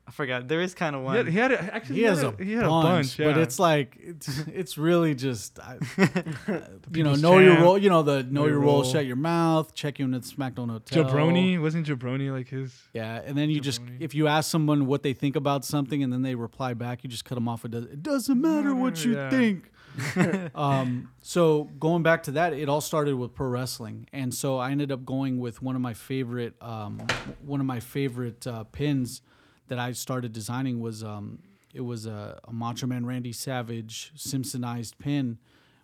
I 0.06 0.10
forgot. 0.10 0.48
There 0.48 0.60
is 0.60 0.74
kind 0.74 0.94
of 0.94 1.00
he 1.00 1.06
one. 1.06 1.16
had, 1.16 1.28
he 1.28 1.38
had 1.38 1.52
a, 1.52 1.74
actually 1.74 1.96
he 1.96 2.02
has 2.02 2.22
a, 2.22 2.34
he 2.38 2.52
had 2.52 2.64
a 2.64 2.68
bunch, 2.68 2.84
bunch, 2.84 3.18
yeah. 3.18 3.32
but 3.32 3.38
it's 3.40 3.58
like 3.58 3.96
it's 3.98 4.38
it's 4.48 4.76
really 4.76 5.14
just 5.14 5.58
I, 5.58 5.78
you 5.96 7.02
know 7.02 7.14
people's 7.14 7.22
know 7.22 7.38
your 7.38 7.58
role. 7.58 7.78
You 7.78 7.88
know 7.88 8.02
the 8.02 8.22
know, 8.22 8.42
your 8.42 8.50
your 8.50 8.60
role, 8.60 8.82
role. 8.82 8.84
shut 8.84 9.06
your 9.06 9.16
mouth, 9.16 9.74
check 9.74 9.98
you 9.98 10.04
in 10.04 10.12
at 10.12 10.22
the 10.22 10.28
SmackDown 10.28 10.70
Hotel. 10.70 11.04
Jabroni 11.04 11.60
wasn't 11.60 11.86
Jabroni 11.86 12.30
like 12.30 12.48
his. 12.48 12.78
Yeah, 12.92 13.22
and 13.24 13.36
then 13.36 13.48
you 13.48 13.60
just 13.60 13.80
if 13.98 14.14
you 14.14 14.28
ask 14.28 14.50
someone 14.50 14.86
what 14.86 15.02
they 15.02 15.14
think 15.14 15.36
about 15.36 15.64
something 15.64 16.02
and 16.02 16.12
then 16.12 16.20
they 16.20 16.34
reply 16.34 16.74
back, 16.74 17.02
you 17.02 17.08
just 17.08 17.24
cut 17.24 17.36
them 17.36 17.48
off. 17.48 17.64
It 17.64 17.70
does 17.70 17.84
it 17.84 18.02
doesn't 18.02 18.40
matter 18.40 18.74
what 18.74 19.04
you 19.04 19.14
Yeah. 19.14 19.30
think. 19.30 19.70
um, 20.56 21.08
so 21.22 21.64
going 21.78 22.02
back 22.02 22.24
to 22.24 22.32
that, 22.32 22.52
it 22.52 22.68
all 22.68 22.80
started 22.80 23.14
with 23.14 23.32
pro 23.32 23.46
wrestling, 23.46 24.06
and 24.12 24.34
so 24.34 24.58
I 24.58 24.70
ended 24.70 24.90
up 24.92 25.04
going 25.06 25.38
with 25.38 25.62
one 25.62 25.76
of 25.76 25.80
my 25.82 25.94
favorite 25.94 26.56
um, 26.60 27.00
one 27.44 27.60
of 27.60 27.66
my 27.66 27.80
favorite 27.80 28.46
uh, 28.46 28.64
pins 28.64 29.22
that 29.68 29.78
I 29.78 29.92
started 29.92 30.32
designing 30.32 30.80
was 30.80 31.02
um, 31.04 31.38
it 31.72 31.80
was 31.82 32.06
a, 32.06 32.38
a 32.44 32.52
Macho 32.52 32.86
Man 32.86 33.04
Randy 33.06 33.32
Savage 33.32 34.12
Simpsonized 34.16 34.98
pin. 34.98 35.38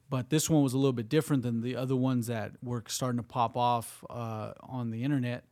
But 0.08 0.28
this 0.30 0.50
one 0.50 0.62
was 0.64 0.72
a 0.72 0.76
little 0.76 0.92
bit 0.92 1.08
different 1.08 1.42
than 1.44 1.60
the 1.60 1.76
other 1.76 1.94
ones 1.94 2.26
that 2.26 2.52
were 2.64 2.82
starting 2.88 3.18
to 3.18 3.22
pop 3.22 3.56
off 3.56 4.04
uh, 4.10 4.52
on 4.60 4.90
the 4.90 5.04
internet. 5.04 5.44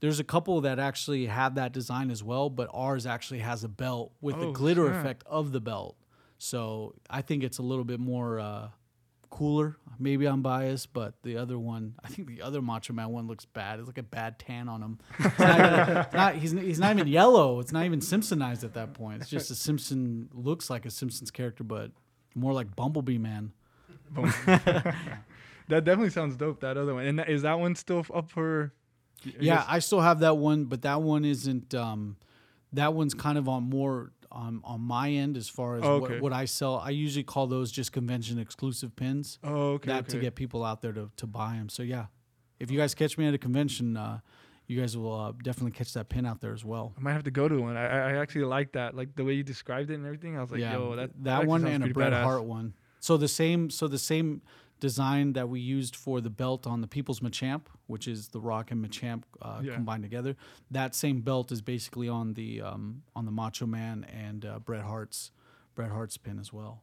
There's 0.00 0.20
a 0.20 0.24
couple 0.24 0.60
that 0.60 0.78
actually 0.78 1.26
have 1.26 1.56
that 1.56 1.72
design 1.72 2.10
as 2.10 2.22
well, 2.22 2.48
but 2.48 2.68
ours 2.72 3.06
actually 3.06 3.40
has 3.40 3.64
a 3.64 3.68
belt 3.68 4.12
with 4.20 4.38
the 4.38 4.46
Oh, 4.48 4.52
glitter 4.52 4.86
snap. 4.86 5.00
effect 5.00 5.24
of 5.26 5.50
the 5.50 5.60
belt. 5.60 5.96
So 6.38 6.94
I 7.10 7.22
think 7.22 7.42
it's 7.42 7.58
a 7.58 7.62
little 7.62 7.84
bit 7.84 7.98
more 7.98 8.38
uh, 8.38 8.68
cooler. 9.34 9.76
Maybe 9.98 10.26
I'm 10.26 10.42
biased, 10.42 10.92
but 10.92 11.14
the 11.22 11.36
other 11.36 11.56
one, 11.58 11.94
I 12.04 12.08
think 12.08 12.26
the 12.28 12.42
other 12.42 12.60
Macho 12.60 12.92
Man 12.92 13.10
one 13.10 13.26
looks 13.28 13.44
bad. 13.44 13.78
It's 13.78 13.86
like 13.86 13.98
a 13.98 14.02
bad 14.02 14.38
tan 14.40 14.68
on 14.68 14.80
him. 14.82 14.98
Not 15.38 16.12
not- 16.12 16.34
he's, 16.36 16.50
he's 16.52 16.78
not 16.80 16.92
even 16.96 17.06
yellow. 17.08 17.60
It's 17.60 17.70
not 17.72 17.84
even 17.84 18.00
Simpsonized 18.00 18.64
at 18.64 18.74
that 18.74 18.94
point. 18.94 19.20
It's 19.22 19.30
just 19.30 19.50
a 19.50 19.54
Simpson 19.54 20.28
looks 20.32 20.68
like 20.68 20.84
a 20.86 20.90
Simpsons 20.90 21.30
character, 21.30 21.62
but 21.62 21.92
more 22.34 22.52
like 22.52 22.74
Bumblebee 22.74 23.18
Man. 23.18 23.52
that 24.46 24.94
definitely 25.68 26.10
sounds 26.10 26.36
dope. 26.36 26.60
That 26.60 26.76
other 26.76 26.94
one, 26.94 27.06
and 27.06 27.24
is 27.28 27.42
that 27.42 27.58
one 27.58 27.74
still 27.74 28.04
up 28.12 28.30
for? 28.30 28.72
I 29.24 29.30
Yeah, 29.40 29.56
guess- 29.56 29.66
I 29.68 29.78
still 29.78 30.00
have 30.00 30.20
that 30.20 30.36
one, 30.38 30.64
but 30.64 30.82
that 30.82 31.02
one 31.02 31.24
isn't. 31.24 31.74
Um, 31.74 32.16
that 32.72 32.92
one's 32.94 33.14
kind 33.14 33.38
of 33.38 33.48
on 33.48 33.62
more 33.70 34.10
on 34.34 34.60
on 34.64 34.80
my 34.80 35.10
end 35.10 35.36
as 35.36 35.48
far 35.48 35.76
as 35.76 35.82
Oh, 35.84 35.98
what, 36.00 36.10
okay. 36.10 36.20
what 36.20 36.32
I 36.32 36.44
sell. 36.44 36.78
I 36.78 36.90
usually 36.90 37.24
call 37.24 37.46
those 37.46 37.70
just 37.72 37.92
convention 37.92 38.38
exclusive 38.38 38.94
pins. 38.96 39.38
oh, 39.44 39.72
okay. 39.74 39.90
that 39.92 40.08
to 40.10 40.18
get 40.18 40.34
people 40.34 40.64
out 40.64 40.82
there 40.82 40.92
to, 40.92 41.10
to 41.16 41.26
buy 41.26 41.54
them. 41.54 41.68
So 41.68 41.82
yeah, 41.82 42.06
if 42.60 42.70
you 42.70 42.78
guys 42.78 42.94
catch 42.94 43.16
me 43.16 43.26
at 43.26 43.34
a 43.34 43.38
convention, 43.38 43.96
uh, 43.96 44.20
you 44.66 44.80
guys 44.80 44.96
will 44.96 45.14
uh, 45.20 45.32
definitely 45.42 45.72
catch 45.72 45.92
that 45.94 46.08
pin 46.08 46.24
out 46.26 46.40
there 46.40 46.52
as 46.52 46.64
well. 46.64 46.94
I 46.98 47.00
might 47.00 47.12
have 47.12 47.24
to 47.24 47.30
go 47.30 47.48
to 47.48 47.58
one. 47.60 47.76
I, 47.76 47.86
I 47.86 48.16
actually 48.16 48.44
like 48.44 48.72
that, 48.72 48.94
like 48.96 49.14
the 49.14 49.24
way 49.24 49.34
you 49.34 49.42
described 49.42 49.90
it 49.90 49.94
and 49.94 50.04
everything. 50.06 50.36
I 50.36 50.40
was 50.40 50.50
like, 50.50 50.60
yeah, 50.60 50.72
yo, 50.74 50.96
that 50.96 51.10
that 51.22 51.32
actually 51.32 51.48
one 51.48 51.66
and 51.66 51.84
a 51.84 51.88
Bret 51.88 52.12
badass. 52.12 52.22
Hart 52.22 52.44
one. 52.44 52.74
So 53.00 53.16
the 53.18 53.28
same, 53.28 53.68
so 53.70 53.86
the 53.88 53.98
same 53.98 54.40
design 54.88 55.32
that 55.32 55.48
we 55.48 55.60
used 55.60 55.94
for 55.96 56.20
the 56.20 56.30
belt 56.42 56.66
on 56.66 56.80
the 56.82 56.86
People's 56.96 57.20
Machamp, 57.20 57.62
which 57.86 58.06
is 58.06 58.28
the 58.28 58.40
Rock 58.50 58.70
and 58.72 58.80
Machamp 58.84 59.22
uh, 59.40 59.60
Yeah. 59.62 59.74
combined 59.74 60.02
together. 60.02 60.36
That 60.70 60.94
same 60.94 61.20
belt 61.22 61.50
is 61.50 61.62
basically 61.62 62.08
on 62.08 62.34
the 62.34 62.60
um, 62.60 63.02
on 63.18 63.24
the 63.24 63.30
Macho 63.32 63.66
Man 63.66 64.04
and 64.26 64.44
uh, 64.44 64.58
Bret 64.58 64.84
Hart's 64.84 65.30
Bret 65.74 65.90
Hart's 65.90 66.16
pin 66.18 66.38
as 66.38 66.52
well. 66.52 66.82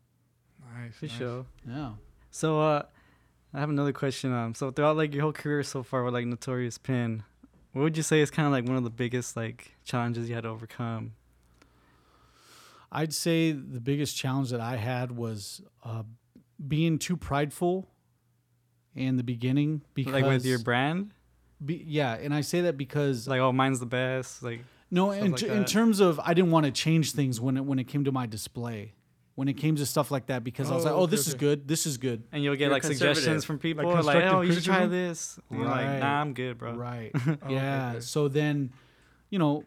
Nice. 0.75 0.95
For 0.95 1.05
nice. 1.05 1.15
sure. 1.17 1.45
Yeah. 1.67 1.91
So 2.31 2.47
uh, 2.61 2.83
I 3.53 3.59
have 3.59 3.69
another 3.69 3.93
question. 3.93 4.33
Um, 4.33 4.55
so 4.55 4.71
throughout 4.71 4.97
like 4.97 5.13
your 5.13 5.21
whole 5.23 5.33
career 5.43 5.63
so 5.63 5.83
far 5.83 6.03
with 6.03 6.13
like 6.13 6.25
Notorious 6.25 6.77
Pin, 6.77 7.23
what 7.73 7.81
would 7.83 7.97
you 7.97 8.03
say 8.03 8.19
is 8.21 8.31
kind 8.31 8.45
of 8.47 8.51
like 8.51 8.65
one 8.65 8.77
of 8.77 8.83
the 8.83 8.89
biggest 9.03 9.35
like 9.37 9.75
challenges 9.83 10.27
you 10.27 10.35
had 10.35 10.43
to 10.43 10.49
overcome? 10.49 11.13
I'd 12.91 13.13
say 13.13 13.51
the 13.51 13.79
biggest 13.79 14.17
challenge 14.17 14.49
that 14.49 14.59
I 14.59 14.75
had 14.75 15.11
was 15.15 15.61
uh, 15.83 16.03
being 16.67 16.97
too 16.99 17.15
prideful 17.15 17.87
in 18.95 19.17
the 19.17 19.23
beginning 19.23 19.81
because 19.93 20.13
like 20.13 20.25
with 20.25 20.45
your 20.45 20.59
brand, 20.59 21.13
be, 21.63 21.83
yeah, 21.87 22.13
and 22.15 22.33
I 22.33 22.41
say 22.41 22.61
that 22.61 22.77
because 22.77 23.27
like 23.27 23.39
oh 23.39 23.51
mine's 23.51 23.79
the 23.79 23.85
best. 23.85 24.43
Like 24.43 24.61
no, 24.89 25.11
in, 25.11 25.31
like 25.31 25.43
in 25.43 25.65
terms 25.65 25.99
of 25.99 26.19
I 26.19 26.33
didn't 26.33 26.51
want 26.51 26.65
to 26.65 26.71
change 26.71 27.13
things 27.13 27.39
when 27.39 27.57
it 27.57 27.65
when 27.65 27.79
it 27.79 27.85
came 27.85 28.03
to 28.05 28.11
my 28.11 28.25
display, 28.25 28.93
when 29.35 29.47
it 29.47 29.53
came 29.53 29.75
to 29.77 29.85
stuff 29.85 30.11
like 30.11 30.25
that 30.27 30.43
because 30.43 30.69
I 30.69 30.75
was 30.75 30.85
Oh, 30.85 30.89
like, 30.89 30.95
oh, 30.97 31.01
okay, 31.03 31.11
this 31.11 31.27
is 31.27 31.35
good, 31.35 31.67
this 31.67 31.85
is 31.85 31.97
good, 31.97 32.23
and 32.31 32.43
you'll 32.43 32.55
get 32.55 32.65
You're 32.65 32.71
like 32.73 32.83
suggestions 32.83 33.45
from 33.45 33.59
people 33.59 33.85
Like 33.85 34.03
like, 34.03 34.15
constructive 34.15 34.33
oh 34.33 34.41
you 34.41 34.53
should 34.53 34.63
try 34.65 34.85
this. 34.87 35.39
You're 35.49 35.61
Right. 35.65 35.85
like 35.91 35.99
nah 36.01 36.21
I'm 36.21 36.33
good 36.33 36.57
bro. 36.57 36.73
right? 36.73 37.11
Oh, 37.27 37.37
yeah. 37.49 37.91
okay. 37.91 37.99
So 38.01 38.27
then, 38.27 38.71
you 39.29 39.39
know, 39.39 39.63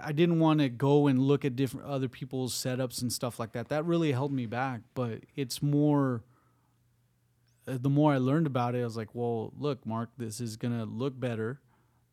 I 0.00 0.12
didn't 0.12 0.38
want 0.38 0.60
to 0.60 0.68
go 0.68 1.08
and 1.08 1.18
look 1.18 1.44
at 1.44 1.56
different 1.56 1.86
other 1.86 2.08
people's 2.08 2.54
setups 2.54 3.02
and 3.02 3.12
stuff 3.12 3.40
like 3.40 3.52
that. 3.54 3.68
That 3.70 3.84
really 3.84 4.12
held 4.12 4.30
me 4.32 4.46
back. 4.46 4.82
But 4.94 5.24
it's 5.34 5.60
more. 5.60 6.22
Uh, 7.68 7.78
The 7.80 7.90
more 7.90 8.12
I 8.12 8.18
learned 8.18 8.46
about 8.46 8.74
it, 8.74 8.80
I 8.80 8.84
was 8.84 8.96
like, 8.96 9.14
"Well, 9.14 9.52
look, 9.56 9.84
Mark, 9.86 10.10
this 10.16 10.40
is 10.40 10.56
gonna 10.56 10.84
look 10.84 11.18
better. 11.18 11.60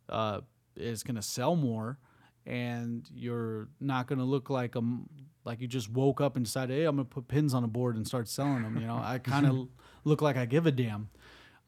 Uh, 0.07 0.41
it's 0.75 1.03
gonna 1.03 1.21
sell 1.21 1.55
more, 1.55 1.97
and 2.45 3.07
you're 3.13 3.67
not 3.79 4.07
gonna 4.07 4.25
look 4.25 4.49
like 4.49 4.75
a 4.75 4.79
m- 4.79 5.09
like 5.45 5.61
you 5.61 5.67
just 5.67 5.89
woke 5.89 6.21
up 6.21 6.35
and 6.35 6.45
decided, 6.45 6.75
hey, 6.75 6.85
I'm 6.85 6.95
gonna 6.95 7.05
put 7.05 7.27
pins 7.27 7.53
on 7.53 7.63
a 7.63 7.67
board 7.67 7.95
and 7.95 8.05
start 8.07 8.27
selling 8.27 8.63
them. 8.63 8.77
You 8.79 8.87
know, 8.87 8.97
I 8.97 9.17
kind 9.23 9.45
of 9.47 9.67
look 10.03 10.21
like 10.21 10.37
I 10.37 10.45
give 10.45 10.65
a 10.65 10.71
damn. 10.71 11.09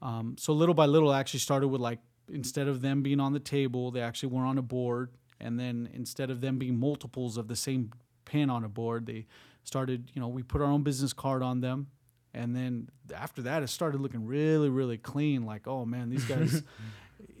Um, 0.00 0.36
so 0.38 0.52
little 0.52 0.74
by 0.74 0.86
little, 0.86 1.10
I 1.10 1.20
actually 1.20 1.40
started 1.40 1.68
with 1.68 1.80
like 1.80 2.00
instead 2.28 2.68
of 2.68 2.82
them 2.82 3.02
being 3.02 3.20
on 3.20 3.32
the 3.32 3.40
table, 3.40 3.90
they 3.90 4.00
actually 4.00 4.30
were 4.32 4.42
on 4.44 4.58
a 4.58 4.62
board, 4.62 5.10
and 5.40 5.58
then 5.58 5.88
instead 5.92 6.30
of 6.30 6.40
them 6.40 6.58
being 6.58 6.78
multiples 6.78 7.36
of 7.36 7.48
the 7.48 7.56
same 7.56 7.90
pin 8.24 8.48
on 8.50 8.64
a 8.64 8.68
board, 8.68 9.06
they 9.06 9.26
started. 9.64 10.10
You 10.14 10.20
know, 10.20 10.28
we 10.28 10.42
put 10.42 10.60
our 10.60 10.68
own 10.68 10.82
business 10.82 11.12
card 11.12 11.42
on 11.42 11.60
them, 11.60 11.88
and 12.34 12.56
then 12.56 12.88
after 13.14 13.42
that, 13.42 13.62
it 13.62 13.68
started 13.68 14.00
looking 14.00 14.26
really, 14.26 14.68
really 14.68 14.98
clean. 14.98 15.44
Like, 15.44 15.66
oh 15.66 15.84
man, 15.84 16.10
these 16.10 16.24
guys. 16.24 16.62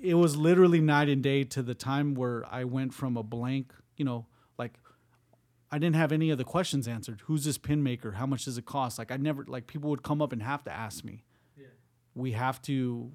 it 0.02 0.14
was 0.14 0.36
literally 0.36 0.80
night 0.80 1.08
and 1.08 1.22
day 1.22 1.44
to 1.44 1.62
the 1.62 1.74
time 1.74 2.14
where 2.14 2.44
I 2.50 2.64
went 2.64 2.92
from 2.92 3.16
a 3.16 3.22
blank, 3.22 3.72
you 3.96 4.04
know, 4.04 4.26
like 4.58 4.74
I 5.70 5.78
didn't 5.78 5.96
have 5.96 6.12
any 6.12 6.30
of 6.30 6.38
the 6.38 6.44
questions 6.44 6.86
answered. 6.86 7.22
Who's 7.26 7.44
this 7.44 7.56
pin 7.58 7.82
maker? 7.82 8.12
How 8.12 8.26
much 8.26 8.44
does 8.44 8.58
it 8.58 8.66
cost? 8.66 8.98
Like 8.98 9.10
I 9.10 9.16
never 9.16 9.44
like 9.46 9.66
people 9.66 9.90
would 9.90 10.02
come 10.02 10.20
up 10.20 10.32
and 10.32 10.42
have 10.42 10.64
to 10.64 10.72
ask 10.72 11.04
me. 11.04 11.24
Yeah. 11.56 11.66
We 12.14 12.32
have 12.32 12.60
to, 12.62 13.12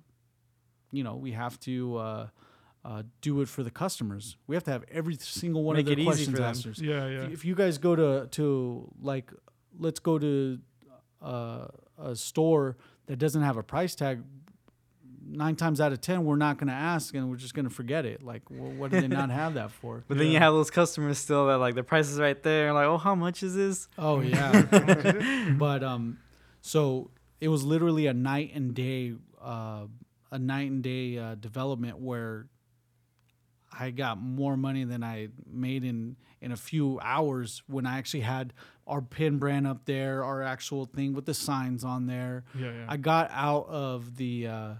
you 0.91 1.03
know, 1.03 1.15
we 1.15 1.33
have 1.33 1.59
to 1.61 1.97
uh, 1.97 2.27
uh, 2.83 3.03
do 3.21 3.41
it 3.41 3.49
for 3.49 3.63
the 3.63 3.71
customers. 3.71 4.37
We 4.47 4.55
have 4.55 4.63
to 4.63 4.71
have 4.71 4.85
every 4.89 5.15
single 5.15 5.63
one 5.63 5.75
Make 5.75 5.87
of 5.87 5.95
their 5.97 6.05
questions 6.05 6.39
answered. 6.39 6.79
Yeah, 6.79 7.07
yeah. 7.07 7.27
you- 7.27 7.33
If 7.33 7.45
you 7.45 7.53
guys 7.53 7.77
go 7.77 7.95
to 7.95 8.27
to 8.31 8.89
like, 9.01 9.31
let's 9.77 9.99
go 9.99 10.17
to 10.17 10.59
uh, 11.21 11.67
a 11.97 12.15
store 12.15 12.77
that 13.07 13.17
doesn't 13.17 13.41
have 13.41 13.57
a 13.57 13.63
price 13.63 13.95
tag. 13.95 14.23
Nine 15.29 15.57
times 15.57 15.81
out 15.81 15.91
of 15.91 15.99
ten, 15.99 16.23
we're 16.23 16.37
not 16.37 16.57
going 16.57 16.69
to 16.69 16.73
ask, 16.73 17.13
and 17.13 17.29
we're 17.29 17.35
just 17.35 17.53
going 17.53 17.67
to 17.67 17.73
forget 17.73 18.05
it. 18.05 18.23
Like, 18.23 18.43
well, 18.49 18.71
what 18.71 18.91
do 18.91 19.01
they 19.01 19.09
not 19.09 19.29
have 19.29 19.55
that 19.55 19.71
for? 19.71 20.05
But 20.07 20.17
then 20.17 20.27
you 20.27 20.39
have 20.39 20.53
those 20.53 20.71
customers 20.71 21.17
still 21.17 21.47
that 21.47 21.57
like 21.57 21.75
the 21.75 21.83
price 21.83 22.09
is 22.09 22.17
right 22.19 22.41
there. 22.43 22.71
Like 22.71 22.85
oh 22.85 22.97
how 22.97 23.13
much 23.13 23.43
is 23.43 23.53
this? 23.53 23.89
Oh 23.97 24.19
yeah. 24.21 25.53
but 25.57 25.83
um, 25.83 26.19
so 26.61 27.11
it 27.41 27.49
was 27.49 27.63
literally 27.65 28.07
a 28.07 28.13
night 28.13 28.51
and 28.53 28.73
day, 28.73 29.15
uh, 29.41 29.87
a 30.31 30.39
night 30.39 30.71
and 30.71 30.81
day 30.81 31.17
uh, 31.17 31.35
development 31.35 31.99
where 31.99 32.47
I 33.77 33.91
got 33.91 34.19
more 34.19 34.57
money 34.57 34.83
than 34.85 35.03
I 35.03 35.27
made 35.45 35.83
in 35.83 36.15
in 36.41 36.51
a 36.51 36.57
few 36.57 36.99
hours 37.01 37.63
when 37.67 37.85
I 37.85 37.97
actually 37.97 38.21
had 38.21 38.53
our 38.87 39.01
pin 39.01 39.37
brand 39.37 39.67
up 39.67 39.85
there, 39.85 40.23
our 40.23 40.41
actual 40.41 40.85
thing 40.85 41.13
with 41.13 41.25
the 41.25 41.33
signs 41.33 41.83
on 41.83 42.07
there. 42.07 42.45
Yeah, 42.57 42.71
yeah. 42.71 42.85
I 42.87 42.97
got 42.97 43.29
out 43.31 43.67
of 43.67 44.15
the, 44.15 44.47
uh, 44.47 44.73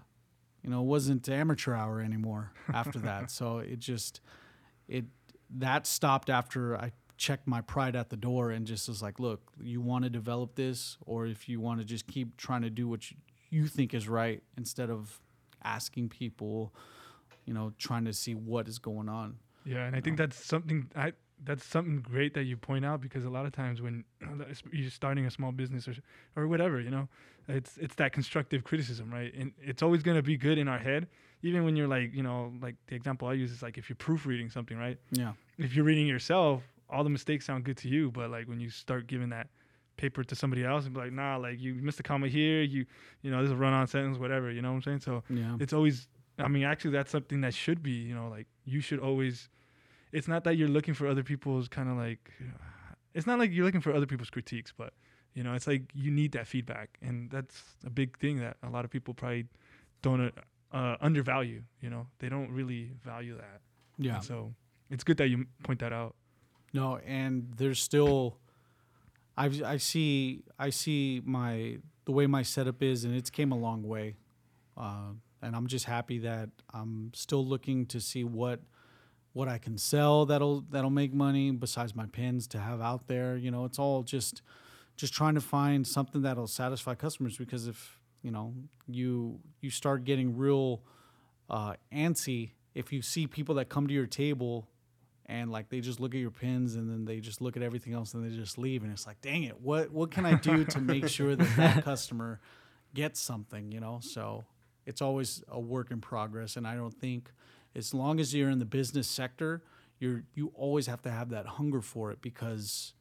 you 0.63 0.69
know, 0.69 0.81
it 0.81 0.85
wasn't 0.85 1.27
amateur 1.29 1.73
hour 1.73 2.01
anymore 2.01 2.51
after 2.73 2.99
that. 2.99 3.29
So 3.31 3.59
it 3.59 3.79
just, 3.79 4.21
it 4.87 5.05
that 5.57 5.85
stopped 5.85 6.29
after 6.29 6.77
I 6.77 6.91
checked 7.17 7.47
my 7.47 7.61
pride 7.61 7.95
at 7.95 8.09
the 8.09 8.17
door 8.17 8.51
and 8.51 8.65
just 8.65 8.87
was 8.87 9.01
like, 9.01 9.19
look, 9.19 9.41
you 9.61 9.81
want 9.81 10.03
to 10.03 10.09
develop 10.09 10.55
this, 10.55 10.97
or 11.05 11.25
if 11.25 11.49
you 11.49 11.59
want 11.59 11.79
to 11.79 11.85
just 11.85 12.07
keep 12.07 12.37
trying 12.37 12.61
to 12.61 12.69
do 12.69 12.87
what 12.87 13.09
you, 13.11 13.17
you 13.49 13.67
think 13.67 13.93
is 13.93 14.07
right 14.07 14.41
instead 14.57 14.89
of 14.89 15.19
asking 15.63 16.09
people, 16.09 16.73
you 17.45 17.53
know, 17.53 17.73
trying 17.77 18.05
to 18.05 18.13
see 18.13 18.35
what 18.35 18.67
is 18.67 18.77
going 18.79 19.09
on. 19.09 19.37
Yeah, 19.65 19.85
and 19.85 19.95
I 19.95 20.01
think 20.01 20.17
that's 20.17 20.43
something 20.43 20.89
I 20.95 21.13
that's 21.43 21.63
something 21.63 22.01
great 22.01 22.33
that 22.33 22.43
you 22.43 22.57
point 22.57 22.83
out 22.85 22.99
because 23.01 23.23
a 23.25 23.29
lot 23.29 23.45
of 23.45 23.51
times 23.51 23.81
when 23.81 24.03
you're 24.71 24.89
starting 24.89 25.25
a 25.25 25.31
small 25.31 25.51
business 25.51 25.87
or 25.87 25.93
or 26.35 26.47
whatever, 26.47 26.79
you 26.79 26.89
know, 26.89 27.07
it's 27.47 27.77
it's 27.77 27.95
that 27.95 28.11
constructive 28.13 28.63
criticism, 28.63 29.11
right? 29.11 29.33
And 29.33 29.51
it's 29.61 29.81
always 29.83 30.03
gonna 30.03 30.23
be 30.23 30.37
good 30.37 30.57
in 30.57 30.67
our 30.67 30.79
head, 30.79 31.07
even 31.43 31.63
when 31.63 31.75
you're 31.75 31.87
like, 31.87 32.13
you 32.13 32.23
know, 32.23 32.53
like 32.61 32.75
the 32.87 32.95
example 32.95 33.27
I 33.27 33.33
use 33.33 33.51
is 33.51 33.61
like 33.61 33.77
if 33.77 33.89
you're 33.89 33.95
proofreading 33.97 34.49
something, 34.49 34.77
right? 34.77 34.97
Yeah. 35.11 35.33
If 35.57 35.75
you're 35.75 35.85
reading 35.85 36.07
yourself, 36.07 36.63
all 36.89 37.03
the 37.03 37.09
mistakes 37.09 37.45
sound 37.45 37.63
good 37.63 37.77
to 37.77 37.87
you, 37.89 38.11
but 38.11 38.29
like 38.31 38.47
when 38.47 38.59
you 38.59 38.69
start 38.69 39.07
giving 39.07 39.29
that 39.29 39.47
paper 39.97 40.23
to 40.23 40.35
somebody 40.35 40.63
else 40.63 40.85
and 40.85 40.93
be 40.93 40.99
like, 40.99 41.11
nah, 41.11 41.37
like 41.37 41.59
you 41.59 41.73
missed 41.75 41.99
a 41.99 42.03
comma 42.03 42.27
here, 42.27 42.61
you 42.61 42.85
you 43.21 43.31
know, 43.31 43.37
this 43.41 43.47
is 43.47 43.51
a 43.53 43.57
run-on 43.57 43.87
sentence, 43.87 44.17
whatever, 44.17 44.51
you 44.51 44.61
know 44.61 44.69
what 44.69 44.75
I'm 44.77 44.81
saying? 44.83 44.99
So 45.01 45.23
Yeah. 45.29 45.55
it's 45.59 45.73
always 45.73 46.07
i 46.39 46.47
mean 46.47 46.63
actually 46.63 46.91
that's 46.91 47.09
something 47.09 47.41
that 47.41 47.51
should 47.51 47.81
be 47.81 47.89
you 47.93 48.13
know 48.13 48.27
like 48.27 48.45
you 48.63 48.79
should 48.79 48.99
always 48.99 49.49
it's 50.17 50.27
not 50.27 50.43
that 50.45 50.55
you're 50.57 50.73
looking 50.77 50.93
for 50.93 51.05
other 51.07 51.23
people's 51.31 51.67
kind 51.67 51.89
of 51.89 51.97
like 52.05 52.31
it's 53.13 53.27
not 53.27 53.37
like 53.39 53.51
you're 53.53 53.65
looking 53.65 53.81
for 53.81 53.93
other 53.97 54.05
people's 54.11 54.29
critiques 54.29 54.73
but 54.81 54.91
you 55.35 55.43
know 55.43 55.53
it's 55.53 55.67
like 55.67 55.83
you 55.93 56.11
need 56.19 56.31
that 56.37 56.47
feedback 56.47 56.89
and 57.01 57.29
that's 57.29 57.57
a 57.85 57.89
big 57.89 58.17
thing 58.17 58.39
that 58.39 58.57
a 58.63 58.69
lot 58.69 58.83
of 58.85 58.91
people 58.91 59.13
probably 59.13 59.45
don't 60.01 60.21
uh, 60.21 60.77
uh, 60.79 60.95
undervalue 61.01 61.61
you 61.81 61.89
know 61.89 62.07
they 62.19 62.29
don't 62.29 62.51
really 62.59 62.91
value 63.03 63.35
that 63.35 63.61
Yeah. 63.97 64.15
And 64.15 64.23
so 64.23 64.53
it's 64.89 65.03
good 65.03 65.17
that 65.17 65.27
you 65.27 65.45
point 65.63 65.79
that 65.79 65.93
out 65.93 66.15
No, 66.73 66.97
and 67.05 67.53
there's 67.57 67.81
still 67.81 68.37
I 69.35 69.45
I 69.65 69.77
see 69.77 70.43
I 70.59 70.69
see 70.69 71.21
my 71.25 71.77
the 72.05 72.11
way 72.11 72.27
my 72.27 72.43
setup 72.43 72.81
is 72.81 73.03
and 73.05 73.15
it's 73.15 73.29
came 73.29 73.51
a 73.51 73.57
long 73.57 73.83
way. 73.83 74.15
Uh, 74.75 75.13
and 75.41 75.55
I'm 75.55 75.67
just 75.67 75.85
happy 75.85 76.19
that 76.19 76.49
I'm 76.73 77.11
still 77.13 77.45
looking 77.45 77.85
to 77.87 77.99
see 77.99 78.23
what 78.23 78.61
what 79.37 79.47
I 79.47 79.59
can 79.59 79.77
sell 79.77 80.25
that'll 80.25 80.61
that'll 80.71 80.89
make 80.89 81.13
money 81.13 81.51
besides 81.51 81.95
my 81.95 82.07
pins 82.07 82.47
to 82.47 82.59
have 82.59 82.81
out 82.81 83.05
there. 83.05 83.37
You 83.37 83.51
know, 83.51 83.65
it's 83.65 83.77
all 83.77 84.01
just 84.01 84.41
just 84.95 85.13
trying 85.13 85.35
to 85.35 85.41
find 85.41 85.85
something 85.85 86.23
that'll 86.23 86.47
satisfy 86.47 86.95
customers 86.95 87.37
because 87.37 87.67
if 87.67 87.99
you 88.23 88.31
know 88.31 88.55
you 88.87 89.39
you 89.61 89.69
start 89.69 90.05
getting 90.05 90.35
real 90.35 90.81
uh, 91.51 91.73
antsy 91.93 92.53
if 92.73 92.91
you 92.91 93.03
see 93.03 93.27
people 93.27 93.55
that 93.55 93.69
come 93.69 93.87
to 93.87 93.93
your 93.93 94.07
table 94.07 94.67
and 95.27 95.51
like 95.51 95.69
they 95.69 95.81
just 95.81 95.99
look 95.99 96.15
at 96.15 96.19
your 96.19 96.31
pins 96.31 96.75
and 96.75 96.89
then 96.89 97.05
they 97.05 97.19
just 97.19 97.39
look 97.39 97.55
at 97.55 97.61
everything 97.61 97.93
else 97.93 98.15
and 98.15 98.25
they 98.25 98.35
just 98.35 98.57
leave 98.57 98.83
and 98.83 98.91
it's 98.91 99.05
like 99.05 99.21
dang 99.21 99.43
it 99.43 99.61
what 99.61 99.91
what 99.91 100.09
can 100.09 100.25
i 100.25 100.33
do 100.33 100.63
to 100.65 100.81
make 100.81 101.07
sure 101.07 101.35
that 101.35 101.55
that 101.57 101.83
customer 101.85 102.39
gets 102.93 103.21
something 103.21 103.71
you 103.71 103.79
know 103.79 103.99
so 104.01 104.43
it's 104.85 105.01
always 105.01 105.43
a 105.49 105.59
work 105.59 105.91
in 105.91 106.01
progress 106.01 106.57
and 106.57 106.67
i 106.67 106.75
don't 106.75 106.93
think 106.99 107.31
as 107.77 107.93
long 107.93 108.19
as 108.19 108.33
you're 108.33 108.49
in 108.49 108.59
the 108.59 108.65
business 108.65 109.07
sector 109.07 109.61
you're 109.99 110.23
you 110.33 110.51
always 110.55 110.87
have 110.87 111.01
to 111.01 111.09
have 111.11 111.29
that 111.29 111.45
hunger 111.45 111.81
for 111.81 112.11
it 112.11 112.21
because 112.21 112.93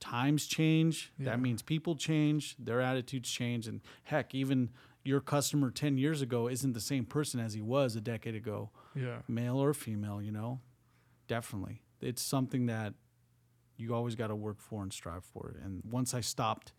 times 0.00 0.46
change 0.46 1.12
Yeah. 1.18 1.26
that 1.30 1.40
means 1.40 1.62
people 1.62 1.96
change 1.96 2.54
their 2.58 2.80
attitudes 2.80 3.30
change 3.30 3.66
and 3.66 3.80
heck 4.04 4.34
even 4.34 4.70
your 5.04 5.20
customer 5.20 5.70
10 5.70 5.96
years 5.98 6.22
ago 6.22 6.48
isn't 6.48 6.72
the 6.74 6.80
same 6.80 7.04
person 7.04 7.40
as 7.40 7.54
he 7.54 7.62
was 7.62 7.96
a 7.96 8.00
decade 8.00 8.34
ago 8.34 8.70
yeah 8.94 9.18
male 9.28 9.56
or 9.58 9.74
female, 9.74 10.22
you 10.22 10.30
know, 10.32 10.60
definitely. 11.26 11.82
It's 12.00 12.22
something 12.22 12.66
that 12.66 12.94
you 13.76 13.94
always 13.94 14.14
got 14.14 14.28
to 14.28 14.36
work 14.36 14.60
for 14.60 14.82
and 14.82 14.92
strive 14.92 15.24
for. 15.24 15.56
And 15.64 15.82
once 15.90 16.14
I 16.14 16.20
stopped 16.20 16.72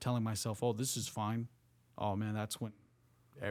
telling 0.00 0.22
myself, 0.24 0.62
"Oh, 0.62 0.72
this 0.72 0.96
is 0.96 1.06
fine," 1.08 1.48
oh 1.96 2.16
man, 2.16 2.34
that's 2.34 2.60
when 2.60 2.72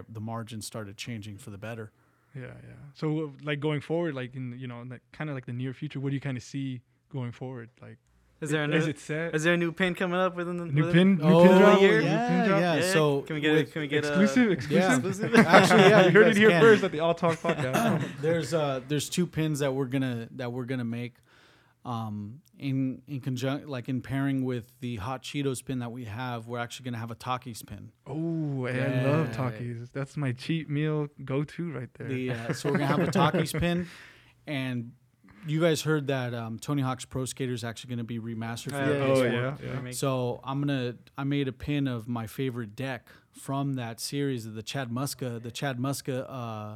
the 0.09 0.19
margins 0.21 0.65
started 0.65 0.97
changing 0.97 1.37
for 1.37 1.51
the 1.51 1.57
better. 1.57 1.91
Yeah 2.35 2.41
yeah 2.43 2.73
so 2.93 3.25
uh, 3.25 3.27
like 3.43 3.59
going 3.59 3.81
forward 3.81 4.13
like 4.15 4.35
in 4.35 4.55
you 4.57 4.67
know 4.67 4.83
like 4.89 5.01
kind 5.11 5.29
of 5.29 5.35
like 5.35 5.45
the 5.45 5.53
near 5.53 5.73
future 5.73 5.99
what 5.99 6.09
do 6.09 6.15
you 6.15 6.21
kind 6.21 6.37
of 6.37 6.43
see 6.43 6.81
going 7.11 7.31
forward 7.31 7.69
like 7.81 7.97
Is 8.41 8.49
there 8.49 8.63
a 8.63 8.67
new 8.67 8.77
Is 8.77 8.87
it 8.87 8.97
set? 8.99 9.35
is 9.35 9.43
there 9.43 9.53
a 9.53 9.57
new 9.57 9.71
pin 9.71 9.93
coming 9.95 10.19
up 10.19 10.35
within 10.35 10.57
the 10.57 10.65
New 10.65 10.85
within- 10.85 11.17
pin, 11.17 11.27
new 11.27 11.33
oh, 11.35 11.43
pin 11.47 11.57
drop. 11.59 11.81
year? 11.81 11.99
New 12.01 12.07
yeah, 12.07 12.27
pin 12.29 12.49
drop? 12.49 12.61
yeah. 12.61 12.81
So 12.93 13.21
can 13.21 13.35
we 13.35 13.41
get 13.41 13.53
with- 13.53 13.69
a, 13.69 13.71
can 13.71 13.81
we 13.81 13.87
get 13.87 13.99
exclusive, 14.05 14.47
A, 14.47 14.51
exclusive. 14.51 15.31
Yeah. 15.35 15.41
Actually, 15.57 15.81
yeah, 15.91 16.01
you 16.01 16.07
you 16.11 16.11
heard 16.19 16.27
it 16.33 16.37
here 16.37 16.49
can. 16.49 16.61
first 16.61 16.83
at 16.83 16.91
the 16.91 17.01
All 17.01 17.13
Talk 17.13 17.37
podcast. 17.37 18.03
there's 18.21 18.53
uh 18.53 18.79
there's 18.87 19.09
two 19.09 19.27
pins 19.27 19.59
that 19.59 19.73
we're 19.75 19.85
gonna 19.95 20.27
that 20.37 20.51
we're 20.51 20.65
gonna 20.65 20.85
make 21.01 21.13
um 21.83 22.41
in 22.59 23.01
in 23.07 23.19
conjunct 23.19 23.67
like 23.67 23.89
in 23.89 24.01
pairing 24.01 24.43
with 24.45 24.71
the 24.81 24.97
hot 24.97 25.23
cheetos 25.23 25.65
pin 25.65 25.79
that 25.79 25.91
we 25.91 26.05
have 26.05 26.45
we're 26.47 26.59
actually 26.59 26.83
gonna 26.83 26.97
have 26.97 27.09
a 27.11 27.15
takis 27.15 27.65
pin 27.65 27.91
oh, 28.05 28.67
I 28.67 29.03
love 29.03 29.29
Yeah. 29.29 29.33
Takis. 29.35 29.91
That's 29.91 30.15
my 30.15 30.31
cheat 30.31 30.69
meal 30.69 31.07
go-to 31.25 31.71
right 31.71 31.89
there. 31.95 32.07
the 32.07 32.31
uh, 32.31 32.53
so 32.53 32.69
we're 32.69 32.77
gonna 32.77 32.85
have 32.87 32.99
a 32.99 33.07
takis 33.07 33.59
pin 33.59 33.87
and 34.45 34.91
you 35.47 35.59
guys 35.59 35.81
heard 35.81 36.05
that 36.05 36.35
um, 36.35 36.59
Tony 36.59 36.83
Hawk's 36.83 37.03
Pro 37.05 37.25
Skater 37.25 37.51
is 37.53 37.63
actually 37.63 37.89
going 37.95 37.97
to 37.97 38.03
be 38.03 38.19
remastered 38.19 38.73
for 38.73 38.75
Uh, 38.77 38.85
the 38.85 38.93
Yeah, 38.93 39.03
oh 39.05 39.15
PS4. 39.15 39.31
yeah, 39.63 39.81
yeah. 39.85 39.91
So 39.91 40.39
I'm 40.43 40.59
gonna 40.61 40.93
I 41.17 41.23
made 41.23 41.47
a 41.47 41.51
pin 41.51 41.87
of 41.87 42.07
my 42.07 42.27
favorite 42.27 42.75
deck 42.75 43.07
from 43.31 43.73
that 43.73 43.99
series 43.99 44.45
of 44.45 44.53
the 44.53 44.61
Chad 44.61 44.91
Muska, 44.91 45.41
the 45.41 45.49
Chad 45.49 45.79
Muska, 45.79 46.27
uh, 46.29 46.73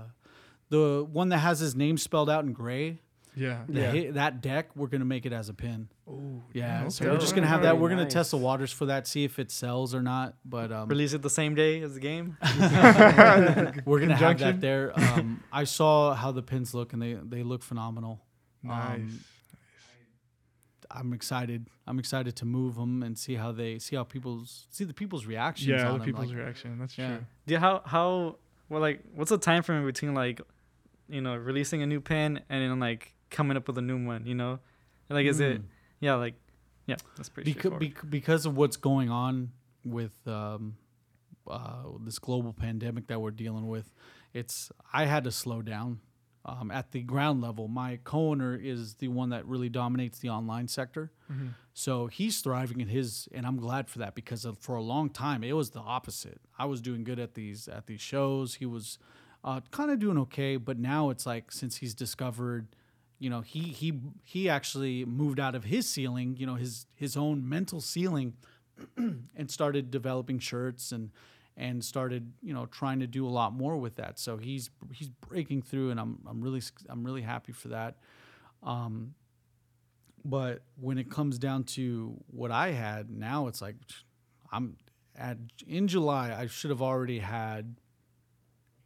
the 0.69 1.05
one 1.07 1.29
that 1.29 1.39
has 1.39 1.59
his 1.59 1.75
name 1.75 1.99
spelled 1.99 2.27
out 2.27 2.43
in 2.43 2.53
gray. 2.53 3.01
Yeah. 3.35 3.63
Yeah. 3.67 3.91
hi- 3.91 4.11
that 4.11 4.41
deck 4.41 4.69
we're 4.75 4.87
gonna 4.87 5.05
make 5.05 5.25
it 5.25 5.33
as 5.33 5.49
a 5.49 5.53
pin. 5.53 5.89
Oh, 6.09 6.41
Yeah, 6.53 6.87
so 6.89 7.11
we're 7.11 7.17
just 7.17 7.35
gonna 7.35 7.47
have 7.47 7.63
that. 7.63 7.79
We're 7.79 7.89
gonna 7.89 8.05
test 8.05 8.31
the 8.31 8.37
waters 8.37 8.71
for 8.71 8.85
that, 8.87 9.07
see 9.07 9.23
if 9.23 9.39
it 9.39 9.51
sells 9.51 9.93
or 9.93 10.01
not. 10.01 10.35
But 10.45 10.71
um, 10.71 10.89
release 10.89 11.13
it 11.13 11.21
the 11.21 11.29
same 11.29 11.55
day 11.55 11.81
as 11.81 11.95
the 11.95 11.99
game. 11.99 12.37
we're 13.85 13.99
gonna 13.99 14.15
have 14.15 14.39
that 14.39 14.61
there. 14.61 14.93
Um, 14.95 15.43
I 15.51 15.63
saw 15.63 16.13
how 16.13 16.31
the 16.31 16.43
pins 16.43 16.73
look, 16.73 16.93
and 16.93 17.01
they 17.01 17.13
they 17.13 17.43
look 17.43 17.63
phenomenal. 17.63 18.21
Nice. 18.63 18.99
Um, 18.99 19.19
I'm 20.91 21.13
excited. 21.13 21.67
I'm 21.87 21.99
excited 21.99 22.35
to 22.37 22.45
move 22.45 22.75
them 22.75 23.03
and 23.03 23.17
see 23.17 23.35
how 23.35 23.51
they 23.51 23.79
see 23.79 23.95
how 23.95 24.03
people's 24.03 24.67
see 24.69 24.83
the 24.83 24.93
people's 24.93 25.25
reactions. 25.25 25.67
yeah, 25.67 25.87
on 25.87 25.93
the 25.93 25.97
them. 25.99 26.05
people's 26.05 26.29
like, 26.29 26.37
reaction. 26.37 26.79
That's 26.79 26.97
yeah. 26.97 27.07
true. 27.07 27.25
Yeah, 27.47 27.59
how 27.59 27.81
how 27.85 28.37
well 28.69 28.81
like 28.81 29.01
what's 29.13 29.29
the 29.29 29.37
time 29.37 29.63
frame 29.63 29.85
between 29.85 30.13
like 30.13 30.41
you 31.07 31.21
know 31.21 31.35
releasing 31.35 31.81
a 31.81 31.85
new 31.85 32.01
pin 32.01 32.41
and 32.49 32.71
then 32.71 32.79
like 32.79 33.14
coming 33.29 33.57
up 33.57 33.67
with 33.67 33.77
a 33.77 33.81
new 33.81 34.03
one? 34.05 34.25
You 34.25 34.35
know, 34.35 34.59
like 35.09 35.25
is 35.25 35.39
it 35.39 35.61
Mm. 35.61 35.65
yeah 35.99 36.15
like 36.15 36.35
yeah 36.87 36.95
that's 37.15 37.29
pretty 37.29 37.53
because, 37.53 37.73
because 38.09 38.45
of 38.45 38.55
what's 38.57 38.77
going 38.77 39.09
on 39.09 39.51
with 39.83 40.13
um, 40.27 40.77
uh, 41.49 41.83
this 42.03 42.19
global 42.19 42.53
pandemic 42.53 43.07
that 43.07 43.21
we're 43.21 43.31
dealing 43.31 43.67
with, 43.67 43.93
it's 44.33 44.71
I 44.93 45.05
had 45.05 45.23
to 45.25 45.31
slow 45.31 45.61
down 45.61 45.99
um, 46.45 46.71
at 46.71 46.91
the 46.91 47.01
ground 47.01 47.41
level. 47.41 47.67
My 47.67 47.99
co-owner 48.03 48.55
is 48.55 48.95
the 48.95 49.07
one 49.09 49.29
that 49.29 49.45
really 49.45 49.69
dominates 49.69 50.19
the 50.19 50.29
online 50.29 50.67
sector, 50.67 51.11
Mm-hmm. 51.31 51.47
so 51.73 52.05
he's 52.07 52.39
thriving 52.41 52.81
in 52.81 52.87
his, 52.87 53.27
and 53.31 53.45
I'm 53.47 53.57
glad 53.57 53.89
for 53.89 53.97
that 53.99 54.13
because 54.13 54.45
of, 54.45 54.59
for 54.59 54.75
a 54.75 54.81
long 54.81 55.09
time 55.09 55.43
it 55.43 55.53
was 55.53 55.71
the 55.71 55.79
opposite. 55.79 56.39
I 56.59 56.65
was 56.65 56.81
doing 56.81 57.03
good 57.03 57.19
at 57.19 57.33
these 57.33 57.67
at 57.67 57.87
these 57.87 58.01
shows. 58.01 58.55
He 58.55 58.65
was 58.65 58.99
uh, 59.43 59.61
kind 59.71 59.89
of 59.91 59.97
doing 59.99 60.17
okay, 60.19 60.57
but 60.57 60.77
now 60.79 61.09
it's 61.09 61.25
like 61.25 61.51
since 61.51 61.77
he's 61.77 61.93
discovered 61.95 62.67
you 63.25 63.31
know 63.31 63.41
he 63.41 63.61
he 63.81 63.99
he 64.23 64.47
actually 64.47 65.03
moved 65.03 65.39
out 65.39 65.55
of 65.55 65.63
his 65.63 65.89
ceiling 65.89 66.35
you 66.37 66.45
know 66.45 66.53
his 66.53 66.85
his 66.93 67.17
own 67.17 67.49
mental 67.49 67.81
ceiling 67.81 68.35
and 68.97 69.49
started 69.49 69.89
developing 69.89 70.37
shirts 70.37 70.91
and 70.91 71.09
and 71.57 71.83
started 71.83 72.33
you 72.43 72.53
know 72.53 72.67
trying 72.67 72.99
to 72.99 73.07
do 73.07 73.25
a 73.25 73.33
lot 73.41 73.51
more 73.51 73.77
with 73.77 73.95
that. 73.95 74.19
So 74.19 74.37
he's 74.37 74.69
he's 74.93 75.09
breaking 75.09 75.63
through 75.63 75.89
and 75.89 75.99
I'm 75.99 76.19
I'm 76.27 76.39
really 76.39 76.61
I'm 76.87 77.03
really 77.03 77.23
happy 77.23 77.51
for 77.51 77.69
that. 77.69 77.95
Um 78.61 79.15
but 80.23 80.61
when 80.79 80.99
it 80.99 81.09
comes 81.09 81.39
down 81.39 81.63
to 81.63 82.15
what 82.27 82.51
I 82.51 82.73
had 82.73 83.09
now 83.09 83.47
it's 83.47 83.59
like 83.59 83.77
I'm 84.51 84.77
at 85.17 85.39
in 85.65 85.87
July 85.87 86.31
I 86.37 86.45
should 86.45 86.69
have 86.69 86.83
already 86.83 87.17
had 87.17 87.77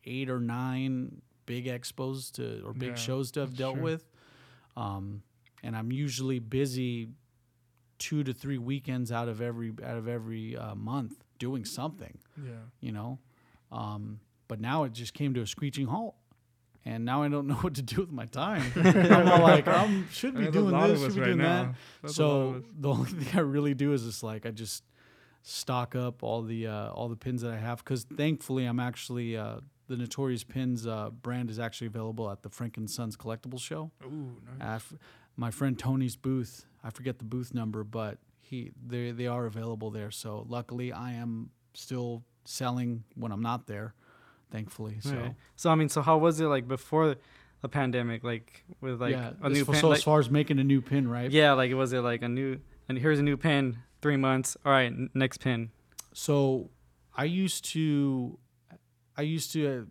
eight 0.06 0.30
or 0.30 0.40
nine 0.40 1.22
big 1.46 1.66
expos 1.66 2.32
to 2.34 2.64
or 2.66 2.72
big 2.72 2.92
Yeah, 2.92 2.96
shows 2.96 3.32
to 3.32 3.42
have 3.42 3.58
dealt 3.58 3.80
with 3.80 4.06
um, 4.80 5.22
and 5.64 5.76
I'm 5.76 5.92
usually 5.92 6.40
busy 6.40 7.10
two 7.98 8.24
to 8.24 8.34
three 8.34 8.58
weekends 8.58 9.12
out 9.12 9.28
of 9.28 9.42
every 9.42 9.74
out 9.84 9.98
of 9.98 10.08
every 10.08 10.56
uh, 10.56 10.74
month 10.76 11.16
doing 11.38 11.66
something, 11.66 12.18
Yeah. 12.42 12.52
you 12.80 12.92
know. 12.92 13.20
Um, 13.72 14.20
but 14.48 14.60
now 14.60 14.84
it 14.86 14.94
just 14.94 15.14
came 15.14 15.34
to 15.34 15.42
a 15.42 15.48
screeching 15.48 15.88
halt, 15.88 16.16
and 16.86 17.04
now 17.06 17.24
I 17.24 17.28
don't 17.28 17.48
know 17.52 17.56
what 17.56 17.76
to 17.76 17.82
do 17.82 17.98
with 18.02 18.12
my 18.12 18.26
time. 18.26 18.64
I'm 18.76 19.28
all 19.28 19.42
like, 19.42 19.68
I 19.68 20.04
should 20.12 20.36
be 20.38 20.50
doing 20.50 20.72
this, 20.80 21.02
should 21.02 21.16
be 21.16 21.20
right 21.22 21.26
doing 21.28 21.38
now. 21.40 21.64
that. 21.64 21.76
That's 22.04 22.18
a 22.18 22.26
lot 22.26 22.56
of 22.56 22.64
So 22.64 22.70
the 22.80 22.90
only 22.96 23.12
thing 23.12 23.38
I 23.38 23.42
really 23.42 23.74
do 23.74 23.92
is 23.94 24.04
just 24.04 24.24
like 24.24 24.46
I 24.46 24.52
just 24.52 24.84
stock 25.44 25.96
up 25.96 26.24
all 26.24 26.42
the 26.42 26.68
uh, 26.68 26.90
all 26.92 27.10
the 27.10 27.16
pins 27.16 27.42
that 27.42 27.52
I 27.52 27.58
have 27.58 27.80
because 27.80 28.04
thankfully 28.06 28.66
I'm 28.66 28.80
actually 28.80 29.36
uh, 29.38 29.58
the 29.90 29.98
Notorious 29.98 30.44
Pins 30.46 30.88
uh, 30.88 31.10
brand 31.10 31.50
is 31.50 31.60
actually 31.60 31.88
available 31.88 32.30
at 32.32 32.44
the 32.44 32.50
Frank 32.50 32.78
and 32.78 32.90
Sons 32.90 33.18
Collectibles 33.18 33.60
Show. 33.62 33.92
Ooh, 34.06 34.38
nice. 34.58 34.76
F- 34.76 34.94
my 35.36 35.52
friend 35.52 35.78
Tony's 35.78 36.16
booth, 36.16 36.66
I 36.84 36.90
forget 36.92 37.20
the 37.20 37.26
booth 37.26 37.54
number, 37.54 37.84
but 37.84 38.20
he 38.42 38.72
they 38.86 39.12
they 39.12 39.28
are 39.28 39.46
available 39.46 39.90
there. 39.92 40.12
So 40.12 40.46
luckily, 40.48 40.94
I 40.94 41.14
am 41.14 41.50
still 41.74 42.24
selling 42.46 43.04
when 43.16 43.32
I'm 43.32 43.42
not 43.42 43.68
there. 43.68 43.94
Thankfully, 44.52 44.98
so 45.02 45.12
Okay. 45.16 45.36
so 45.56 45.70
I 45.70 45.76
mean 45.76 45.90
so 45.90 46.02
how 46.02 46.18
was 46.18 46.40
it 46.40 46.46
like 46.46 46.68
before 46.68 47.16
the 47.62 47.70
pandemic 47.70 48.24
like 48.24 48.64
with 48.82 49.00
like 49.02 49.12
yeah. 49.12 49.34
a 49.44 49.50
new 49.50 49.64
pin 49.66 49.76
so 49.76 49.90
like, 49.90 49.98
as 49.98 50.04
far 50.04 50.20
as 50.20 50.30
making 50.32 50.58
a 50.60 50.64
new 50.64 50.82
pin, 50.82 51.08
right? 51.08 51.30
yeah 51.30 51.52
like 51.54 51.70
it 51.70 51.76
was 51.76 51.94
it 51.94 52.00
like 52.00 52.24
a 52.24 52.28
new 52.30 52.60
and 52.88 52.98
here's 52.98 53.20
a 53.20 53.24
new 53.24 53.38
pin 53.38 53.78
three 54.02 54.18
months 54.18 54.58
all 54.66 54.72
right 54.72 54.88
n- 54.92 55.10
next 55.14 55.38
pin 55.40 55.70
So 56.14 56.72
I 57.16 57.26
used 57.26 57.66
to, 57.74 58.40
I 59.20 59.24
used 59.24 59.52
to, 59.52 59.88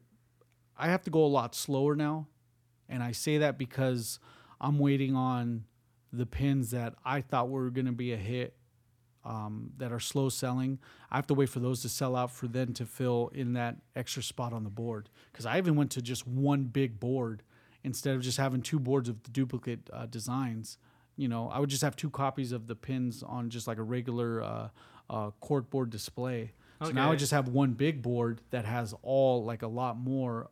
I 0.74 0.88
have 0.88 1.02
to 1.02 1.10
go 1.10 1.22
a 1.22 1.26
lot 1.26 1.54
slower 1.54 1.94
now, 1.94 2.28
and 2.88 3.02
I 3.02 3.12
say 3.12 3.36
that 3.36 3.58
because 3.58 4.18
I'm 4.58 4.78
waiting 4.78 5.14
on 5.14 5.64
the 6.10 6.24
pins 6.24 6.70
that 6.70 6.94
I 7.04 7.20
thought 7.20 7.50
were 7.50 7.68
going 7.68 7.84
to 7.84 7.92
be 7.92 8.14
a 8.14 8.16
hit, 8.16 8.54
um, 9.26 9.72
that 9.76 9.92
are 9.92 10.00
slow 10.00 10.30
selling. 10.30 10.78
I 11.10 11.16
have 11.16 11.26
to 11.26 11.34
wait 11.34 11.50
for 11.50 11.60
those 11.60 11.82
to 11.82 11.90
sell 11.90 12.16
out 12.16 12.30
for 12.30 12.48
then 12.48 12.72
to 12.72 12.86
fill 12.86 13.30
in 13.34 13.52
that 13.52 13.76
extra 13.94 14.22
spot 14.22 14.54
on 14.54 14.64
the 14.64 14.70
board. 14.70 15.10
Because 15.30 15.44
I 15.44 15.58
even 15.58 15.76
went 15.76 15.90
to 15.90 16.00
just 16.00 16.26
one 16.26 16.64
big 16.64 16.98
board 16.98 17.42
instead 17.84 18.16
of 18.16 18.22
just 18.22 18.38
having 18.38 18.62
two 18.62 18.78
boards 18.78 19.10
of 19.10 19.22
the 19.24 19.30
duplicate 19.30 19.90
uh, 19.92 20.06
designs. 20.06 20.78
You 21.16 21.28
know, 21.28 21.50
I 21.50 21.58
would 21.58 21.68
just 21.68 21.82
have 21.82 21.96
two 21.96 22.08
copies 22.08 22.50
of 22.50 22.66
the 22.66 22.74
pins 22.74 23.22
on 23.22 23.50
just 23.50 23.66
like 23.66 23.76
a 23.76 23.82
regular 23.82 24.42
uh, 24.42 24.68
uh, 25.10 25.30
board 25.60 25.90
display. 26.78 26.88
So 26.88 26.92
now 27.06 27.12
I 27.12 27.16
just 27.16 27.32
have 27.32 27.48
one 27.48 27.72
big 27.72 28.02
board 28.02 28.40
that 28.50 28.64
has 28.64 28.94
all 29.02 29.44
like 29.44 29.62
a 29.62 29.68
lot 29.68 29.98
more 29.98 30.50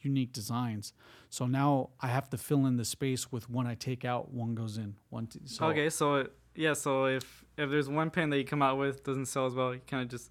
unique 0.00 0.32
designs. 0.32 0.92
So 1.30 1.46
now 1.46 1.90
I 2.00 2.08
have 2.08 2.30
to 2.30 2.38
fill 2.38 2.66
in 2.66 2.76
the 2.76 2.84
space 2.84 3.32
with 3.32 3.50
one 3.50 3.66
I 3.66 3.74
take 3.74 4.04
out, 4.04 4.32
one 4.32 4.54
goes 4.54 4.78
in. 4.78 4.96
One 5.10 5.26
t- 5.26 5.40
so 5.44 5.66
okay 5.66 5.90
so 5.90 6.16
it, 6.16 6.32
yeah 6.54 6.72
so 6.72 7.06
if 7.06 7.44
if 7.58 7.70
there's 7.70 7.88
one 7.88 8.10
pen 8.10 8.30
that 8.30 8.38
you 8.38 8.44
come 8.44 8.62
out 8.62 8.78
with 8.78 9.04
doesn't 9.04 9.26
sell 9.26 9.46
as 9.46 9.54
well 9.54 9.74
you 9.74 9.80
kind 9.86 10.02
of 10.02 10.08
just 10.08 10.30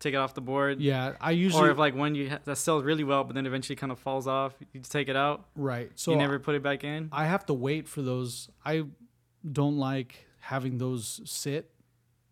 take 0.00 0.14
it 0.14 0.16
off 0.16 0.34
the 0.34 0.40
board 0.40 0.80
Yeah, 0.80 1.14
I 1.20 1.30
usually 1.30 1.68
or 1.68 1.70
if 1.70 1.78
like 1.78 1.94
one 1.94 2.14
you 2.14 2.30
ha- 2.30 2.40
that 2.44 2.56
sells 2.56 2.84
really 2.84 3.04
well 3.04 3.24
but 3.24 3.34
then 3.34 3.46
eventually 3.46 3.76
kind 3.76 3.92
of 3.92 3.98
falls 3.98 4.26
off 4.26 4.54
you 4.72 4.80
take 4.80 5.08
it 5.08 5.16
out 5.16 5.46
right. 5.56 5.90
So 5.94 6.10
you 6.12 6.16
never 6.18 6.38
put 6.38 6.54
it 6.54 6.62
back 6.62 6.84
in 6.84 7.08
I 7.12 7.26
have 7.26 7.46
to 7.46 7.54
wait 7.54 7.88
for 7.88 8.02
those. 8.02 8.50
I 8.64 8.84
don't 9.50 9.78
like 9.78 10.26
having 10.40 10.78
those 10.78 11.20
sit. 11.24 11.70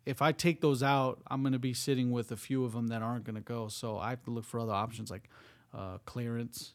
If 0.09 0.21
I 0.21 0.31
take 0.31 0.61
those 0.61 0.81
out, 0.81 1.21
I'm 1.27 1.41
going 1.41 1.53
to 1.53 1.59
be 1.59 1.73
sitting 1.73 2.11
with 2.11 2.31
a 2.31 2.37
few 2.37 2.65
of 2.65 2.73
them 2.73 2.87
that 2.87 3.01
aren't 3.01 3.23
going 3.23 3.35
to 3.35 3.41
go. 3.41 3.67
So 3.67 3.97
I 3.97 4.09
have 4.09 4.23
to 4.23 4.31
look 4.31 4.45
for 4.45 4.59
other 4.59 4.73
options 4.73 5.11
like 5.11 5.29
uh, 5.73 5.99
clearance, 6.05 6.73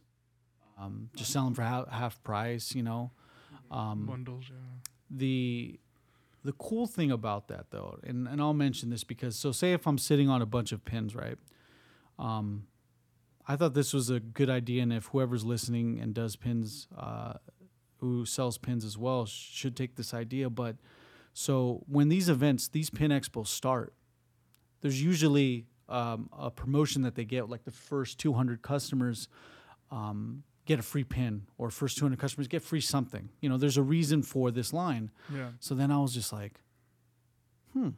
um, 0.80 1.10
just 1.16 1.32
sell 1.32 1.44
them 1.44 1.54
for 1.54 1.62
half, 1.62 1.88
half 1.90 2.22
price. 2.22 2.74
You 2.74 2.82
know, 2.82 3.10
um, 3.70 4.06
Bundles, 4.06 4.44
yeah. 4.48 4.56
the 5.10 5.78
the 6.44 6.52
cool 6.52 6.86
thing 6.86 7.10
about 7.10 7.48
that 7.48 7.70
though, 7.70 7.98
and, 8.04 8.28
and 8.28 8.40
I'll 8.40 8.54
mention 8.54 8.90
this 8.90 9.02
because 9.02 9.36
so 9.36 9.50
say 9.52 9.72
if 9.72 9.86
I'm 9.86 9.98
sitting 9.98 10.28
on 10.28 10.42
a 10.42 10.46
bunch 10.46 10.72
of 10.72 10.84
pins, 10.84 11.14
right? 11.14 11.38
Um, 12.18 12.66
I 13.46 13.56
thought 13.56 13.74
this 13.74 13.92
was 13.92 14.10
a 14.10 14.20
good 14.20 14.48
idea, 14.48 14.82
and 14.82 14.92
if 14.92 15.06
whoever's 15.06 15.44
listening 15.44 16.00
and 16.00 16.14
does 16.14 16.36
pins, 16.36 16.86
uh, 16.96 17.34
who 17.98 18.24
sells 18.24 18.58
pins 18.58 18.84
as 18.84 18.96
well, 18.96 19.26
should 19.26 19.76
take 19.76 19.96
this 19.96 20.14
idea. 20.14 20.48
But 20.48 20.76
so 21.34 21.82
when 21.88 22.08
these 22.08 22.28
events, 22.28 22.68
these 22.68 22.88
pin 22.88 23.10
expos 23.10 23.48
start, 23.48 23.92
there's 24.80 25.02
usually 25.02 25.66
um, 25.88 26.30
a 26.32 26.50
promotion 26.50 27.02
that 27.02 27.16
they 27.16 27.24
get, 27.24 27.50
like 27.50 27.64
the 27.64 27.72
first 27.72 28.18
200 28.20 28.62
customers 28.62 29.28
um, 29.90 30.44
get 30.64 30.78
a 30.78 30.82
free 30.82 31.02
pin, 31.02 31.42
or 31.58 31.70
first 31.70 31.98
200 31.98 32.18
customers 32.18 32.46
get 32.46 32.62
free 32.62 32.80
something. 32.80 33.28
You 33.40 33.48
know, 33.48 33.58
there's 33.58 33.76
a 33.76 33.82
reason 33.82 34.22
for 34.22 34.52
this 34.52 34.72
line. 34.72 35.10
Yeah. 35.34 35.48
So 35.58 35.74
then 35.74 35.90
I 35.90 35.98
was 35.98 36.14
just 36.14 36.32
like, 36.32 36.60
hmm. 37.72 37.90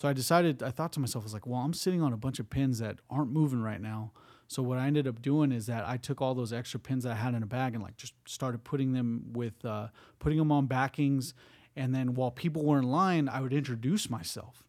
So 0.00 0.08
I 0.08 0.12
decided, 0.12 0.62
I 0.62 0.70
thought 0.70 0.92
to 0.92 1.00
myself, 1.00 1.24
I 1.24 1.26
was 1.26 1.34
like, 1.34 1.48
well, 1.48 1.60
I'm 1.60 1.74
sitting 1.74 2.00
on 2.00 2.12
a 2.12 2.16
bunch 2.16 2.38
of 2.38 2.48
pins 2.48 2.78
that 2.78 2.98
aren't 3.10 3.32
moving 3.32 3.60
right 3.60 3.80
now. 3.80 4.12
So 4.46 4.62
what 4.62 4.78
I 4.78 4.86
ended 4.86 5.08
up 5.08 5.20
doing 5.20 5.50
is 5.50 5.66
that 5.66 5.86
I 5.86 5.96
took 5.96 6.22
all 6.22 6.34
those 6.34 6.52
extra 6.52 6.78
pins 6.78 7.02
that 7.02 7.12
I 7.12 7.16
had 7.16 7.34
in 7.34 7.42
a 7.42 7.46
bag 7.46 7.74
and 7.74 7.82
like 7.82 7.96
just 7.96 8.14
started 8.24 8.62
putting 8.62 8.92
them 8.92 9.24
with, 9.32 9.64
uh, 9.64 9.88
putting 10.20 10.38
them 10.38 10.52
on 10.52 10.66
backings 10.66 11.34
And 11.78 11.94
then 11.94 12.14
while 12.14 12.32
people 12.32 12.64
were 12.64 12.78
in 12.78 12.90
line, 12.90 13.28
I 13.28 13.40
would 13.40 13.52
introduce 13.52 14.10
myself. 14.10 14.64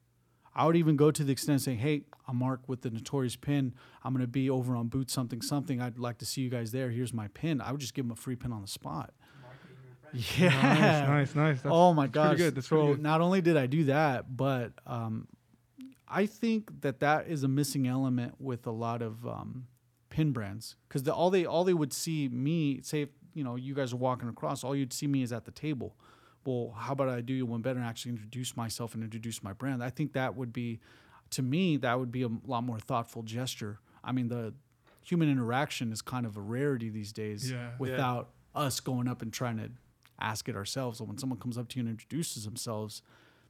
I 0.55 0.67
would 0.67 0.75
even 0.75 0.95
go 0.95 1.09
to 1.09 1.23
the 1.23 1.31
extent 1.31 1.55
of 1.55 1.61
saying, 1.63 1.79
"Hey, 1.79 2.03
I'm 2.27 2.37
Mark 2.37 2.61
with 2.67 2.81
the 2.81 2.91
Notorious 2.91 3.35
Pin. 3.35 3.73
I'm 4.03 4.13
going 4.13 4.23
to 4.23 4.27
be 4.27 4.47
over 4.49 4.75
on 4.75 4.89
booth 4.89 5.09
something 5.09 5.41
something. 5.41 5.81
I'd 5.81 5.97
like 5.97 6.19
to 6.19 6.25
see 6.25 6.41
you 6.41 6.49
guys 6.49 6.71
there. 6.71 6.91
Here's 6.91 7.13
my 7.13 7.27
pin." 7.29 7.61
I 7.61 7.71
would 7.71 7.81
just 7.81 7.95
give 7.95 8.05
them 8.05 8.11
a 8.11 8.15
free 8.15 8.35
pin 8.35 8.51
on 8.51 8.61
the 8.61 8.67
spot. 8.67 9.11
Yeah, 10.37 10.49
Nice, 10.49 11.07
nice, 11.07 11.35
nice. 11.35 11.61
That's, 11.61 11.73
oh 11.73 11.93
my 11.93 12.05
that's 12.05 12.13
gosh! 12.13 12.37
good. 12.37 12.55
That's 12.55 12.67
so 12.67 12.87
good. 12.87 13.01
not 13.01 13.21
only 13.21 13.41
did 13.41 13.57
I 13.57 13.65
do 13.67 13.85
that, 13.85 14.35
but 14.35 14.73
um, 14.85 15.27
I 16.07 16.25
think 16.25 16.81
that 16.81 16.99
that 16.99 17.27
is 17.27 17.43
a 17.43 17.47
missing 17.47 17.87
element 17.87 18.35
with 18.39 18.65
a 18.67 18.71
lot 18.71 19.01
of 19.01 19.25
um, 19.27 19.67
pin 20.09 20.31
brands 20.31 20.75
because 20.87 21.03
the, 21.03 21.13
all 21.13 21.29
they 21.29 21.45
all 21.45 21.63
they 21.63 21.73
would 21.75 21.93
see 21.93 22.27
me 22.27 22.81
say 22.81 23.03
if 23.03 23.09
you 23.33 23.43
know 23.43 23.55
you 23.55 23.73
guys 23.73 23.93
are 23.93 23.97
walking 23.97 24.29
across, 24.29 24.63
all 24.63 24.75
you'd 24.75 24.93
see 24.93 25.07
me 25.07 25.21
is 25.23 25.31
at 25.31 25.45
the 25.45 25.51
table. 25.51 25.95
Well, 26.45 26.73
how 26.75 26.93
about 26.93 27.09
I 27.09 27.21
do 27.21 27.33
you 27.33 27.45
one 27.45 27.61
better 27.61 27.79
and 27.79 27.87
actually 27.87 28.11
introduce 28.13 28.55
myself 28.57 28.93
and 28.95 29.03
introduce 29.03 29.43
my 29.43 29.53
brand? 29.53 29.83
I 29.83 29.89
think 29.89 30.13
that 30.13 30.35
would 30.35 30.51
be, 30.53 30.79
to 31.31 31.41
me, 31.41 31.77
that 31.77 31.99
would 31.99 32.11
be 32.11 32.23
a 32.23 32.29
lot 32.45 32.63
more 32.63 32.79
thoughtful 32.79 33.21
gesture. 33.23 33.79
I 34.03 34.11
mean, 34.13 34.29
the 34.29 34.53
human 35.03 35.29
interaction 35.29 35.91
is 35.91 36.01
kind 36.01 36.25
of 36.25 36.37
a 36.37 36.41
rarity 36.41 36.89
these 36.89 37.11
days 37.13 37.51
Yeah. 37.51 37.71
without 37.77 38.29
us 38.55 38.79
going 38.79 39.07
up 39.07 39.21
and 39.21 39.31
trying 39.31 39.57
to 39.57 39.69
ask 40.19 40.49
it 40.49 40.55
ourselves. 40.55 40.97
So 40.97 41.03
when 41.05 41.17
someone 41.17 41.39
comes 41.39 41.57
up 41.57 41.67
to 41.69 41.77
you 41.77 41.81
and 41.81 41.89
introduces 41.89 42.45
themselves, 42.45 43.01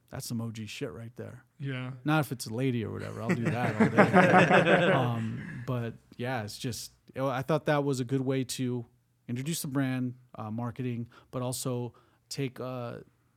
that's 0.10 0.26
some 0.28 0.42
OG 0.42 0.66
shit 0.68 0.92
right 0.92 1.12
there. 1.16 1.44
Yeah. 1.60 1.92
Not 2.04 2.22
if 2.22 2.32
it's 2.32 2.48
a 2.48 2.54
lady 2.54 2.84
or 2.84 2.92
whatever. 2.92 3.22
I'll 3.22 3.30
do 3.30 3.44
that 3.46 3.80
all 3.82 3.90
day. 3.90 4.92
um, 4.92 5.42
but 5.66 5.94
yeah, 6.18 6.44
it's 6.44 6.58
just 6.58 6.92
you 7.16 7.26
I 7.28 7.42
thought 7.44 7.66
that 7.68 7.84
was 7.84 8.00
a 8.00 8.04
good 8.06 8.22
way 8.22 8.44
to 8.44 8.86
introduce 9.28 9.62
the 9.62 9.68
brand, 9.68 10.16
uh, 10.36 10.50
marketing, 10.52 11.08
but 11.32 11.42
also 11.42 11.94
take 12.30 12.60
uh, 12.60 12.96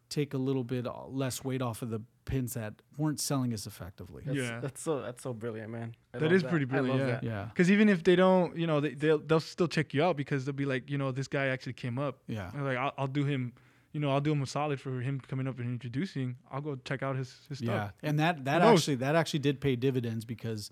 take 0.09 0.35
a 0.35 0.39
little 0.39 0.65
bit 0.65 0.87
less 1.09 1.43
weight 1.43 1.63
off 1.63 1.83
of 1.83 1.91
the 1.91 2.01
pins 2.25 2.55
that 2.55 2.75
weren't 2.99 3.19
selling 3.19 3.53
as 3.53 3.67
effectively. 3.67 4.23
That's, 4.25 4.39
Yeah. 4.39 4.61
that's 4.61 4.81
so 4.81 5.01
that's 5.01 5.23
so 5.23 5.33
brilliant, 5.33 5.71
man. 5.71 5.95
I 6.15 6.19
That 6.19 6.25
love 6.27 6.33
is 6.35 6.43
pretty 6.45 6.65
I 6.67 6.69
brilliant, 6.69 6.99
love 7.01 7.09
yeah. 7.09 7.15
that. 7.15 7.23
Yeah, 7.25 7.45
Because 7.47 7.71
even 7.71 7.89
if 7.89 8.05
they 8.05 8.15
don't, 8.15 8.57
you 8.57 8.67
know, 8.67 8.81
they, 8.81 8.95
they'll 8.95 9.19
they'll 9.19 9.41
still 9.41 9.67
check 9.69 9.93
you 9.95 10.03
out 10.05 10.17
because 10.17 10.45
they'll 10.45 10.53
be 10.55 10.67
like, 10.67 10.89
you 10.91 10.99
know, 10.99 11.11
this 11.13 11.27
guy 11.29 11.47
actually 11.47 11.73
came 11.73 11.99
up. 11.99 12.19
yeah, 12.29 12.51
And 12.55 12.65
like, 12.65 12.77
I'll, 12.77 12.93
I'll 12.99 13.07
do 13.09 13.25
him, 13.25 13.53
you 13.93 14.01
know, 14.01 14.11
I'll 14.11 14.21
do 14.21 14.33
him 14.33 14.43
a 14.43 14.47
solid 14.47 14.81
for 14.81 15.01
him 15.01 15.21
coming 15.21 15.49
up 15.49 15.59
and 15.59 15.67
introducing. 15.69 16.37
I'll 16.51 16.61
go 16.61 16.77
check 16.85 17.03
out 17.03 17.17
his 17.17 17.35
his 17.49 17.61
yeah. 17.61 17.67
stuff. 17.87 17.93
And 18.03 18.19
that 18.21 18.45
that 18.45 18.61
Who 18.63 18.69
knows? 18.69 18.81
actually 18.81 18.97
that 18.97 19.17
actually 19.17 19.41
did 19.41 19.61
pay 19.61 19.75
dividends 19.77 20.25
because 20.25 20.71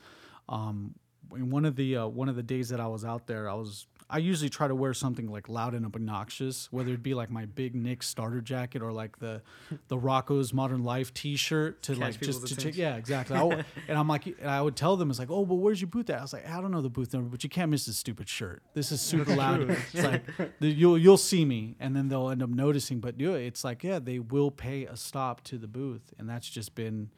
um, 0.48 0.76
in 0.86 0.94
one 1.30 1.64
of 1.64 1.76
the 1.76 1.96
uh, 1.96 2.06
one 2.06 2.28
of 2.28 2.36
the 2.36 2.42
days 2.42 2.68
that 2.70 2.80
I 2.80 2.86
was 2.86 3.04
out 3.04 3.26
there, 3.26 3.48
I 3.48 3.54
was 3.54 3.86
I 4.08 4.18
usually 4.18 4.48
try 4.50 4.66
to 4.66 4.74
wear 4.74 4.92
something 4.92 5.30
like 5.30 5.48
loud 5.48 5.72
and 5.74 5.86
obnoxious, 5.86 6.68
whether 6.72 6.92
it 6.92 7.02
be 7.02 7.14
like 7.14 7.30
my 7.30 7.46
big 7.46 7.74
Nick 7.76 8.02
starter 8.02 8.40
jacket 8.40 8.82
or 8.82 8.92
like 8.92 9.18
the 9.20 9.42
the 9.88 9.96
Rocko's 9.96 10.52
Modern 10.52 10.82
Life 10.82 11.14
T-shirt 11.14 11.82
to 11.84 11.92
Catch 11.92 12.00
like 12.00 12.20
just 12.20 12.46
to 12.48 12.56
check. 12.56 12.76
Yeah, 12.76 12.96
exactly. 12.96 13.36
I 13.36 13.40
w- 13.40 13.62
and 13.88 13.96
I'm 13.96 14.08
like, 14.08 14.26
and 14.26 14.50
I 14.50 14.60
would 14.60 14.74
tell 14.76 14.96
them, 14.96 15.10
it's 15.10 15.18
like, 15.18 15.30
oh, 15.30 15.44
but 15.44 15.54
where's 15.54 15.80
your 15.80 15.88
booth 15.88 16.10
at? 16.10 16.18
I 16.18 16.22
was 16.22 16.32
like, 16.32 16.48
I 16.48 16.60
don't 16.60 16.72
know 16.72 16.82
the 16.82 16.90
booth 16.90 17.12
number, 17.12 17.28
but 17.28 17.44
you 17.44 17.50
can't 17.50 17.70
miss 17.70 17.86
this 17.86 17.96
stupid 17.96 18.28
shirt. 18.28 18.62
This 18.74 18.90
is 18.90 19.00
super 19.00 19.34
loud. 19.36 19.70
It's 19.70 19.94
like 19.94 20.24
the, 20.60 20.68
you'll 20.68 20.98
you'll 20.98 21.16
see 21.16 21.44
me, 21.44 21.76
and 21.78 21.94
then 21.94 22.08
they'll 22.08 22.30
end 22.30 22.42
up 22.42 22.50
noticing. 22.50 22.98
But 23.00 23.20
yeah, 23.20 23.30
it's 23.34 23.62
like, 23.62 23.84
yeah, 23.84 24.00
they 24.00 24.18
will 24.18 24.50
pay 24.50 24.86
a 24.86 24.96
stop 24.96 25.42
to 25.44 25.58
the 25.58 25.68
booth, 25.68 26.12
and 26.18 26.28
that's 26.28 26.48
just 26.48 26.74
been 26.74 27.10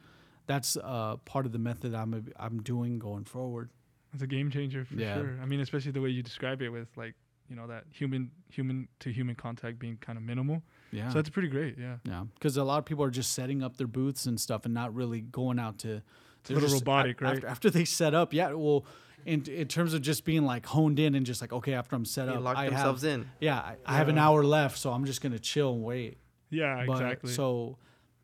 that's 0.45 0.77
uh, 0.77 1.17
part 1.25 1.45
of 1.45 1.51
the 1.51 1.59
method 1.59 1.95
I'm 1.95 2.31
I'm 2.37 2.61
doing 2.61 2.99
going 2.99 3.23
forward. 3.23 3.69
It's 4.13 4.23
a 4.23 4.27
game 4.27 4.49
changer 4.51 4.85
for 4.85 4.95
Yeah. 4.95 5.15
sure. 5.15 5.37
I 5.41 5.45
mean, 5.45 5.59
especially 5.59 5.91
the 5.91 6.01
way 6.01 6.09
you 6.09 6.21
describe 6.23 6.61
it 6.61 6.69
with 6.69 6.87
like, 6.95 7.15
you 7.49 7.55
know, 7.55 7.67
that 7.67 7.85
human 7.91 8.31
human 8.49 8.87
to 8.99 9.11
human 9.11 9.35
contact 9.35 9.79
being 9.79 9.97
kind 9.97 10.17
of 10.17 10.23
minimal. 10.23 10.61
Yeah. 10.91 11.09
So 11.09 11.15
that's 11.15 11.29
pretty 11.29 11.47
great. 11.49 11.77
Yeah. 11.77 11.97
Yeah, 12.05 12.25
because 12.35 12.55
a 12.57 12.63
lot 12.63 12.77
of 12.79 12.85
people 12.85 13.03
are 13.03 13.09
just 13.11 13.33
setting 13.33 13.63
up 13.63 13.77
their 13.77 13.87
booths 13.87 14.25
and 14.25 14.39
stuff, 14.39 14.65
and 14.65 14.73
not 14.73 14.93
really 14.93 15.21
going 15.21 15.59
out 15.59 15.79
to. 15.79 16.01
they're 16.45 16.55
little 16.55 16.69
just- 16.69 16.81
robotic, 16.81 17.21
a- 17.21 17.23
right? 17.25 17.35
After, 17.37 17.47
after 17.47 17.69
they 17.69 17.85
set 17.85 18.13
up, 18.13 18.33
yeah. 18.33 18.51
Well, 18.53 18.85
in 19.25 19.43
in 19.45 19.67
terms 19.67 19.93
of 19.93 20.01
just 20.01 20.25
being 20.25 20.43
like 20.43 20.65
honed 20.65 20.99
in 20.99 21.15
and 21.15 21.25
just 21.25 21.39
like 21.41 21.53
okay, 21.53 21.73
after 21.73 21.95
I'm 21.95 22.05
set 22.05 22.25
They 22.27 22.33
up, 22.33 22.43
lock 22.43 22.57
I 22.57 22.65
themselves 22.69 23.01
have, 23.03 23.11
in. 23.21 23.29
Yeah, 23.39 23.57
I, 23.59 23.77
I 23.85 23.95
have 23.97 24.09
an 24.09 24.17
hour 24.17 24.43
left, 24.43 24.77
so 24.77 24.91
I'm 24.91 25.05
just 25.05 25.21
gonna 25.21 25.39
chill 25.39 25.73
and 25.73 25.83
wait. 25.83 26.17
Yeah, 26.49 26.83
But- 26.85 26.93
exactly. 27.01 27.31
So 27.31 27.77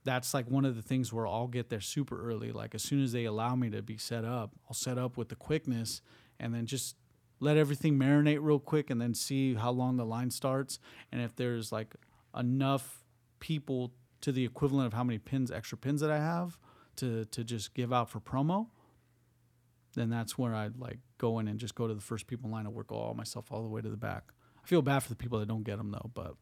that's 0.10 0.34
like 0.34 0.50
one 0.50 0.66
of 0.66 0.76
the 0.76 0.82
things 0.82 1.14
where 1.14 1.28
I'll 1.28 1.46
get 1.46 1.70
there 1.70 1.80
super 1.80 2.20
early. 2.28 2.52
Like 2.52 2.74
as 2.74 2.82
soon 2.82 3.04
as 3.04 3.12
they 3.12 3.26
allow 3.26 3.56
me 3.56 3.70
to 3.70 3.84
be 3.84 3.96
set 3.98 4.26
up, 4.26 4.56
I'll 4.68 4.74
set 4.74 4.98
up 4.98 5.18
with 5.18 5.30
the 5.30 5.36
quickness 5.36 6.02
and 6.40 6.52
then 6.52 6.66
just 6.66 6.96
let 7.40 7.58
everything 7.58 8.00
marinate 8.00 8.40
real 8.42 8.58
quick 8.58 8.90
and 8.90 9.00
then 9.00 9.14
see 9.14 9.54
how 9.54 9.70
long 9.70 9.98
the 9.98 10.06
line 10.06 10.32
starts. 10.32 10.80
And 11.12 11.22
if 11.22 11.36
there's 11.36 11.72
like 11.72 11.94
enough 12.36 13.04
people 13.40 13.92
to 14.22 14.32
the 14.32 14.44
equivalent 14.44 14.88
of 14.88 14.94
how 14.94 15.04
many 15.04 15.20
pins, 15.20 15.52
extra 15.52 15.78
pins 15.78 16.02
that 16.02 16.10
I 16.10 16.18
have 16.18 16.58
to 16.96 17.26
to 17.26 17.44
just 17.44 17.76
give 17.76 17.94
out 17.94 18.10
for 18.10 18.20
promo, 18.20 18.66
then 19.94 20.10
that's 20.10 20.40
where 20.40 20.56
I'd 20.56 20.80
like 20.80 20.98
go 21.20 21.38
in 21.38 21.48
and 21.48 21.60
just 21.60 21.76
go 21.76 21.88
to 21.88 21.94
the 21.94 22.02
first 22.02 22.26
people 22.26 22.48
in 22.48 22.52
line 22.52 22.66
and 22.66 22.74
work 22.74 22.92
all 22.92 23.14
myself 23.14 23.52
all 23.52 23.62
the 23.62 23.70
way 23.70 23.82
to 23.82 23.90
the 23.90 23.96
back. 23.96 24.34
I 24.70 24.74
feel 24.78 24.82
bad 24.84 25.00
for 25.02 25.10
the 25.10 25.16
people 25.16 25.40
that 25.40 25.48
don't 25.48 25.64
get 25.64 25.78
them 25.80 25.90
though, 25.92 26.12
but 26.14 26.36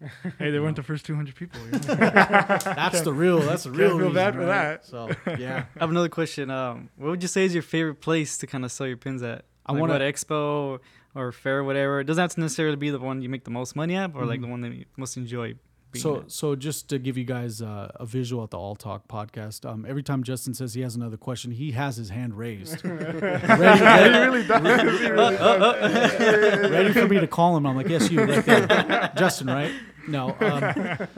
hey, 0.38 0.52
they 0.52 0.60
weren't 0.60 0.76
the 0.76 0.84
first 0.84 1.04
200 1.04 1.34
people. 1.34 1.60
You 1.66 1.72
know? 1.72 1.78
that's 1.88 3.00
the 3.00 3.12
real. 3.12 3.40
That's 3.40 3.64
the 3.64 3.70
Can't 3.70 3.78
real. 3.80 3.88
feel 3.90 3.98
reason, 3.98 4.14
bad 4.14 4.34
for 4.34 4.40
right? 4.40 4.46
that. 4.46 4.86
So 4.86 5.10
yeah, 5.38 5.64
I 5.74 5.80
have 5.80 5.90
another 5.90 6.08
question. 6.08 6.48
Um, 6.48 6.90
what 6.96 7.10
would 7.10 7.22
you 7.22 7.28
say 7.28 7.44
is 7.44 7.54
your 7.54 7.64
favorite 7.64 8.00
place 8.00 8.38
to 8.38 8.46
kind 8.46 8.64
of 8.64 8.70
sell 8.70 8.86
your 8.86 8.96
pins 8.98 9.20
at? 9.24 9.46
I 9.66 9.72
Like 9.72 9.80
wanna- 9.80 9.98
expo 9.98 10.78
or 11.16 11.32
fair, 11.32 11.58
or 11.58 11.64
whatever. 11.64 11.98
It 11.98 12.04
doesn't 12.04 12.22
have 12.22 12.32
to 12.34 12.40
necessarily 12.40 12.76
be 12.76 12.90
the 12.90 13.00
one 13.00 13.20
you 13.20 13.28
make 13.28 13.42
the 13.42 13.50
most 13.50 13.74
money 13.74 13.96
at, 13.96 14.12
or 14.14 14.26
like 14.26 14.38
Mhm. 14.38 14.42
the 14.42 14.48
one 14.48 14.60
that 14.60 14.72
you 14.74 14.84
most 14.96 15.16
enjoy. 15.16 15.54
Being 15.92 16.02
So 16.02 16.16
at. 16.20 16.30
so 16.30 16.56
just 16.56 16.88
to 16.88 16.98
give 16.98 17.16
you 17.18 17.24
guys 17.24 17.60
uh, 17.62 17.90
a 17.96 18.06
visual 18.06 18.42
at 18.42 18.50
the 18.50 18.58
All 18.58 18.74
Talk 18.74 19.06
podcast, 19.08 19.68
um, 19.68 19.84
every 19.86 20.02
time 20.02 20.22
Justin 20.22 20.54
says 20.54 20.74
he 20.74 20.80
has 20.80 20.96
another 20.96 21.16
question, 21.16 21.50
he 21.52 21.72
has 21.72 21.96
his 21.96 22.08
hand 22.08 22.36
raised, 22.36 22.84
ready, 22.84 23.18
ready, 23.20 24.18
really 24.18 24.46
does. 24.46 25.00
He 25.00 25.08
really 25.10 25.36
does. 25.36 26.70
ready 26.70 26.92
for 26.92 27.06
me 27.06 27.20
to 27.20 27.26
call 27.26 27.56
him. 27.56 27.66
I'm 27.66 27.76
like, 27.76 27.88
yes, 27.88 28.10
you, 28.10 28.24
right 28.24 28.44
there, 28.44 29.12
Justin, 29.16 29.46
right? 29.48 29.72
No. 30.08 30.34
Um, 30.40 31.08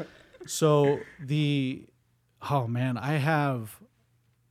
so 0.47 1.01
the 1.21 1.87
oh 2.51 2.67
man, 2.67 2.97
I 2.99 3.13
have, 3.15 3.79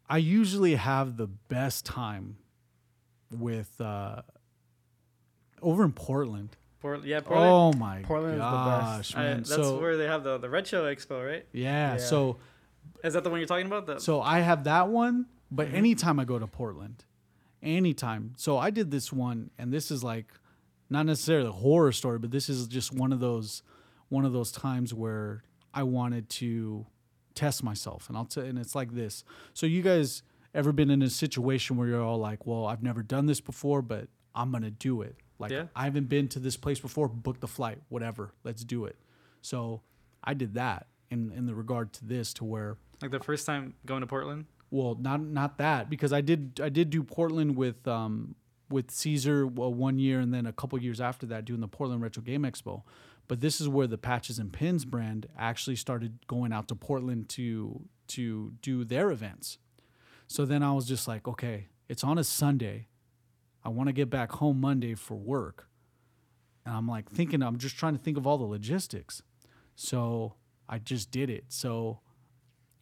I 0.10 0.18
usually 0.18 0.76
have 0.76 1.18
the 1.18 1.28
best 1.28 1.86
time 1.86 2.38
with 3.32 3.80
uh, 3.82 4.22
over 5.62 5.84
in 5.84 5.92
Portland. 5.92 6.56
Port- 6.84 7.06
yeah, 7.06 7.22
Portland. 7.22 7.50
Oh 7.50 7.72
my 7.80 8.02
Portland 8.02 8.34
is 8.34 8.40
the 8.40 8.44
best. 8.44 9.14
gosh, 9.14 9.16
I- 9.16 9.24
that's 9.36 9.50
so 9.50 9.80
where 9.80 9.96
they 9.96 10.06
have 10.06 10.26
the 10.26 10.38
the 10.38 10.50
Red 10.50 10.68
Show 10.68 10.84
expo, 10.84 11.26
right? 11.26 11.48
yeah, 11.54 11.94
Yeah. 11.94 11.98
so 11.98 12.38
Is 13.06 13.14
that 13.14 13.24
the 13.24 13.30
one 13.30 13.40
you're 13.40 13.48
talking 13.48 13.68
about? 13.68 13.86
The, 13.86 14.00
so 14.00 14.22
I 14.22 14.40
have 14.42 14.66
that 14.66 14.90
one, 14.90 15.28
but 15.50 15.68
mm-hmm. 15.68 15.78
anytime 15.78 16.20
I 16.20 16.26
go 16.26 16.38
to 16.38 16.46
Portland, 16.46 17.06
anytime. 17.62 18.34
So 18.36 18.58
I 18.58 18.70
did 18.70 18.92
this 18.92 19.14
one, 19.14 19.50
and 19.58 19.72
this 19.72 19.92
is 19.92 20.04
like 20.04 20.28
not 20.90 21.06
necessarily 21.06 21.48
a 21.48 21.54
horror 21.54 21.94
story, 21.94 22.20
but 22.20 22.32
this 22.32 22.50
is 22.50 22.68
just 22.68 22.92
one 22.94 23.14
of 23.14 23.22
those 23.22 23.64
one 24.10 24.26
of 24.26 24.34
those 24.34 24.52
times 24.52 24.94
where 24.94 25.44
I 25.74 25.84
wanted 25.84 26.30
to 26.32 26.86
test 27.34 27.64
myself, 27.64 28.10
and 28.10 28.18
I'll 28.18 28.26
tell. 28.26 28.44
And 28.44 28.60
it's 28.60 28.76
like 28.76 28.94
this. 28.94 29.24
So 29.54 29.66
you 29.66 29.82
guys 29.82 30.22
ever 30.54 30.74
been 30.74 30.90
in 30.92 31.02
a 31.02 31.10
situation 31.10 31.78
where 31.78 31.88
you're 31.88 32.04
all 32.04 32.20
like, 32.20 32.46
"Well, 32.46 32.66
I've 32.66 32.84
never 32.84 33.02
done 33.02 33.26
this 33.26 33.40
before, 33.40 33.82
but 33.82 34.10
I'm 34.36 34.52
gonna 34.52 34.70
do 34.70 35.02
it." 35.02 35.16
Like 35.40 35.52
Yeah. 35.52 35.66
I 35.76 35.84
haven't 35.86 36.10
been 36.10 36.28
to 36.30 36.40
this 36.40 36.58
place 36.58 36.80
before. 36.80 37.08
Book 37.08 37.40
the 37.40 37.48
flight, 37.48 37.80
whatever. 37.90 38.34
Let's 38.44 38.64
do 38.64 38.86
it. 38.86 38.98
So 39.42 39.82
I 40.24 40.34
did 40.34 40.54
that 40.54 40.88
in 41.10 41.32
in 41.32 41.46
the 41.46 41.56
regard 41.56 41.94
to 41.94 42.06
this, 42.06 42.34
to 42.36 42.46
where 42.46 42.78
like 43.02 43.12
the 43.12 43.20
first 43.20 43.46
time 43.46 43.74
going 43.86 44.02
to 44.02 44.08
Portland. 44.08 44.46
well, 44.72 44.96
not 45.00 45.22
not 45.22 45.58
that 45.58 45.90
because 45.90 46.14
I 46.14 46.22
did 46.22 46.60
I 46.64 46.70
did 46.70 46.90
do 46.90 47.04
Portland 47.04 47.56
with 47.58 47.88
um 47.88 48.36
with 48.70 48.90
Caesar 48.92 49.46
well, 49.46 49.74
one 49.74 50.00
year 50.00 50.20
and 50.20 50.34
then 50.34 50.46
a 50.46 50.54
couple 50.54 50.80
years 50.82 51.00
after 51.02 51.26
that 51.28 51.46
doing 51.46 51.60
the 51.62 51.68
Portland 51.68 52.02
Retro 52.02 52.24
Game 52.24 52.44
Expo. 52.44 52.84
But 53.28 53.40
this 53.40 53.62
is 53.62 53.70
where 53.70 53.88
the 53.88 53.98
Patches 53.98 54.38
and 54.40 54.52
Pins 54.52 54.84
brand 54.86 55.28
actually 55.38 55.76
started 55.78 56.20
going 56.28 56.52
out 56.52 56.68
to 56.70 56.76
Portland 56.76 57.30
to 57.30 57.82
to 58.08 58.54
do 58.62 58.84
their 58.84 59.12
events. 59.12 59.58
So 60.28 60.46
then 60.46 60.64
I 60.64 60.72
was 60.74 60.88
just 60.88 61.08
like, 61.08 61.28
okay, 61.28 61.68
it's 61.90 62.04
on 62.04 62.18
a 62.18 62.24
Sunday. 62.24 62.88
I 63.66 63.70
want 63.70 63.88
to 63.88 63.94
get 63.94 64.10
back 64.10 64.34
home 64.34 64.60
Monday 64.60 64.96
for 64.96 65.16
work. 65.16 65.68
And 66.66 66.76
I'm 66.76 66.88
like 66.88 67.10
thinking 67.10 67.42
I'm 67.42 67.58
just 67.58 67.78
trying 67.78 67.94
to 67.94 68.02
think 68.02 68.18
of 68.18 68.26
all 68.26 68.38
the 68.38 68.46
logistics. 68.46 69.22
So 69.76 70.36
I 70.68 70.80
just 70.80 71.12
did 71.12 71.30
it. 71.30 71.46
So 71.50 72.00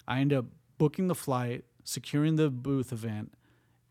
I 0.07 0.19
end 0.19 0.33
up 0.33 0.45
booking 0.77 1.07
the 1.07 1.15
flight, 1.15 1.65
securing 1.83 2.35
the 2.35 2.49
booth 2.49 2.91
event, 2.91 3.33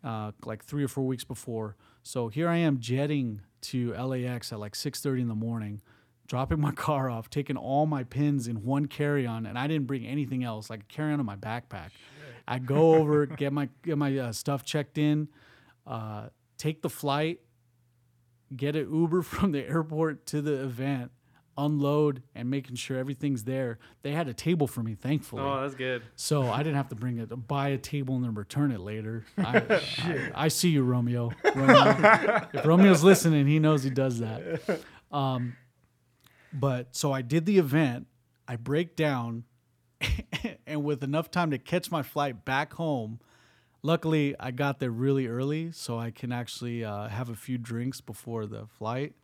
uh, 0.03 0.33
like 0.45 0.65
three 0.65 0.85
or 0.85 0.89
four 0.89 1.07
weeks 1.07 1.25
before. 1.25 1.77
So 2.03 2.29
here 2.29 2.49
I 2.49 2.57
am 2.57 2.81
jetting 2.81 3.43
to 3.63 3.93
LAX 3.93 4.53
at 4.53 4.59
like 4.59 4.75
6:30 4.75 5.23
in 5.23 5.29
the 5.29 5.35
morning, 5.35 5.83
dropping 6.27 6.61
my 6.61 6.73
car 6.87 7.11
off, 7.11 7.31
taking 7.31 7.57
all 7.57 7.87
my 7.87 8.05
pins 8.05 8.49
in 8.49 8.65
one 8.65 8.87
carry-on, 8.87 9.47
and 9.47 9.59
I 9.59 9.67
didn't 9.67 9.87
bring 9.87 10.07
anything 10.07 10.45
else, 10.45 10.71
like 10.71 10.81
a 10.81 10.93
carry-on 10.93 11.21
in 11.21 11.27
my 11.27 11.37
backpack. 11.37 11.91
I 12.49 12.59
go 12.59 12.95
over, 12.95 13.27
get 13.27 13.53
my 13.53 13.69
get 13.83 13.99
my 13.99 14.17
uh, 14.19 14.33
stuff 14.33 14.65
checked 14.65 14.99
in, 14.99 15.29
uh, 15.87 16.29
take 16.61 16.83
the 16.83 16.91
flight, 16.91 17.41
get 18.55 18.77
an 18.77 18.93
Uber 18.93 19.23
from 19.35 19.53
the 19.53 19.67
airport 19.67 20.27
to 20.27 20.43
the 20.43 20.63
event, 20.63 21.11
unload 21.57 22.23
and 22.35 22.51
making 22.51 22.77
sure 22.77 22.99
everything's 22.99 23.45
there. 23.45 23.79
They 24.03 24.13
had 24.13 24.29
a 24.29 24.35
table 24.35 24.67
for 24.67 24.83
me, 24.83 24.95
thankfully. 24.95 25.43
Oh, 25.43 25.63
that's 25.63 25.75
good. 25.75 26.03
So 26.17 26.49
I 26.49 26.59
didn't 26.59 26.77
have 26.77 26.89
to 26.91 26.95
bring 26.95 27.19
it, 27.19 27.29
buy 27.49 27.71
a 27.71 27.79
table 27.79 28.15
and 28.15 28.25
then 28.25 28.35
return 28.35 28.73
it 28.73 28.81
later. 28.81 29.25
I, 29.39 29.83
I, 29.99 30.31
I 30.35 30.49
see 30.49 30.69
you, 30.69 30.83
Romeo. 30.83 31.33
Romeo. 31.55 32.47
If 32.53 32.67
Romeo's 32.67 33.03
listening, 33.03 33.47
he 33.47 33.59
knows 33.59 33.83
he 33.83 33.91
does 33.91 34.21
that. 34.21 34.61
Um, 35.11 35.57
but 36.53 36.95
so 36.95 37.13
I 37.13 37.23
did 37.23 37.47
the 37.47 37.59
event. 37.59 38.07
I 38.47 38.57
break 38.57 38.97
down, 38.97 39.45
and 40.67 40.83
with 40.83 41.05
enough 41.05 41.31
time 41.31 41.53
to 41.53 41.59
catch 41.59 41.91
my 41.91 42.03
flight 42.03 42.45
back 42.45 42.73
home. 42.75 43.21
Luckily, 43.83 44.35
I 44.39 44.51
got 44.51 44.79
there 44.79 44.91
really 44.91 45.27
early, 45.27 45.73
so 45.73 45.99
I 45.99 46.11
can 46.11 46.33
actually 46.33 46.85
uh, 46.85 47.09
have 47.09 47.31
a 47.31 47.35
few 47.35 47.57
drinks 47.57 48.01
before 48.01 48.47
the 48.47 48.67
flight. 48.67 49.15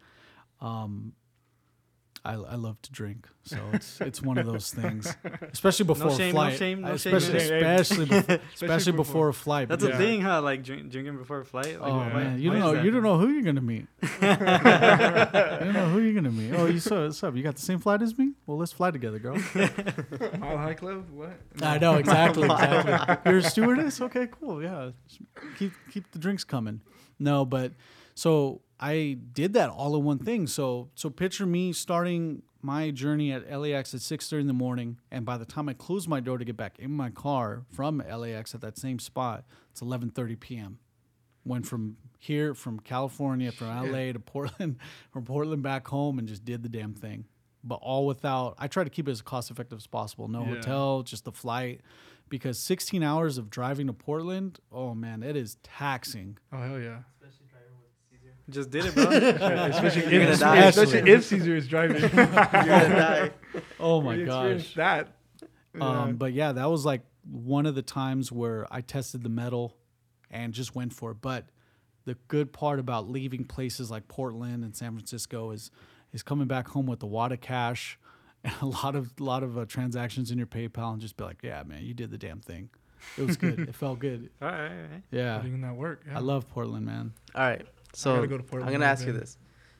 Um, 0.60 1.12
I, 2.26 2.32
I 2.34 2.54
love 2.56 2.80
to 2.82 2.90
drink, 2.92 3.28
so 3.44 3.56
it's 3.72 4.00
it's 4.00 4.20
one 4.20 4.36
of 4.38 4.46
those 4.46 4.72
things, 4.72 5.14
especially 5.52 5.84
before 5.84 6.10
shame, 6.10 6.20
a 6.20 6.26
no 6.26 6.32
flight. 6.32 6.58
shame, 6.58 6.80
no 6.80 6.96
shame, 6.96 7.14
especially 7.14 7.38
especially 7.38 8.06
before, 8.06 8.38
especially 8.54 8.92
before. 8.92 9.04
before 9.04 9.28
a 9.28 9.34
flight. 9.34 9.68
That's 9.68 9.84
Yeah. 9.84 9.90
a 9.90 9.96
thing, 9.98 10.22
huh? 10.22 10.42
Like 10.42 10.64
drink, 10.64 10.90
drinking 10.90 11.18
before 11.18 11.40
a 11.40 11.44
flight. 11.44 11.80
Like, 11.80 11.90
Oh 11.92 11.96
why- 11.98 12.12
man, 12.12 12.40
you 12.40 12.50
don't 12.50 12.58
know 12.58 12.72
you 12.82 12.90
don't 12.90 13.02
know 13.04 13.18
who 13.18 13.28
you're 13.28 13.42
gonna 13.44 13.60
meet. 13.60 13.86
you 14.02 14.08
don't 14.20 15.72
know 15.72 15.88
who 15.92 16.00
you're 16.00 16.14
gonna 16.14 16.30
meet. 16.32 16.52
Oh, 16.54 16.66
you 16.66 16.80
so 16.80 17.04
what's 17.04 17.22
up? 17.22 17.36
You 17.36 17.42
got 17.42 17.56
the 17.56 17.62
same 17.62 17.78
flight 17.78 18.02
as 18.02 18.16
me? 18.18 18.32
Well, 18.46 18.58
let's 18.58 18.72
fly 18.72 18.90
together, 18.90 19.18
girl. 19.18 19.36
Mile 20.38 20.58
High 20.58 20.74
Club? 20.74 21.08
What? 21.10 21.38
I 21.62 21.78
know 21.78 21.94
exactly, 21.94 22.44
exactly. 22.44 23.30
You're 23.30 23.40
a 23.40 23.42
stewardess. 23.42 24.00
Okay, 24.00 24.26
cool. 24.30 24.62
Yeah, 24.62 24.90
keep 25.58 25.72
keep 25.92 26.10
the 26.12 26.18
drinks 26.18 26.44
coming. 26.44 26.80
No, 27.18 27.44
but 27.44 27.72
so 28.16 28.62
I 28.80 29.18
did 29.32 29.52
that 29.52 29.70
all 29.70 29.94
in 29.96 30.02
one 30.04 30.18
thing. 30.18 30.46
So 30.48 30.90
so 30.96 31.08
picture 31.10 31.46
me 31.46 31.72
starting 31.72 32.42
my 32.62 32.90
journey 32.90 33.30
at 33.30 33.48
LAX 33.48 33.94
at 33.94 34.00
six 34.00 34.28
thirty 34.28 34.40
in 34.40 34.46
the 34.48 34.52
morning, 34.52 34.98
and 35.12 35.24
by 35.24 35.36
the 35.38 35.44
time 35.44 35.68
I 35.68 35.72
close 35.74 36.08
my 36.08 36.18
door 36.18 36.38
to 36.38 36.44
get 36.44 36.56
back 36.56 36.78
in 36.80 36.90
my 36.90 37.10
car 37.10 37.62
from 37.70 37.98
LAX 37.98 38.54
at 38.56 38.60
that 38.62 38.76
same 38.76 38.98
spot, 38.98 39.44
it's 39.70 39.80
eleven 39.82 40.10
thirty 40.10 40.34
p.m. 40.34 40.78
Went 41.44 41.64
from 41.66 41.96
here, 42.18 42.54
from 42.54 42.80
California, 42.80 43.52
from 43.52 43.68
LA 43.68 44.12
to 44.12 44.18
Portland, 44.18 44.78
from 45.12 45.24
Portland 45.24 45.62
back 45.62 45.86
home, 45.86 46.18
and 46.18 46.26
just 46.26 46.44
did 46.44 46.64
the 46.64 46.68
damn 46.68 46.92
thing. 46.94 47.26
But 47.62 47.76
all 47.76 48.04
without, 48.06 48.54
I 48.58 48.66
try 48.68 48.82
to 48.84 48.90
keep 48.90 49.06
it 49.08 49.12
as 49.12 49.22
cost 49.22 49.50
effective 49.50 49.78
as 49.78 49.86
possible. 49.86 50.26
No 50.28 50.42
Yeah. 50.42 50.54
hotel, 50.56 51.02
just 51.02 51.24
the 51.24 51.32
flight. 51.32 51.82
Because 52.28 52.58
16 52.58 53.02
hours 53.04 53.38
of 53.38 53.48
driving 53.50 53.86
to 53.86 53.92
Portland, 53.92 54.58
oh 54.72 54.92
man, 54.94 55.22
it 55.22 55.36
is 55.36 55.56
taxing. 55.62 56.38
Oh 56.52 56.60
hell 56.60 56.80
yeah! 56.80 57.02
Just 58.48 58.70
did 58.70 58.84
it, 58.86 58.94
bro. 58.94 59.04
especially 59.10 60.12
You're 60.12 60.22
if, 60.22 60.40
gonna 60.40 60.54
die. 60.54 60.66
especially 60.68 61.10
if 61.10 61.24
Caesar 61.24 61.56
is 61.56 61.66
driving. 61.66 62.00
You're 62.02 62.08
gonna 62.10 62.48
die. 62.62 63.30
Oh 63.80 64.00
my 64.00 64.16
gosh. 64.18 64.74
that. 64.74 65.08
Yeah. 65.74 66.02
Um, 66.02 66.16
but 66.16 66.32
yeah, 66.32 66.52
that 66.52 66.70
was 66.70 66.84
like 66.84 67.02
one 67.30 67.66
of 67.66 67.74
the 67.74 67.82
times 67.82 68.30
where 68.30 68.66
I 68.70 68.80
tested 68.82 69.22
the 69.22 69.28
mettle 69.28 69.76
and 70.30 70.52
just 70.52 70.74
went 70.74 70.92
for 70.92 71.10
it. 71.10 71.18
But 71.20 71.46
the 72.04 72.14
good 72.28 72.52
part 72.52 72.78
about 72.78 73.10
leaving 73.10 73.44
places 73.44 73.90
like 73.90 74.06
Portland 74.08 74.64
and 74.64 74.76
San 74.76 74.92
Francisco 74.92 75.50
is 75.50 75.70
is 76.12 76.22
coming 76.22 76.46
back 76.46 76.68
home 76.68 76.86
with 76.86 77.02
a 77.02 77.06
wad 77.06 77.32
of 77.32 77.40
cash 77.40 77.98
and 78.44 78.54
a 78.62 78.66
lot 78.66 78.94
of 78.94 79.18
lot 79.20 79.42
of 79.42 79.58
uh, 79.58 79.64
transactions 79.66 80.30
in 80.30 80.38
your 80.38 80.46
PayPal 80.46 80.92
and 80.92 81.00
just 81.00 81.16
be 81.16 81.24
like, 81.24 81.42
yeah, 81.42 81.62
man, 81.64 81.82
you 81.82 81.94
did 81.94 82.10
the 82.10 82.18
damn 82.18 82.40
thing. 82.40 82.70
It 83.18 83.26
was 83.26 83.36
good. 83.36 83.58
it 83.60 83.74
felt 83.74 83.98
good. 83.98 84.30
all 84.40 84.48
right, 84.48 84.60
all 84.62 84.68
right. 84.68 85.02
Yeah, 85.10 85.36
putting 85.38 85.54
in 85.54 85.60
that 85.62 85.76
work. 85.76 86.02
Yeah. 86.06 86.16
I 86.16 86.20
love 86.20 86.48
Portland, 86.48 86.86
man. 86.86 87.12
All 87.34 87.42
right. 87.42 87.66
So 87.96 88.14
gotta 88.16 88.26
go 88.26 88.36
to 88.36 88.42
Portland 88.42 88.68
I'm 88.68 88.78
gonna 88.78 88.90
ask 88.90 89.06
you 89.06 89.12
this. 89.14 89.38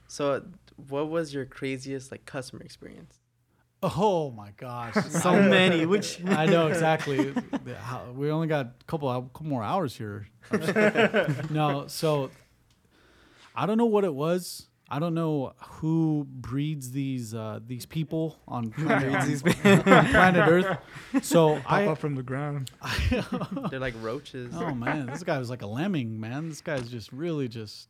So, 0.08 0.42
what 0.88 1.10
was 1.10 1.34
your 1.34 1.44
craziest 1.44 2.10
like 2.10 2.24
customer 2.24 2.62
experience? 2.62 3.20
Oh 3.82 4.30
my 4.30 4.52
gosh, 4.56 4.94
So 5.10 5.32
many. 5.32 5.84
Which 5.84 6.24
I 6.24 6.46
know 6.46 6.68
exactly. 6.68 7.34
We 8.14 8.30
only 8.30 8.46
got 8.46 8.66
a 8.66 8.84
couple, 8.86 9.12
hou- 9.12 9.28
couple 9.28 9.46
more 9.46 9.62
hours 9.62 9.94
here. 9.94 10.28
no, 11.50 11.84
so 11.88 12.30
I 13.54 13.66
don't 13.66 13.76
know 13.76 13.84
what 13.84 14.04
it 14.04 14.14
was. 14.14 14.66
I 14.88 14.98
don't 15.00 15.14
know 15.14 15.52
who 15.80 16.26
breeds 16.28 16.92
these 16.92 17.34
uh, 17.34 17.58
these 17.66 17.86
people 17.86 18.38
on 18.46 18.70
planet, 18.72 19.14
on 19.64 19.82
planet 19.82 20.48
Earth. 20.48 20.78
So 21.24 21.56
Pop 21.60 21.72
I, 21.72 21.86
up 21.86 21.98
from 21.98 22.14
the 22.14 22.22
ground. 22.22 22.70
They're 23.70 23.80
like 23.80 23.94
roaches. 24.00 24.54
oh 24.56 24.74
man, 24.74 25.06
this 25.06 25.24
guy 25.24 25.38
was 25.38 25.50
like 25.50 25.62
a 25.62 25.66
lemming, 25.66 26.20
man. 26.20 26.48
This 26.48 26.60
guy's 26.60 26.88
just 26.88 27.12
really 27.12 27.48
just, 27.48 27.88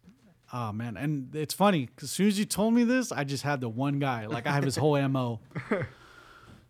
oh 0.53 0.73
man. 0.73 0.97
And 0.97 1.35
it's 1.35 1.53
funny 1.55 1.87
'cause 1.97 2.05
as 2.05 2.11
soon 2.13 2.29
as 2.29 2.39
you 2.39 2.45
told 2.47 2.73
me 2.73 2.85
this, 2.85 3.13
I 3.13 3.25
just 3.25 3.43
had 3.43 3.61
the 3.61 3.69
one 3.69 3.99
guy. 3.99 4.27
Like 4.27 4.47
I 4.47 4.53
have 4.53 4.65
his 4.65 4.77
whole 4.77 4.97
mo. 5.09 5.41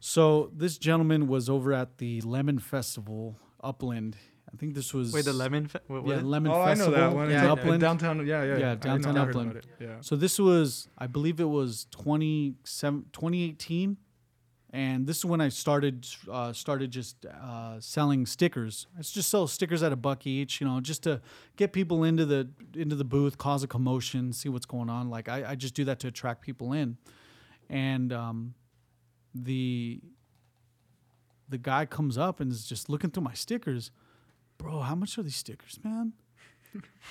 So 0.00 0.50
this 0.54 0.76
gentleman 0.76 1.26
was 1.26 1.48
over 1.48 1.72
at 1.72 1.98
the 1.98 2.20
Lemon 2.20 2.58
Festival, 2.58 3.38
Upland. 3.62 4.16
I 4.56 4.58
think 4.58 4.74
this 4.74 4.94
was 4.94 5.12
wait, 5.12 5.26
the 5.26 5.34
lemon. 5.34 5.68
Fe- 5.68 5.80
what, 5.86 6.02
what 6.02 6.10
yeah, 6.10 6.16
is- 6.16 6.24
Lemon 6.24 6.50
oh, 6.50 6.64
Festival 6.64 6.94
I 6.94 6.98
know 6.98 7.08
that 7.08 7.14
one. 7.14 7.30
Yeah, 7.30 7.52
up 7.52 7.58
in 7.58 7.64
Upland. 7.64 7.80
downtown. 7.82 8.26
Yeah, 8.26 8.42
yeah. 8.42 8.56
Yeah, 8.56 8.74
downtown 8.74 9.18
Upland. 9.18 9.60
Yeah. 9.78 9.96
So 10.00 10.16
this 10.16 10.38
was, 10.38 10.88
I 10.96 11.06
believe 11.06 11.40
it 11.40 11.48
was 11.48 11.86
20, 11.90 12.54
2018, 12.64 13.98
and 14.70 15.06
this 15.06 15.18
is 15.18 15.24
when 15.26 15.42
I 15.42 15.50
started 15.50 16.06
uh, 16.30 16.54
started 16.54 16.90
just 16.90 17.26
uh, 17.26 17.78
selling 17.80 18.24
stickers. 18.24 18.86
I 18.98 19.02
just 19.02 19.28
sell 19.28 19.46
stickers 19.46 19.82
at 19.82 19.92
a 19.92 19.96
buck 19.96 20.26
each, 20.26 20.58
you 20.62 20.66
know, 20.66 20.80
just 20.80 21.02
to 21.02 21.20
get 21.56 21.74
people 21.74 22.02
into 22.02 22.24
the 22.24 22.48
into 22.74 22.96
the 22.96 23.04
booth, 23.04 23.36
cause 23.36 23.62
a 23.62 23.66
commotion, 23.66 24.32
see 24.32 24.48
what's 24.48 24.66
going 24.66 24.88
on. 24.88 25.10
Like 25.10 25.28
I, 25.28 25.50
I 25.50 25.54
just 25.54 25.74
do 25.74 25.84
that 25.84 26.00
to 26.00 26.08
attract 26.08 26.40
people 26.40 26.72
in, 26.72 26.96
and 27.68 28.10
um, 28.10 28.54
the 29.34 30.00
the 31.46 31.58
guy 31.58 31.84
comes 31.84 32.16
up 32.16 32.40
and 32.40 32.50
is 32.50 32.66
just 32.66 32.88
looking 32.88 33.10
through 33.10 33.22
my 33.22 33.34
stickers, 33.34 33.90
bro. 34.58 34.80
How 34.80 34.94
much 34.94 35.18
are 35.18 35.22
these 35.22 35.36
stickers, 35.36 35.78
man? 35.82 36.12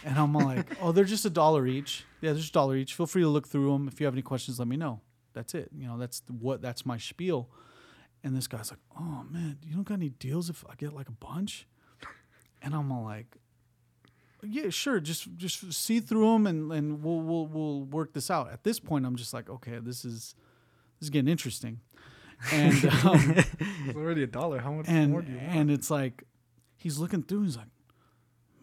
And 0.04 0.18
I'm 0.20 0.34
like, 0.34 0.78
oh, 0.82 0.92
they're 0.92 1.06
just 1.06 1.26
a 1.26 1.30
dollar 1.30 1.66
each. 1.66 2.06
Yeah, 2.22 2.32
they're 2.32 2.40
just 2.40 2.50
a 2.50 2.54
dollar 2.54 2.76
each. 2.76 2.94
Feel 2.94 3.08
free 3.08 3.24
to 3.24 3.28
look 3.28 3.48
through 3.48 3.72
them. 3.72 3.88
If 3.88 4.00
you 4.00 4.06
have 4.06 4.14
any 4.14 4.22
questions, 4.22 4.60
let 4.60 4.68
me 4.68 4.78
know. 4.78 5.02
That's 5.34 5.56
it. 5.56 5.70
You 5.76 5.88
know, 5.88 5.98
that's 5.98 6.22
what 6.28 6.62
that's 6.62 6.86
my 6.86 6.98
spiel. 6.98 7.50
And 8.24 8.36
this 8.36 8.48
guy's 8.48 8.72
like, 8.72 8.80
oh 9.00 9.26
man, 9.30 9.58
you 9.64 9.74
don't 9.76 9.84
got 9.84 9.96
any 9.96 10.10
deals 10.10 10.50
if 10.50 10.64
I 10.70 10.76
get 10.76 10.94
like 10.94 11.10
a 11.10 11.14
bunch? 11.14 11.68
And 12.62 12.74
I'm 12.74 12.92
all 12.92 13.04
like, 13.04 13.38
yeah, 14.44 14.70
sure. 14.70 15.00
Just 15.00 15.36
just 15.36 15.74
see 15.74 16.00
through 16.00 16.32
them 16.34 16.48
and 16.48 16.72
and 16.72 17.04
we'll 17.04 17.22
we'll 17.22 17.48
we'll 17.48 17.82
work 17.86 18.14
this 18.14 18.30
out. 18.30 18.52
At 18.52 18.64
this 18.64 18.80
point, 18.80 19.06
I'm 19.06 19.16
just 19.16 19.34
like, 19.34 19.50
okay, 19.50 19.80
this 19.80 20.06
is 20.06 20.36
this 21.00 21.08
is 21.08 21.10
getting 21.10 21.30
interesting. 21.30 21.80
And 22.52 22.86
um, 23.04 23.36
It's 23.88 23.96
already 23.98 24.24
a 24.24 24.28
dollar. 24.28 24.60
How 24.60 24.72
much 24.72 24.88
more 24.88 25.22
do 25.22 25.32
you 25.32 25.38
want? 25.38 25.50
and 25.50 25.72
it's 25.72 25.90
like 25.90 26.24
he's 26.86 27.00
looking 27.00 27.24
through 27.24 27.40
and 27.40 27.48
he's 27.48 27.58
like 27.58 27.66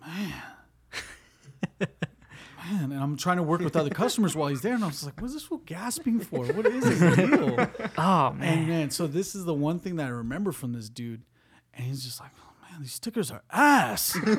man. 0.07 0.43
Man 2.71 2.93
and 2.93 3.03
i'm 3.03 3.17
trying 3.17 3.39
to 3.39 3.43
work 3.43 3.61
with 3.61 3.75
other 3.75 3.91
customers 3.91 4.37
while 4.37 4.47
he's 4.47 4.61
there 4.61 4.75
and 4.75 4.85
i 4.85 4.87
was 4.87 5.05
like 5.05 5.21
what's 5.21 5.35
this 5.35 5.43
fool 5.43 5.61
gasping 5.67 6.21
for? 6.21 6.47
What 6.47 6.65
is 6.67 6.85
this 6.85 7.17
deal? 7.17 7.57
Oh 7.99 8.37
and 8.41 8.69
man. 8.69 8.91
so 8.91 9.09
this 9.09 9.35
is 9.35 9.45
the 9.45 9.53
one 9.53 9.81
thing 9.81 9.97
that 9.97 10.07
i 10.07 10.11
remember 10.11 10.53
from 10.53 10.73
this 10.73 10.89
dude 10.89 11.23
and 11.75 11.85
he's 11.85 12.05
just 12.05 12.21
like 12.21 12.31
oh 12.41 12.53
man 12.71 12.81
these 12.81 12.93
stickers 12.93 13.33
are 13.33 13.43
ass. 13.51 14.15
And 14.25 14.39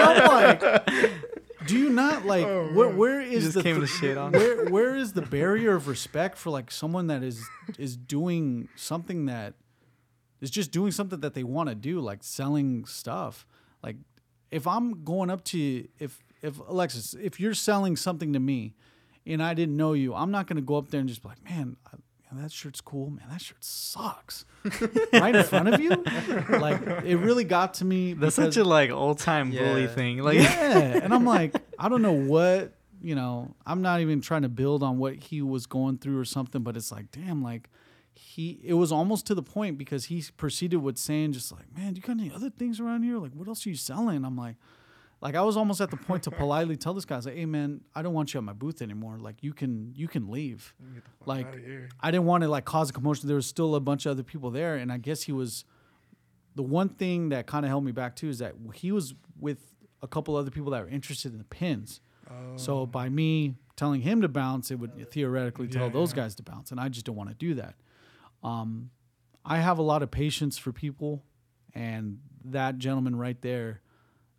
i'm 0.00 0.28
like 0.28 1.10
do 1.66 1.76
you 1.76 1.90
not 1.90 2.24
like 2.24 2.46
oh, 2.46 2.70
where, 2.72 2.90
where 2.90 3.20
is 3.20 3.42
just 3.42 3.56
the 3.56 3.62
came 3.64 3.78
th- 3.78 3.90
to 3.90 3.96
shit 3.96 4.16
on. 4.16 4.30
where 4.30 4.66
where 4.66 4.94
is 4.94 5.14
the 5.14 5.22
barrier 5.22 5.74
of 5.74 5.88
respect 5.88 6.38
for 6.38 6.50
like 6.50 6.70
someone 6.70 7.08
that 7.08 7.24
is 7.24 7.44
is 7.78 7.96
doing 7.96 8.68
something 8.76 9.26
that 9.26 9.54
is 10.44 10.50
just 10.50 10.70
doing 10.70 10.92
something 10.92 11.20
that 11.20 11.34
they 11.34 11.42
want 11.42 11.70
to 11.70 11.74
do, 11.74 12.00
like 12.00 12.22
selling 12.22 12.84
stuff. 12.84 13.46
Like 13.82 13.96
if 14.50 14.66
I'm 14.66 15.02
going 15.02 15.30
up 15.30 15.42
to 15.46 15.58
you, 15.58 15.88
if 15.98 16.22
if 16.42 16.58
Alexis, 16.58 17.14
if 17.14 17.40
you're 17.40 17.54
selling 17.54 17.96
something 17.96 18.32
to 18.34 18.38
me 18.38 18.74
and 19.26 19.42
I 19.42 19.54
didn't 19.54 19.76
know 19.76 19.94
you, 19.94 20.14
I'm 20.14 20.30
not 20.30 20.46
gonna 20.46 20.60
go 20.60 20.76
up 20.76 20.88
there 20.88 21.00
and 21.00 21.08
just 21.08 21.22
be 21.22 21.28
like, 21.28 21.42
man, 21.42 21.76
I, 21.86 21.96
that 22.32 22.52
shirt's 22.52 22.80
cool, 22.80 23.10
man, 23.10 23.26
that 23.30 23.40
shirt 23.40 23.64
sucks, 23.64 24.44
right 25.12 25.34
in 25.34 25.44
front 25.44 25.68
of 25.72 25.80
you. 25.80 25.90
Like 26.58 26.82
it 27.04 27.16
really 27.16 27.44
got 27.44 27.74
to 27.74 27.84
me. 27.84 28.12
That's 28.12 28.36
such 28.36 28.56
a 28.56 28.64
like 28.64 28.90
old 28.90 29.18
time 29.18 29.50
bully 29.50 29.86
thing. 29.86 30.18
Like 30.18 30.38
yeah, 30.38 30.78
and 31.02 31.14
I'm 31.14 31.24
like, 31.24 31.54
I 31.78 31.88
don't 31.88 32.02
know 32.02 32.12
what 32.12 32.74
you 33.00 33.14
know. 33.14 33.54
I'm 33.64 33.82
not 33.82 34.00
even 34.00 34.20
trying 34.20 34.42
to 34.42 34.48
build 34.48 34.82
on 34.82 34.98
what 34.98 35.14
he 35.14 35.42
was 35.42 35.66
going 35.66 35.98
through 35.98 36.18
or 36.18 36.24
something, 36.24 36.62
but 36.62 36.76
it's 36.76 36.90
like, 36.92 37.10
damn, 37.12 37.42
like 37.42 37.70
he. 38.14 38.60
It 38.62 38.74
was 38.74 38.92
almost 38.92 39.26
to 39.26 39.34
the 39.34 39.42
point 39.42 39.78
because 39.78 40.06
he 40.06 40.24
proceeded 40.36 40.78
with 40.78 40.98
saying, 40.98 41.32
just 41.32 41.52
like, 41.52 41.66
man, 41.76 41.92
do 41.94 41.98
you 42.00 42.02
got 42.06 42.18
any 42.18 42.32
other 42.32 42.50
things 42.50 42.80
around 42.80 43.02
here? 43.02 43.18
Like, 43.18 43.32
what 43.32 43.48
else 43.48 43.66
are 43.66 43.70
you 43.70 43.76
selling? 43.76 44.24
I'm 44.24 44.36
like. 44.36 44.56
Like 45.20 45.36
I 45.36 45.40
was 45.42 45.56
almost 45.56 45.80
at 45.80 45.90
the 45.90 45.96
point 45.96 46.24
to 46.24 46.30
politely 46.30 46.76
tell 46.76 46.92
this 46.92 47.06
guy, 47.06 47.14
I 47.14 47.18
was 47.18 47.24
like, 47.24 47.36
"Hey 47.36 47.46
man, 47.46 47.80
I 47.94 48.02
don't 48.02 48.12
want 48.12 48.34
you 48.34 48.38
at 48.38 48.44
my 48.44 48.52
booth 48.52 48.82
anymore. 48.82 49.16
Like 49.18 49.36
you 49.42 49.54
can 49.54 49.94
you 49.96 50.06
can 50.06 50.30
leave." 50.30 50.74
Get 50.92 51.02
the 51.02 51.10
fuck 51.18 51.26
like. 51.26 51.46
I 52.00 52.10
didn't 52.10 52.26
want 52.26 52.42
to 52.42 52.48
like 52.50 52.66
cause 52.66 52.90
a 52.90 52.92
commotion. 52.92 53.26
There 53.28 53.36
was 53.36 53.46
still 53.46 53.74
a 53.74 53.80
bunch 53.80 54.04
of 54.04 54.10
other 54.10 54.22
people 54.22 54.50
there, 54.50 54.74
and 54.74 54.92
I 54.92 54.98
guess 54.98 55.22
he 55.22 55.32
was. 55.32 55.64
The 56.56 56.62
one 56.62 56.90
thing 56.90 57.30
that 57.30 57.46
kind 57.46 57.64
of 57.64 57.70
held 57.70 57.84
me 57.86 57.92
back 57.92 58.16
too 58.16 58.28
is 58.28 58.40
that 58.40 58.54
he 58.74 58.92
was 58.92 59.14
with 59.40 59.72
a 60.02 60.08
couple 60.08 60.36
other 60.36 60.50
people 60.50 60.72
that 60.72 60.82
were 60.82 60.90
interested 60.90 61.32
in 61.32 61.38
the 61.38 61.44
pins. 61.44 62.02
Oh. 62.30 62.56
So 62.56 62.84
by 62.84 63.08
me 63.08 63.54
telling 63.76 64.02
him 64.02 64.20
to 64.20 64.28
bounce, 64.28 64.70
it 64.70 64.78
would 64.78 65.10
theoretically 65.10 65.68
tell 65.68 65.84
Yeah, 65.86 65.92
those 65.92 66.10
yeah. 66.10 66.16
guys 66.16 66.34
to 66.34 66.42
bounce, 66.42 66.70
and 66.70 66.78
I 66.78 66.90
just 66.90 67.06
don't 67.06 67.16
want 67.16 67.30
to 67.30 67.34
do 67.36 67.54
that. 67.54 67.76
Um, 68.44 68.90
I 69.44 69.58
have 69.58 69.78
a 69.78 69.82
lot 69.82 70.02
of 70.02 70.10
patience 70.10 70.58
for 70.58 70.72
people, 70.72 71.22
and 71.74 72.18
that 72.44 72.78
gentleman 72.78 73.16
right 73.16 73.40
there, 73.42 73.80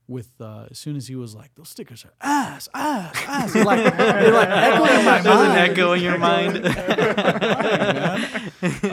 with 0.07 0.29
uh, 0.39 0.67
as 0.69 0.77
soon 0.77 0.95
as 0.95 1.07
he 1.07 1.15
was 1.15 1.33
like, 1.35 1.55
"Those 1.55 1.69
stickers 1.69 2.05
are 2.05 2.13
ass, 2.21 2.69
ass, 2.73 3.15
ass," 3.27 3.53
they're 3.53 3.65
like, 3.65 3.97
they're 3.97 4.31
like 4.31 4.49
echoing 4.49 4.99
in 4.99 5.05
my 5.05 5.21
There's 5.21 5.41
an 5.41 5.57
echo 5.57 5.93
in 5.93 6.03
your 6.03 6.17
mind. 6.17 6.57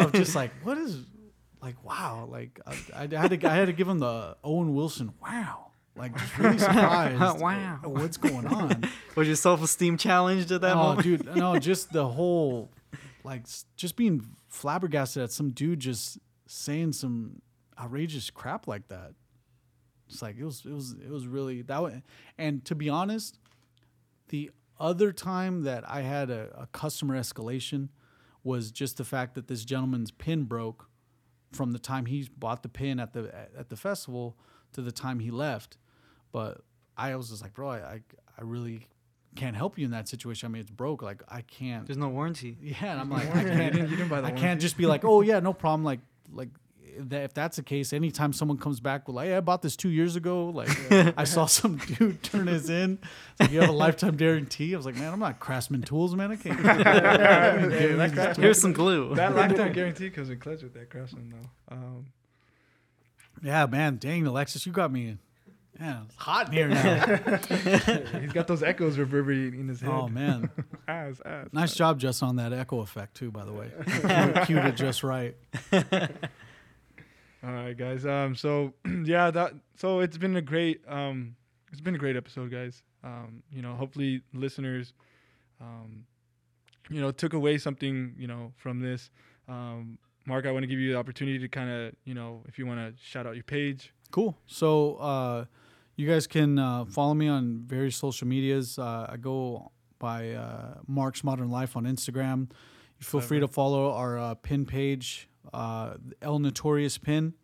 I'm 0.01 0.13
just 0.13 0.35
like, 0.35 0.53
what 0.65 0.79
is 0.79 1.05
like? 1.61 1.85
Wow! 1.85 2.29
Like 2.31 2.61
I, 2.67 2.77
I 2.97 3.01
had 3.17 3.41
to 3.41 3.51
I 3.51 3.55
had 3.55 3.67
to 3.67 3.73
give 3.73 3.89
him 3.89 3.99
the 3.99 4.37
Owen 4.43 4.75
Wilson. 4.75 5.13
Wow! 5.23 5.73
Like 5.95 6.17
just 6.17 6.39
really 6.39 6.59
surprised. 6.59 7.21
Wow. 7.41 7.81
at 7.83 7.91
What's 7.91 8.17
going 8.17 8.47
on? 8.47 8.85
Was 9.15 9.27
your 9.27 9.37
self 9.37 9.63
esteem 9.63 9.97
challenged 9.97 10.51
at 10.51 10.63
that 10.63 10.75
oh, 10.75 10.83
moment? 10.83 11.03
dude, 11.03 11.37
no, 11.37 11.59
just 11.59 11.93
the 11.93 12.09
whole, 12.09 12.71
like, 13.25 13.45
just 13.77 13.97
being 13.97 14.27
flabbergasted 14.53 15.23
at 15.23 15.33
some 15.33 15.51
dude 15.51 15.81
just 15.81 16.19
saying 16.47 16.93
some 16.93 17.41
outrageous 17.81 18.29
crap 18.31 18.69
like 18.69 18.87
that. 18.89 19.13
It's 20.09 20.21
like 20.21 20.37
it 20.39 20.45
was, 20.45 20.63
it 20.67 20.73
was, 20.73 20.93
it 20.93 21.11
was 21.11 21.27
really 21.27 21.63
that. 21.63 21.81
wa- 21.83 21.91
And 22.37 22.63
to 22.67 22.75
be 22.75 22.91
honest, 22.91 23.39
the 24.29 24.51
other 24.79 25.11
time 25.11 25.63
that 25.63 25.89
I 25.89 26.03
had 26.03 26.29
a, 26.29 26.51
a 26.57 26.67
customer 26.67 27.19
escalation 27.19 27.89
was 28.45 28.71
just 28.71 28.99
the 28.99 29.05
fact 29.05 29.35
that 29.37 29.49
this 29.49 29.65
gentleman's 29.65 30.11
pin 30.11 30.45
broke 30.45 30.89
from 31.53 31.73
the 31.73 31.79
time 31.79 32.07
he 32.07 32.29
bought 32.37 32.63
the 32.63 32.69
pin 32.69 33.01
at 33.01 33.13
the 33.15 33.33
at 33.59 33.71
the 33.71 33.77
festival 33.77 34.37
to 34.73 34.83
the 34.83 34.93
time 34.93 35.19
he 35.21 35.31
left. 35.31 35.79
But 36.31 36.61
I 36.97 37.15
was 37.17 37.31
just 37.31 37.41
like, 37.43 37.55
bro, 37.55 37.71
I 37.71 37.77
I, 37.77 38.01
I 38.39 38.43
really 38.43 38.87
can't 39.35 39.57
help 39.57 39.79
you 39.79 39.85
in 39.87 39.91
that 39.93 40.09
situation. 40.09 40.47
I 40.47 40.51
mean, 40.51 40.61
it's 40.63 40.71
broke. 40.71 41.03
Like 41.03 41.23
I 41.29 41.41
can't. 41.43 41.87
There's 41.87 41.97
no 41.99 42.09
warranty. 42.09 42.57
Yeah, 42.63 42.93
and 42.93 43.01
I'm 43.01 43.11
like, 43.11 43.29
I 43.35 43.43
can't. 43.45 43.75
you 43.91 43.97
didn't 43.97 44.09
buy 44.09 44.21
the 44.21 44.27
I 44.27 44.31
warranty? 44.31 44.41
can't 44.43 44.61
just 44.61 44.77
be 44.77 44.87
like, 44.87 45.05
oh 45.05 45.21
yeah, 45.23 45.41
no 45.41 45.53
problem. 45.65 45.85
Like 45.85 46.01
like 46.33 46.49
if 46.95 47.09
that- 47.09 47.23
if 47.25 47.33
that's 47.33 47.57
the 47.57 47.63
case, 47.63 47.95
anytime 47.95 48.35
someone 48.35 48.59
comes 48.59 48.79
back 48.79 49.07
with 49.09 49.17
like, 49.17 49.29
hey, 49.29 49.37
I 49.37 49.41
bought 49.41 49.63
this 49.63 49.77
two 49.77 49.89
years 49.89 50.15
ago. 50.17 50.51
Like 50.51 50.69
I 51.17 51.25
saw 51.25 51.47
some 51.47 51.79
dude 51.79 52.23
turn 52.23 52.47
his 52.47 52.69
in. 52.69 52.99
It's 53.33 53.41
like, 53.41 53.51
you 53.51 53.61
have 53.61 53.71
a 53.71 53.73
lifetime 53.73 54.17
guarantee. 54.17 54.75
I 54.75 54.77
was 54.77 54.85
like, 54.85 54.97
man, 54.97 55.11
I'm 55.11 55.19
not 55.19 55.41
Craftsman 55.41 55.81
Tools, 55.83 56.15
man. 56.15 56.33
I 56.33 56.37
can't. 56.37 56.61
Hey, 56.61 57.95
that 57.95 58.13
craft- 58.13 58.37
Here's 58.39 58.61
some 58.61 58.75
glue. 58.75 59.15
that 59.15 59.35
lifetime 59.35 59.73
guarantee 59.73 60.11
comes 60.11 60.29
in 60.29 60.39
clutch 60.39 60.63
with 60.63 60.75
that 60.75 60.91
craftsman 60.91 61.33
though. 61.33 61.75
Um, 61.75 62.07
yeah, 63.43 63.65
man. 63.67 63.97
Dang, 63.97 64.27
Alexis, 64.27 64.67
you 64.67 64.73
got 64.73 64.93
me. 64.93 65.17
Man, 65.81 66.03
it's 66.07 66.17
hot 66.17 66.49
in 66.49 66.53
here 66.53 66.69
now. 66.69 67.17
he's 68.21 68.33
got 68.33 68.47
those 68.47 68.63
echoes 68.63 68.99
reverberating 68.99 69.61
in 69.61 69.69
his 69.69 69.81
head. 69.81 69.91
oh 69.91 70.07
man, 70.09 70.51
ass, 70.89 71.21
ass. 71.25 71.49
nice 71.53 71.75
job, 71.75 71.99
Justin, 71.99 72.29
on 72.29 72.37
that 72.37 72.53
echo 72.53 72.81
effect 72.81 73.17
too. 73.17 73.31
By 73.31 73.45
the 73.45 73.53
way, 73.53 73.71
You 73.87 74.45
cued 74.45 74.65
it 74.67 74.77
just 74.77 75.03
right. 75.03 75.35
All 77.45 77.53
right, 77.53 77.77
guys. 77.77 78.07
Um, 78.07 78.37
so 78.37 78.75
yeah, 79.05 79.31
that 79.31 79.55
so 79.77 80.01
it's 80.01 80.19
been 80.19 80.37
a 80.37 80.43
great 80.43 80.83
um, 80.87 81.35
it's 81.73 81.81
been 81.81 81.95
a 81.95 81.99
great 81.99 82.17
episode, 82.17 82.51
guys. 82.51 82.83
Um, 83.03 83.43
you 83.51 83.63
know, 83.63 83.75
hopefully 83.75 84.23
listeners, 84.33 84.93
um, 85.61 86.05
you 86.89 87.01
know, 87.01 87.11
took 87.11 87.33
away 87.33 87.59
something, 87.59 88.15
you 88.17 88.29
know, 88.29 88.53
from 88.57 88.81
this. 88.81 89.11
Um, 89.49 89.99
Mark, 90.25 90.47
I 90.47 90.53
want 90.53 90.63
to 90.63 90.69
give 90.69 90.79
you 90.79 90.93
the 90.93 90.99
opportunity 90.99 91.39
to 91.41 91.49
kind 91.49 91.69
of, 91.69 91.95
you 92.05 92.15
know, 92.15 92.45
if 92.47 92.59
you 92.59 92.67
want 92.67 92.79
to 92.79 93.03
shout 93.03 93.27
out 93.27 93.35
your 93.35 93.43
page. 93.43 93.93
Cool. 94.13 94.37
So 94.47 94.97
uh, 94.97 95.47
you 95.97 96.09
guys 96.09 96.27
can 96.27 96.59
uh, 96.59 96.85
follow 96.85 97.15
me 97.15 97.29
on 97.29 97.63
various 97.67 97.97
social 97.97 98.27
medias. 98.27 98.79
Uh, 98.79 99.07
I 99.11 99.17
go 99.17 99.71
by 99.99 100.31
uh, 100.33 100.75
Mark's 100.87 101.23
Modern 101.23 101.51
Life 101.51 101.77
on 101.77 101.85
Instagram. 101.85 102.51
You 102.99 103.05
feel 103.05 103.21
free 103.21 103.41
to 103.41 103.49
follow 103.49 103.93
our 103.93 104.19
uh, 104.19 104.35
pin 104.35 104.65
page, 104.65 105.29
uh, 105.53 105.95
El 106.21 106.39
Notorious 106.39 106.99
Pin, 106.99 107.35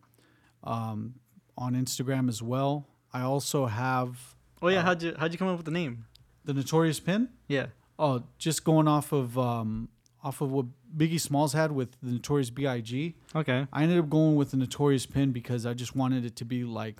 um, 0.63 1.15
on 1.57 1.73
Instagram 1.73 2.29
as 2.29 2.41
well. 2.41 2.87
I 3.13 3.21
also 3.21 3.65
have 3.65 4.35
Oh 4.61 4.67
yeah, 4.67 4.81
how'd 4.81 5.01
you 5.01 5.15
how'd 5.17 5.31
you 5.31 5.37
come 5.37 5.47
up 5.47 5.57
with 5.57 5.65
the 5.65 5.71
name? 5.71 6.05
the 6.45 6.53
Notorious 6.53 6.99
Pin. 6.99 7.29
Yeah. 7.47 7.67
Oh, 7.97 8.23
just 8.37 8.63
going 8.63 8.87
off 8.87 9.11
of 9.11 9.37
um, 9.37 9.89
off 10.23 10.41
of 10.41 10.51
what 10.51 10.65
Biggie 10.95 11.19
Smalls 11.19 11.53
had 11.53 11.71
with 11.71 11.95
the 12.01 12.11
Notorious 12.11 12.49
B.I.G. 12.49 13.15
Okay. 13.35 13.67
I 13.71 13.83
ended 13.83 13.99
up 13.99 14.09
going 14.09 14.35
with 14.35 14.51
the 14.51 14.57
Notorious 14.57 15.05
Pin 15.05 15.31
because 15.31 15.65
I 15.65 15.73
just 15.73 15.95
wanted 15.95 16.25
it 16.25 16.35
to 16.37 16.45
be 16.45 16.63
like, 16.63 16.99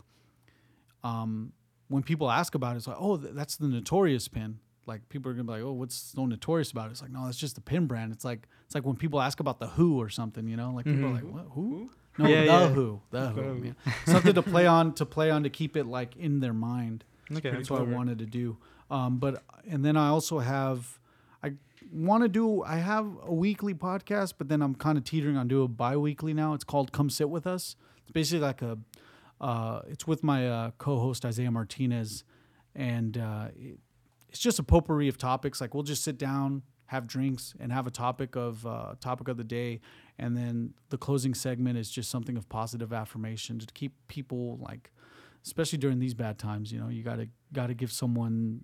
um, 1.03 1.53
when 1.87 2.03
people 2.03 2.29
ask 2.29 2.55
about 2.55 2.73
it, 2.75 2.77
it's 2.77 2.87
like, 2.87 2.97
oh, 2.99 3.17
th- 3.17 3.33
that's 3.33 3.57
the 3.57 3.67
Notorious 3.67 4.27
Pin. 4.27 4.59
Like 4.85 5.07
people 5.09 5.29
are 5.29 5.33
gonna 5.35 5.43
be 5.43 5.51
like, 5.51 5.61
oh, 5.61 5.73
what's 5.73 5.95
so 5.95 6.25
notorious 6.25 6.71
about 6.71 6.87
it? 6.87 6.91
It's 6.91 7.01
like, 7.01 7.11
no, 7.11 7.25
that's 7.25 7.37
just 7.37 7.53
the 7.53 7.61
pin 7.61 7.85
brand. 7.85 8.11
It's 8.11 8.25
like 8.25 8.47
it's 8.65 8.73
like 8.73 8.85
when 8.85 8.95
people 8.95 9.21
ask 9.21 9.39
about 9.39 9.59
the 9.59 9.67
Who 9.67 9.99
or 10.01 10.09
something, 10.09 10.47
you 10.47 10.57
know, 10.57 10.71
like 10.71 10.85
people 10.85 11.05
are 11.05 11.13
like, 11.13 11.23
what 11.31 11.45
Who? 11.51 11.91
No, 12.17 12.27
Yeah, 12.27 12.39
the 12.39 12.45
yeah. 12.45 12.67
Who, 12.69 13.01
the 13.11 13.29
Who. 13.29 13.41
Who. 13.41 13.63
yeah. 13.65 13.93
Something 14.05 14.33
to 14.33 14.41
play 14.41 14.65
on 14.65 14.93
to 14.95 15.05
play 15.05 15.29
on 15.29 15.43
to 15.43 15.49
keep 15.51 15.77
it 15.77 15.85
like 15.85 16.15
in 16.17 16.39
their 16.39 16.53
mind. 16.53 17.03
Okay. 17.31 17.51
That's 17.51 17.69
what 17.69 17.81
I 17.81 17.83
wanted 17.83 18.17
to 18.19 18.25
do. 18.25 18.57
Um, 18.89 19.19
but 19.19 19.43
and 19.69 19.85
then 19.85 19.95
I 19.95 20.07
also 20.07 20.39
have 20.39 20.99
I 21.43 21.51
want 21.93 22.23
to 22.23 22.27
do 22.27 22.63
I 22.63 22.77
have 22.77 23.05
a 23.23 23.33
weekly 23.33 23.75
podcast, 23.75 24.33
but 24.39 24.49
then 24.49 24.63
I'm 24.63 24.73
kind 24.73 24.97
of 24.97 25.03
teetering 25.03 25.37
on 25.37 25.47
do 25.47 25.61
a 25.61 25.67
bi-weekly 25.67 26.33
now. 26.33 26.55
It's 26.55 26.63
called 26.63 26.91
Come 26.91 27.11
Sit 27.11 27.29
With 27.29 27.45
Us. 27.45 27.75
It's 28.01 28.11
basically 28.11 28.39
like 28.39 28.63
a 28.63 28.79
uh, 29.41 29.81
it's 29.87 30.05
with 30.05 30.23
my 30.23 30.47
uh, 30.47 30.71
co-host 30.77 31.25
Isaiah 31.25 31.51
Martinez, 31.51 32.23
and 32.75 33.17
uh, 33.17 33.47
it, 33.55 33.79
it's 34.29 34.39
just 34.39 34.59
a 34.59 34.63
potpourri 34.63 35.07
of 35.07 35.17
topics. 35.17 35.61
Like 35.61 35.73
we'll 35.73 35.83
just 35.83 36.03
sit 36.03 36.17
down, 36.17 36.63
have 36.87 37.07
drinks, 37.07 37.53
and 37.59 37.71
have 37.71 37.87
a 37.87 37.91
topic 37.91 38.35
of 38.35 38.65
uh, 38.65 38.95
topic 38.99 39.27
of 39.27 39.37
the 39.37 39.43
day, 39.43 39.81
and 40.17 40.35
then 40.35 40.73
the 40.89 40.97
closing 40.97 41.33
segment 41.33 41.77
is 41.77 41.89
just 41.89 42.11
something 42.11 42.37
of 42.37 42.47
positive 42.49 42.93
affirmation 42.93 43.59
to 43.59 43.65
keep 43.73 43.93
people 44.07 44.57
like 44.61 44.91
especially 45.45 45.79
during 45.79 45.99
these 45.99 46.13
bad 46.13 46.37
times 46.37 46.71
you 46.71 46.79
know 46.79 46.89
you 46.89 47.01
gotta 47.01 47.27
gotta 47.53 47.73
give 47.73 47.91
someone 47.91 48.63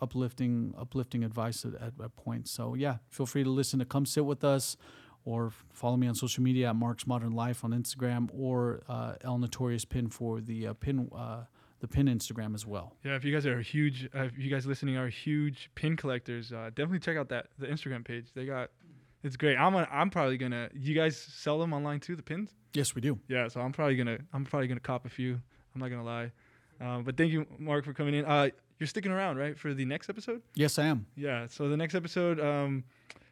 uplifting 0.00 0.74
uplifting 0.78 1.22
advice 1.22 1.64
at, 1.64 1.74
at, 1.74 1.92
at 2.02 2.16
points 2.16 2.50
so 2.50 2.74
yeah 2.74 2.96
feel 3.10 3.26
free 3.26 3.44
to 3.44 3.50
listen 3.50 3.78
to 3.78 3.84
come 3.84 4.06
sit 4.06 4.24
with 4.24 4.42
us 4.42 4.76
or 5.24 5.52
follow 5.72 5.96
me 5.96 6.06
on 6.06 6.14
social 6.14 6.42
media 6.42 6.68
at 6.68 6.76
mark's 6.76 7.06
modern 7.06 7.32
life 7.32 7.64
on 7.64 7.70
instagram 7.72 8.28
or 8.32 8.82
uh, 8.88 9.14
el 9.22 9.38
notorious 9.38 9.84
pin 9.84 10.08
for 10.08 10.40
the 10.40 10.66
uh, 10.66 10.72
pin 10.74 11.10
uh, 11.14 11.42
the 11.80 11.88
pin 11.88 12.06
instagram 12.06 12.54
as 12.54 12.64
well 12.66 12.94
Yeah, 13.04 13.14
if 13.16 13.24
you 13.24 13.32
guys 13.32 13.44
are 13.46 13.60
huge, 13.60 14.08
uh, 14.14 14.22
if 14.22 14.38
you 14.38 14.50
guys 14.50 14.64
listening 14.66 14.96
are 14.96 15.08
huge 15.08 15.70
pin 15.74 15.96
collectors, 15.96 16.50
uh, 16.52 16.70
definitely 16.74 17.00
check 17.00 17.16
out 17.18 17.28
that 17.28 17.48
the 17.58 17.66
Instagram 17.66 18.02
page. 18.04 18.26
They 18.34 18.46
got, 18.46 18.70
it's 19.22 19.36
great. 19.36 19.56
I'm 19.56 19.72
gonna, 19.74 19.88
I'm 19.90 20.08
probably 20.08 20.38
gonna. 20.38 20.70
You 20.74 20.94
guys 20.94 21.14
sell 21.16 21.58
them 21.58 21.74
online 21.74 22.00
too, 22.00 22.16
the 22.16 22.22
pins? 22.22 22.54
yes 22.72 22.94
we 22.94 23.00
do 23.02 23.18
Yeah, 23.28 23.48
so 23.48 23.60
I'm 23.60 23.72
probably 23.72 23.96
gonna, 23.96 24.18
I'm 24.32 24.44
probably 24.46 24.66
gonna 24.66 24.80
cop 24.80 25.04
a 25.04 25.10
few. 25.10 25.34
I'm 25.74 25.80
not 25.80 25.90
gonna 25.90 26.04
lie. 26.04 26.32
Um, 26.80 27.04
but 27.04 27.16
thank 27.18 27.32
you, 27.32 27.46
Mark, 27.58 27.84
for 27.84 27.92
coming 27.92 28.14
in. 28.14 28.24
Uh, 28.24 28.48
you're 28.78 28.86
sticking 28.86 29.12
around, 29.12 29.36
right, 29.36 29.58
for 29.58 29.74
the 29.74 29.84
next 29.84 30.08
episode? 30.08 30.40
yes 30.54 30.78
i 30.78 30.86
am 30.86 31.06
Yeah. 31.16 31.46
So 31.48 31.68
the 31.68 31.76
next 31.76 31.94
episode, 31.94 32.40
um, 32.40 32.84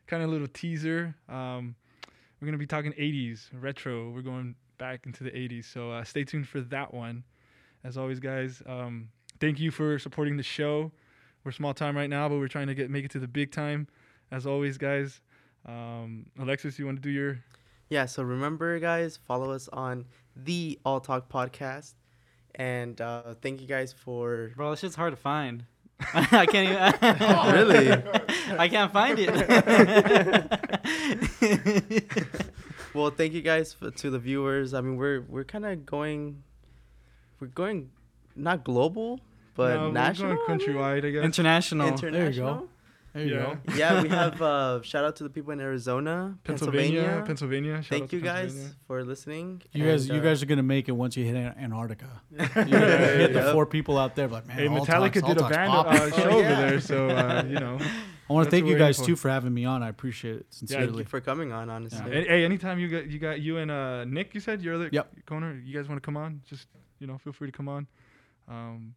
kind 0.07 0.23
of 0.23 0.29
a 0.29 0.33
little 0.33 0.49
teaser. 0.49 1.15
Um, 1.29 1.75
we're 2.43 2.47
gonna 2.47 2.59
be 2.59 2.67
talking 2.67 2.93
80s 2.95 3.51
retro. 3.53 4.11
We're 4.11 4.23
going 4.23 4.57
back 4.77 5.07
into 5.07 5.23
the 5.23 5.31
80s. 5.31 5.67
So 5.73 5.93
uh, 5.93 6.03
stay 6.03 6.25
tuned 6.25 6.49
for 6.49 6.61
that 6.63 6.93
one. 6.93 7.23
As 7.85 7.97
always, 7.97 8.19
guys, 8.19 8.61
um, 8.67 9.11
thank 9.39 9.61
you 9.61 9.71
for 9.71 9.97
supporting 10.01 10.37
the 10.37 10.43
show. 10.43 10.91
We're 11.45 11.53
small 11.53 11.73
time 11.73 11.97
right 11.97 12.11
now, 12.11 12.29
but 12.29 12.39
we're 12.39 12.49
trying 12.49 12.67
to 12.67 12.75
get 12.75 12.91
make 12.91 13.05
it 13.05 13.13
to 13.13 13.21
the 13.21 13.29
big 13.29 13.53
time. 13.53 13.87
As 14.33 14.45
always, 14.45 14.77
guys. 14.77 15.21
Um, 15.67 16.27
Alexis, 16.37 16.81
you 16.81 16.87
want 16.87 16.97
to 16.97 17.03
do 17.03 17.11
your? 17.11 17.39
Yeah, 17.91 18.07
so 18.07 18.25
remember, 18.25 18.81
guys, 18.81 19.17
follow 19.17 19.53
us 19.53 19.69
on 19.73 20.07
the 20.35 20.81
All 20.85 20.99
Talk 20.99 21.31
podcast. 21.31 21.95
And 22.57 23.01
uh, 23.01 23.35
thank 23.41 23.61
you 23.61 23.69
guys 23.69 23.93
for. 23.93 24.51
Bro, 24.57 24.73
this 24.73 24.81
shit's 24.81 24.97
hard 24.97 25.13
to 25.13 25.17
find. 25.17 25.65
I 26.15 26.47
can't 26.47 26.69
even. 26.69 26.93
Really? 27.53 27.93
I 28.59 28.69
can't 28.69 28.93
find 28.93 29.19
it. 29.19 29.33
Well, 32.95 33.11
thank 33.11 33.33
you 33.33 33.41
guys 33.41 33.73
for, 33.73 33.91
to 33.91 34.11
the 34.11 34.19
viewers. 34.19 34.75
I 34.75 34.83
mean, 34.83 34.97
we're 34.97 35.23
we're 35.23 35.45
kind 35.45 35.65
of 35.65 35.87
going, 35.87 36.43
we're 37.41 37.47
going, 37.47 37.89
not 38.37 38.65
global, 38.65 39.19
but 39.55 39.75
No, 39.77 39.87
we're 39.87 39.93
national, 39.93 40.37
going 40.47 40.61
countrywide, 40.61 41.07
I 41.07 41.11
guess. 41.11 41.25
International. 41.25 41.89
international. 41.89 42.55
there 42.55 42.61
you 42.61 42.69
Yeah. 43.15 43.57
go 43.65 43.75
yeah, 43.75 44.03
we 44.03 44.09
have 44.21 44.41
uh, 44.41 44.81
shout 44.83 45.05
out 45.05 45.17
to 45.17 45.25
the 45.25 45.31
people 45.31 45.53
in 45.53 45.61
Arizona, 45.61 46.37
Pennsylvania, 46.45 47.03
Pennsylvania. 47.03 47.25
Pennsylvania. 47.27 47.73
Shout 47.83 47.85
out 47.85 47.87
Thank 47.99 48.11
to 48.11 48.17
you 48.17 48.23
guys 48.23 48.75
for 48.87 49.05
listening. 49.05 49.63
you 49.73 49.85
guys 49.85 50.07
And, 50.09 50.15
you 50.17 50.21
uh, 50.21 50.25
guys 50.25 50.43
are 50.43 50.47
gonna 50.47 50.63
make 50.63 50.89
it 50.89 50.93
once 50.93 51.17
you 51.17 51.25
hit 51.25 51.37
An- 51.37 51.55
antarctica 51.59 52.23
you're 52.31 52.47
Yeah, 52.47 52.67
hit 52.67 53.33
yeah. 53.33 53.43
the 53.45 53.53
four 53.53 53.67
people 53.67 53.99
out 53.99 54.17
there 54.17 54.29
like 54.29 54.47
man 54.49 54.57
Hey, 54.57 54.69
All 54.69 54.79
Metallica 54.87 55.21
Talk's- 55.21 55.23
All 55.25 55.35
did 55.35 55.43
a 55.43 55.49
band 55.49 55.71
uh, 55.73 56.11
show 56.17 56.31
Oh, 56.31 56.39
over 56.39 56.49
there, 56.49 56.81
so 56.81 57.09
uh, 57.09 57.45
you 57.49 57.59
know. 57.61 57.79
I 58.31 58.33
want 58.33 58.47
to 58.47 58.51
thank 58.51 58.67
you 58.67 58.79
guys 58.79 58.99
in 58.99 59.05
for. 59.05 59.09
too 59.09 59.17
for 59.17 59.29
having 59.29 59.53
me 59.53 59.67
on. 59.67 59.83
I 59.83 59.89
appreciate 59.91 60.37
it 60.37 60.47
Thank 60.51 60.71
sincerely. 60.71 60.99
you 61.01 61.05
for 61.05 61.21
coming 61.21 61.53
on. 61.53 61.69
Honestly, 61.69 61.99
Yeah. 62.07 62.15
Hey, 62.15 62.25
hey, 62.29 62.45
anytime 62.47 62.79
you 62.79 62.89
got 62.89 63.07
you 63.11 63.19
got 63.19 63.41
you 63.41 63.59
and 63.59 63.71
uh, 63.71 64.05
Nick, 64.07 64.33
you 64.33 64.41
said 64.41 64.63
your 64.63 64.77
other 64.77 64.89
Yep. 64.91 65.27
corner. 65.27 65.61
You 65.63 65.75
guys 65.77 65.87
want 65.89 66.01
to 66.01 66.05
come 66.07 66.17
on? 66.17 66.41
Just 66.49 66.69
you 66.99 67.07
know, 67.07 67.19
feel 67.19 67.35
free 67.35 67.49
to 67.49 67.53
come 67.53 67.69
on. 67.69 67.87
Um, 68.49 68.95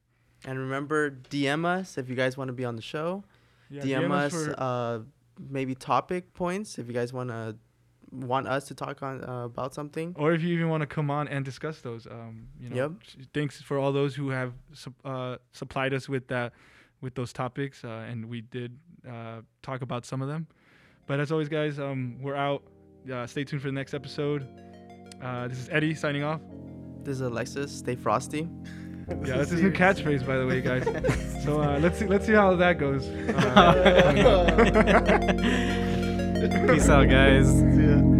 and 0.47 0.57
remember, 0.59 1.09
DM 1.11 1.65
us 1.65 1.97
if 1.97 2.07
you 2.07 2.15
guys 2.15 2.37
want 2.37 2.47
to 2.49 2.53
be 2.53 2.63
on 2.63 2.75
the 2.77 2.81
show. 2.81 3.23
Yeah, 3.69 3.83
DM, 3.83 4.11
us, 4.11 4.33
for- 4.33 4.55
uh, 4.57 4.99
maybe 5.49 5.75
topic 5.75 6.33
points 6.33 6.77
if 6.77 6.87
you 6.87 6.93
guys 6.93 7.11
wanna 7.13 7.55
want 8.11 8.47
us 8.47 8.65
to 8.67 8.73
talk 8.75 9.03
on 9.03 9.23
uh, 9.27 9.45
about 9.45 9.73
something. 9.73 10.13
or 10.17 10.31
if 10.33 10.41
you 10.41 10.53
even 10.53 10.69
want 10.69 10.81
to 10.81 10.87
come 10.87 11.09
on 11.11 11.27
and 11.27 11.43
discuss 11.43 11.81
those. 11.81 12.07
Um, 12.07 12.47
you 12.59 12.69
know, 12.69 12.75
Yep. 12.75 12.91
thanks 13.33 13.61
for 13.61 13.77
all 13.77 13.91
those 13.91 14.15
who 14.15 14.29
have 14.29 14.53
uh, 15.03 15.37
supplied 15.51 15.93
us 15.93 16.07
with 16.07 16.27
that, 16.29 16.53
with 17.01 17.15
those 17.15 17.33
topics, 17.33 17.83
uh, 17.83 18.05
and 18.09 18.29
we 18.29 18.41
did 18.41 18.77
uh, 19.07 19.41
talk 19.61 19.81
about 19.81 20.05
some 20.05 20.21
of 20.21 20.27
them. 20.29 20.47
But 21.07 21.19
as 21.19 21.31
always, 21.31 21.49
guys, 21.49 21.77
um, 21.79 22.17
we're 22.21 22.35
out. 22.35 22.63
Uh, 23.11 23.27
stay 23.27 23.43
tuned 23.43 23.61
for 23.61 23.67
the 23.67 23.73
next 23.73 23.93
episode. 23.93 24.47
Uh, 25.21 25.47
this 25.49 25.59
is 25.59 25.69
Eddie 25.69 25.93
signing 25.93 26.23
off. 26.23 26.41
This 27.03 27.15
is 27.15 27.21
Alexis. 27.21 27.71
Stay 27.71 27.95
frosty. 27.95 28.47
Yeah, 29.07 29.37
that's 29.37 29.51
his 29.51 29.61
new 29.61 29.71
catchphrase, 29.71 30.25
by 30.25 30.37
the 30.37 30.47
way, 30.47 30.61
guys. 30.61 30.83
so 31.43 31.61
uh, 31.61 31.77
let's 31.79 31.99
see, 31.99 32.07
let's 32.07 32.25
see 32.25 32.33
how 32.33 32.55
that 32.55 32.79
goes. 32.79 33.07
Uh, 33.55 34.51
Peace 36.67 36.89
out, 36.89 37.09
guys. 37.09 37.61
Yeah. 37.61 38.14